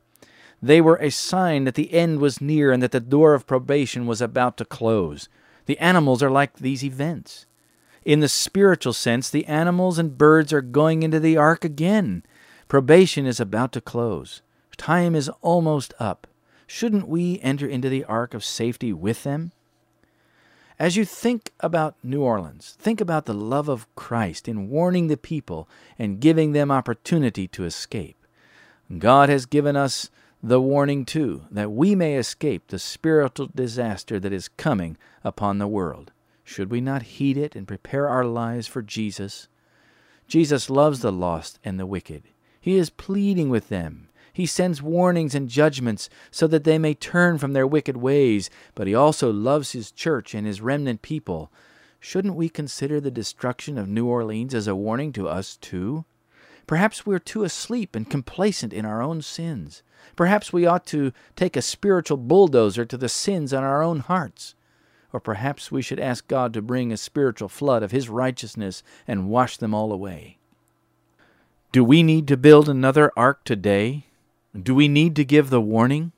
They 0.62 0.80
were 0.80 0.98
a 0.98 1.12
sign 1.12 1.66
that 1.66 1.76
the 1.76 1.94
end 1.94 2.20
was 2.20 2.40
near 2.40 2.72
and 2.72 2.82
that 2.82 2.92
the 2.92 3.00
door 3.00 3.34
of 3.34 3.46
probation 3.46 4.08
was 4.08 4.22
about 4.22 4.56
to 4.58 4.66
close. 4.66 5.28
The 5.66 5.78
animals 5.80 6.24
are 6.24 6.32
like 6.32 6.58
these 6.58 6.84
events. 6.84 7.46
In 8.06 8.20
the 8.20 8.30
spiritual 8.30 8.94
sense, 8.94 9.30
the 9.30 9.46
animals 9.48 10.00
and 10.00 10.18
birds 10.18 10.54
are 10.54 10.62
going 10.62 11.04
into 11.04 11.20
the 11.20 11.38
ark 11.38 11.66
again. 11.66 12.24
Probation 12.68 13.26
is 13.26 13.40
about 13.40 13.72
to 13.74 13.82
close. 13.82 14.42
Time 14.76 15.16
is 15.16 15.30
almost 15.42 15.94
up. 16.00 16.26
Shouldn't 16.66 17.08
we 17.08 17.40
enter 17.42 17.68
into 17.68 17.90
the 17.90 18.04
ark 18.06 18.34
of 18.34 18.44
safety 18.44 18.92
with 18.92 19.24
them? 19.24 19.52
As 20.80 20.98
you 20.98 21.06
think 21.06 21.54
about 21.60 21.96
New 22.04 22.22
Orleans, 22.22 22.76
think 22.80 23.00
about 23.00 23.26
the 23.26 23.34
love 23.34 23.70
of 23.70 23.88
Christ 23.96 24.48
in 24.48 24.70
warning 24.70 25.08
the 25.08 25.16
people 25.16 25.70
and 25.98 26.20
giving 26.20 26.52
them 26.52 26.72
opportunity 26.72 27.48
to 27.50 27.66
escape. 27.66 28.18
God 28.98 29.30
has 29.30 29.46
given 29.46 29.76
us 29.76 30.10
the 30.44 30.60
warning, 30.60 31.06
too, 31.06 31.46
that 31.50 31.72
we 31.72 31.96
may 31.96 32.16
escape 32.16 32.68
the 32.68 32.80
spiritual 32.80 33.50
disaster 33.56 34.20
that 34.20 34.34
is 34.34 34.50
coming 34.50 34.98
upon 35.24 35.60
the 35.60 35.68
world. 35.68 36.12
Should 36.44 36.72
we 36.72 36.82
not 36.82 37.04
heed 37.04 37.38
it 37.38 37.56
and 37.56 37.68
prepare 37.68 38.10
our 38.10 38.26
lives 38.26 38.68
for 38.68 38.82
Jesus? 38.82 39.48
Jesus 40.28 40.70
loves 40.70 41.00
the 41.00 41.12
lost 41.12 41.58
and 41.64 41.80
the 41.80 41.86
wicked. 41.86 42.24
He 42.66 42.78
is 42.78 42.90
pleading 42.90 43.50
with 43.52 43.70
them. 43.70 44.10
He 44.34 44.48
sends 44.48 44.82
warnings 44.82 45.36
and 45.36 45.48
judgments 45.48 46.10
so 46.32 46.48
that 46.48 46.64
they 46.64 46.80
may 46.80 46.96
turn 46.96 47.38
from 47.38 47.54
their 47.54 47.68
wicked 47.68 47.96
ways, 47.96 48.50
but 48.74 48.88
He 48.88 48.96
also 48.96 49.32
loves 49.32 49.74
His 49.74 49.92
church 49.92 50.34
and 50.34 50.48
His 50.48 50.62
remnant 50.62 51.04
people. 51.04 51.52
Shouldn't 52.00 52.34
we 52.34 52.50
consider 52.50 53.00
the 53.00 53.12
destruction 53.12 53.78
of 53.78 53.88
New 53.88 54.08
Orleans 54.08 54.56
as 54.56 54.68
a 54.68 54.74
warning 54.74 55.14
to 55.14 55.28
us, 55.28 55.58
too? 55.58 56.06
Perhaps 56.66 57.06
we're 57.06 57.20
too 57.20 57.44
asleep 57.44 57.96
and 57.96 58.10
complacent 58.10 58.74
in 58.74 58.84
our 58.84 59.00
own 59.00 59.22
sins. 59.22 59.84
Perhaps 60.16 60.52
we 60.52 60.66
ought 60.66 60.88
to 60.88 61.14
take 61.36 61.56
a 61.56 61.62
spiritual 61.62 62.18
bulldozer 62.18 62.84
to 62.84 62.98
the 62.98 63.10
sins 63.10 63.54
on 63.54 63.64
our 63.64 63.84
own 63.84 64.00
hearts. 64.00 64.56
Or 65.14 65.20
perhaps 65.20 65.72
we 65.72 65.84
should 65.84 66.00
ask 66.00 66.28
God 66.28 66.52
to 66.56 66.64
bring 66.64 66.92
a 66.92 66.98
spiritual 66.98 67.48
flood 67.48 67.84
of 67.84 67.92
His 67.92 68.10
righteousness 68.10 68.82
and 69.08 69.30
wash 69.30 69.58
them 69.58 69.76
all 69.76 69.92
away. 69.94 70.40
Do 71.76 71.84
we 71.84 72.04
need 72.04 72.26
to 72.30 72.38
build 72.38 72.70
another 72.70 73.12
ark 73.18 73.44
today? 73.44 74.06
Do 74.58 74.74
we 74.74 74.88
need 74.88 75.14
to 75.18 75.26
give 75.26 75.50
the 75.50 75.60
warning? 75.60 76.14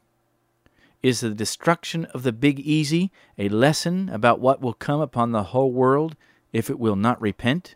Is 1.02 1.22
the 1.22 1.32
destruction 1.32 2.06
of 2.14 2.22
the 2.22 2.32
Big 2.32 2.60
Easy 2.60 3.12
a 3.40 3.50
lesson 3.50 4.08
about 4.10 4.40
what 4.40 4.62
will 4.62 4.76
come 4.76 5.02
upon 5.02 5.32
the 5.32 5.46
whole 5.46 5.72
world 5.72 6.16
if 6.54 6.70
it 6.70 6.78
will 6.78 6.96
not 6.96 7.20
repent? 7.20 7.74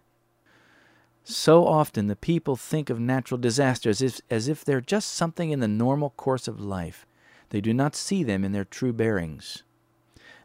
So 1.23 1.65
often 1.65 2.05
the 2.05 2.15
people 2.15 2.55
think 2.55 2.91
of 2.91 2.99
natural 2.99 3.39
disasters 3.39 3.99
as 4.03 4.19
if, 4.19 4.21
as 4.29 4.47
if 4.47 4.63
they're 4.63 4.79
just 4.79 5.11
something 5.11 5.49
in 5.49 5.59
the 5.59 5.67
normal 5.67 6.11
course 6.11 6.47
of 6.47 6.59
life. 6.59 7.07
They 7.49 7.61
do 7.61 7.73
not 7.73 7.95
see 7.95 8.23
them 8.23 8.45
in 8.45 8.51
their 8.51 8.63
true 8.63 8.93
bearings. 8.93 9.63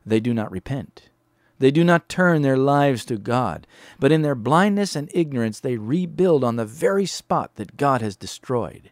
They 0.07 0.21
do 0.21 0.33
not 0.33 0.51
repent. 0.51 1.11
They 1.59 1.71
do 1.71 1.85
not 1.85 2.09
turn 2.09 2.43
their 2.43 2.57
lives 2.57 3.05
to 3.07 3.17
God, 3.17 3.67
but 3.99 4.13
in 4.13 4.23
their 4.23 4.35
blindness 4.35 4.95
and 4.95 5.11
ignorance 5.15 5.61
they 5.61 5.77
rebuild 5.77 6.45
on 6.45 6.57
the 6.57 6.67
very 6.67 7.07
spot 7.07 7.57
that 7.57 7.77
God 7.77 8.03
has 8.03 8.17
destroyed. 8.17 8.91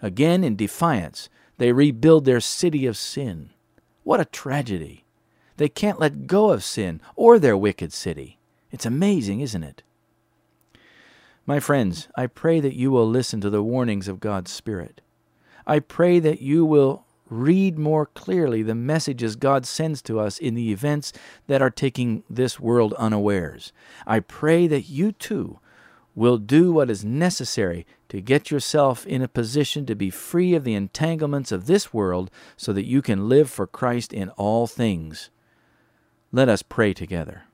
Again, 0.00 0.44
in 0.44 0.56
defiance, 0.56 1.28
they 1.58 1.72
rebuild 1.72 2.24
their 2.24 2.40
city 2.40 2.86
of 2.86 2.96
sin. 2.96 3.50
What 4.04 4.20
a 4.20 4.24
tragedy! 4.24 5.04
They 5.58 5.68
can't 5.68 6.00
let 6.00 6.26
go 6.26 6.50
of 6.50 6.64
sin 6.64 7.00
or 7.16 7.38
their 7.38 7.56
wicked 7.56 7.92
city. 7.92 8.38
It's 8.70 8.86
amazing, 8.86 9.40
isn't 9.40 9.64
it? 9.64 9.82
My 11.44 11.60
friends, 11.60 12.08
I 12.14 12.26
pray 12.26 12.60
that 12.60 12.76
you 12.76 12.90
will 12.90 13.08
listen 13.08 13.40
to 13.40 13.50
the 13.50 13.62
warnings 13.62 14.06
of 14.06 14.20
God's 14.20 14.52
Spirit. 14.52 15.00
I 15.66 15.80
pray 15.80 16.20
that 16.20 16.40
you 16.40 16.64
will 16.64 17.06
read 17.30 17.78
more 17.78 18.06
clearly 18.06 18.62
the 18.62 18.74
messages 18.74 19.36
God 19.36 19.66
sends 19.66 20.02
to 20.02 20.18
us 20.18 20.38
in 20.38 20.54
the 20.54 20.72
events 20.72 21.12
that 21.46 21.62
are 21.62 21.70
taking 21.70 22.24
this 22.28 22.58
world 22.58 22.94
unawares. 22.94 23.72
I 24.06 24.20
pray 24.20 24.66
that 24.66 24.88
you 24.88 25.12
too 25.12 25.58
will 26.14 26.38
do 26.38 26.72
what 26.72 26.90
is 26.90 27.04
necessary 27.04 27.86
to 28.08 28.20
get 28.20 28.50
yourself 28.50 29.06
in 29.06 29.22
a 29.22 29.28
position 29.28 29.86
to 29.86 29.94
be 29.94 30.10
free 30.10 30.54
of 30.54 30.64
the 30.64 30.74
entanglements 30.74 31.52
of 31.52 31.66
this 31.66 31.92
world 31.94 32.30
so 32.56 32.72
that 32.72 32.86
you 32.86 33.02
can 33.02 33.28
live 33.28 33.48
for 33.48 33.66
Christ 33.66 34.12
in 34.12 34.30
all 34.30 34.66
things. 34.66 35.30
Let 36.32 36.48
us 36.48 36.62
pray 36.62 36.92
together. 36.92 37.44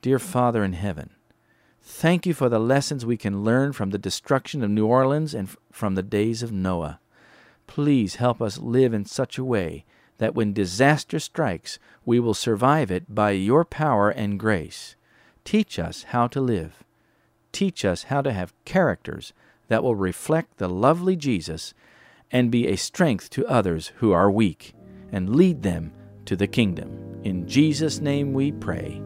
Dear 0.00 0.18
Father 0.18 0.62
in 0.62 0.74
heaven, 0.74 1.10
Thank 1.84 2.26
you 2.26 2.32
for 2.32 2.48
the 2.48 2.60
lessons 2.60 3.04
we 3.04 3.16
can 3.16 3.42
learn 3.42 3.72
from 3.72 3.90
the 3.90 3.98
destruction 3.98 4.62
of 4.62 4.70
New 4.70 4.86
Orleans 4.86 5.34
and 5.34 5.48
from 5.72 5.96
the 5.96 6.02
days 6.02 6.42
of 6.42 6.52
Noah. 6.52 7.00
Please 7.74 8.16
help 8.16 8.42
us 8.42 8.58
live 8.58 8.92
in 8.92 9.06
such 9.06 9.38
a 9.38 9.44
way 9.44 9.86
that 10.18 10.34
when 10.34 10.52
disaster 10.52 11.18
strikes, 11.18 11.78
we 12.04 12.20
will 12.20 12.34
survive 12.34 12.90
it 12.90 13.14
by 13.14 13.30
your 13.30 13.64
power 13.64 14.10
and 14.10 14.38
grace. 14.38 14.94
Teach 15.42 15.78
us 15.78 16.02
how 16.08 16.26
to 16.26 16.40
live. 16.42 16.84
Teach 17.50 17.82
us 17.86 18.02
how 18.02 18.20
to 18.20 18.30
have 18.30 18.52
characters 18.66 19.32
that 19.68 19.82
will 19.82 19.94
reflect 19.94 20.58
the 20.58 20.68
lovely 20.68 21.16
Jesus 21.16 21.72
and 22.30 22.50
be 22.50 22.68
a 22.68 22.76
strength 22.76 23.30
to 23.30 23.46
others 23.46 23.92
who 23.96 24.12
are 24.12 24.30
weak, 24.30 24.74
and 25.10 25.34
lead 25.34 25.62
them 25.62 25.94
to 26.26 26.36
the 26.36 26.46
kingdom. 26.46 27.22
In 27.24 27.48
Jesus' 27.48 28.00
name 28.00 28.34
we 28.34 28.52
pray. 28.52 29.00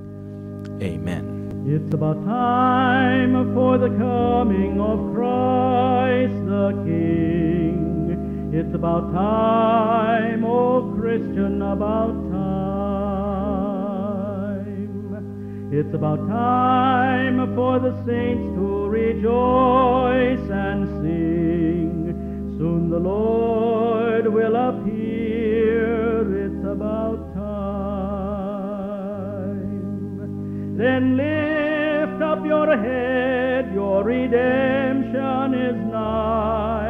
Amen. 0.83 1.63
It's 1.69 1.95
about 1.95 2.25
time 2.25 3.55
for 3.55 3.79
the 3.79 3.91
coming 3.91 4.81
of 4.81 5.15
Christ 5.15 6.35
the 6.47 6.73
King. 6.85 7.96
It's 8.53 8.75
about 8.75 9.13
time, 9.13 10.45
oh 10.45 10.95
Christian, 10.99 11.61
about 11.63 12.15
time. 12.31 12.87
It's 15.73 15.93
about 15.95 16.27
time 16.29 17.55
for 17.55 17.79
the 17.81 17.93
saints 18.07 18.55
to 18.57 18.89
rejoice 18.89 20.49
and 20.51 20.87
sing. 21.03 22.15
Soon 22.57 22.89
the 22.89 22.99
Lord 22.99 24.27
will 24.33 24.57
appear. 24.57 26.47
It's 26.47 26.65
about 26.65 27.35
time. 27.35 27.57
Then 30.79 31.17
lift 31.17 32.23
up 32.23 32.45
your 32.47 32.77
head, 32.77 33.75
your 33.75 34.05
redemption 34.05 35.55
is 35.55 35.77
nigh, 35.93 36.86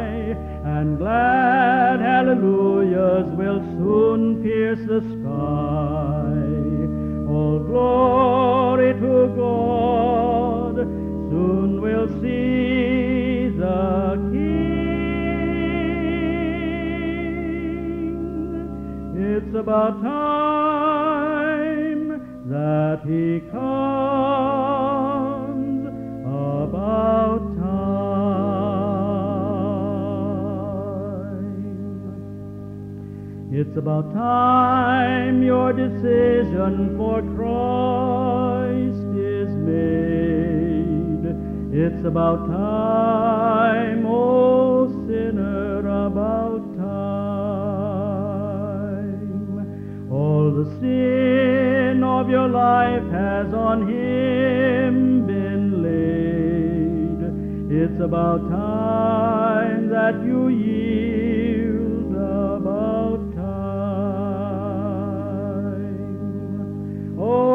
and 0.77 0.97
glad 0.99 1.99
hallelujahs 1.99 3.29
will 3.35 3.59
soon 3.77 4.43
pierce 4.43 4.79
the 4.85 5.01
sky. 5.01 6.37
All 7.33 7.59
glory 7.65 8.93
to 8.93 9.27
God, 9.35 10.75
soon 11.31 11.81
we'll 11.81 12.09
see 12.21 13.49
the 13.57 14.19
King. 14.31 14.67
It's 19.17 19.55
about 19.55 19.99
time 20.03 21.01
that 22.49 23.01
he 23.03 23.41
comes, 23.49 24.27
about 26.67 27.46
It's 33.67 33.77
about 33.77 34.13
time 34.13 35.43
your 35.43 35.73
decision 35.73 36.95
for 36.97 37.21
Christ 37.35 39.07
is 39.13 39.49
made. 39.49 41.25
It's 41.75 42.05
about 42.05 42.47
time, 42.47 44.05
oh 44.07 44.87
sinner, 45.05 45.79
about 45.79 46.63
time. 46.77 46.87
All 50.11 50.49
the 50.49 50.65
sin 50.79 52.03
of 52.05 52.29
your 52.29 52.47
life 52.47 53.11
has 53.11 53.53
on 53.53 53.81
him 53.89 55.27
been 55.27 55.83
laid. 55.83 57.21
It's 57.83 57.99
about 58.01 58.49
time 58.49 59.89
that 59.89 60.23
you 60.23 60.47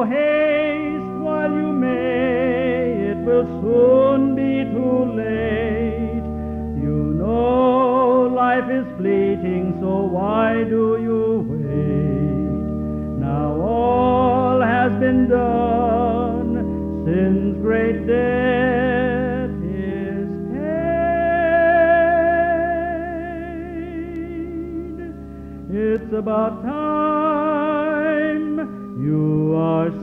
haste 0.04 1.12
while 1.26 1.52
you 1.62 1.72
may, 1.72 3.10
it 3.10 3.18
will 3.26 3.46
soon 3.62 4.34
be 4.34 4.64
too 4.74 4.98
late. 5.20 6.26
You 6.84 6.98
know 7.20 8.28
life 8.44 8.68
is 8.70 8.86
fleeting, 8.98 9.64
so 9.80 9.90
why 10.16 10.64
do 10.74 10.84
you 11.06 11.22
wait? 11.50 12.52
Now 13.26 13.48
all 13.60 14.60
has 14.60 14.92
been 15.04 15.28
done, 15.28 16.50
sin's 17.06 17.56
great 17.66 17.98
debt 18.06 19.50
is 19.64 20.28
paid. 20.52 20.72
It's 25.70 26.12
about 26.12 26.62
time 26.62 28.56
you 29.06 29.41
saved. 29.62 30.01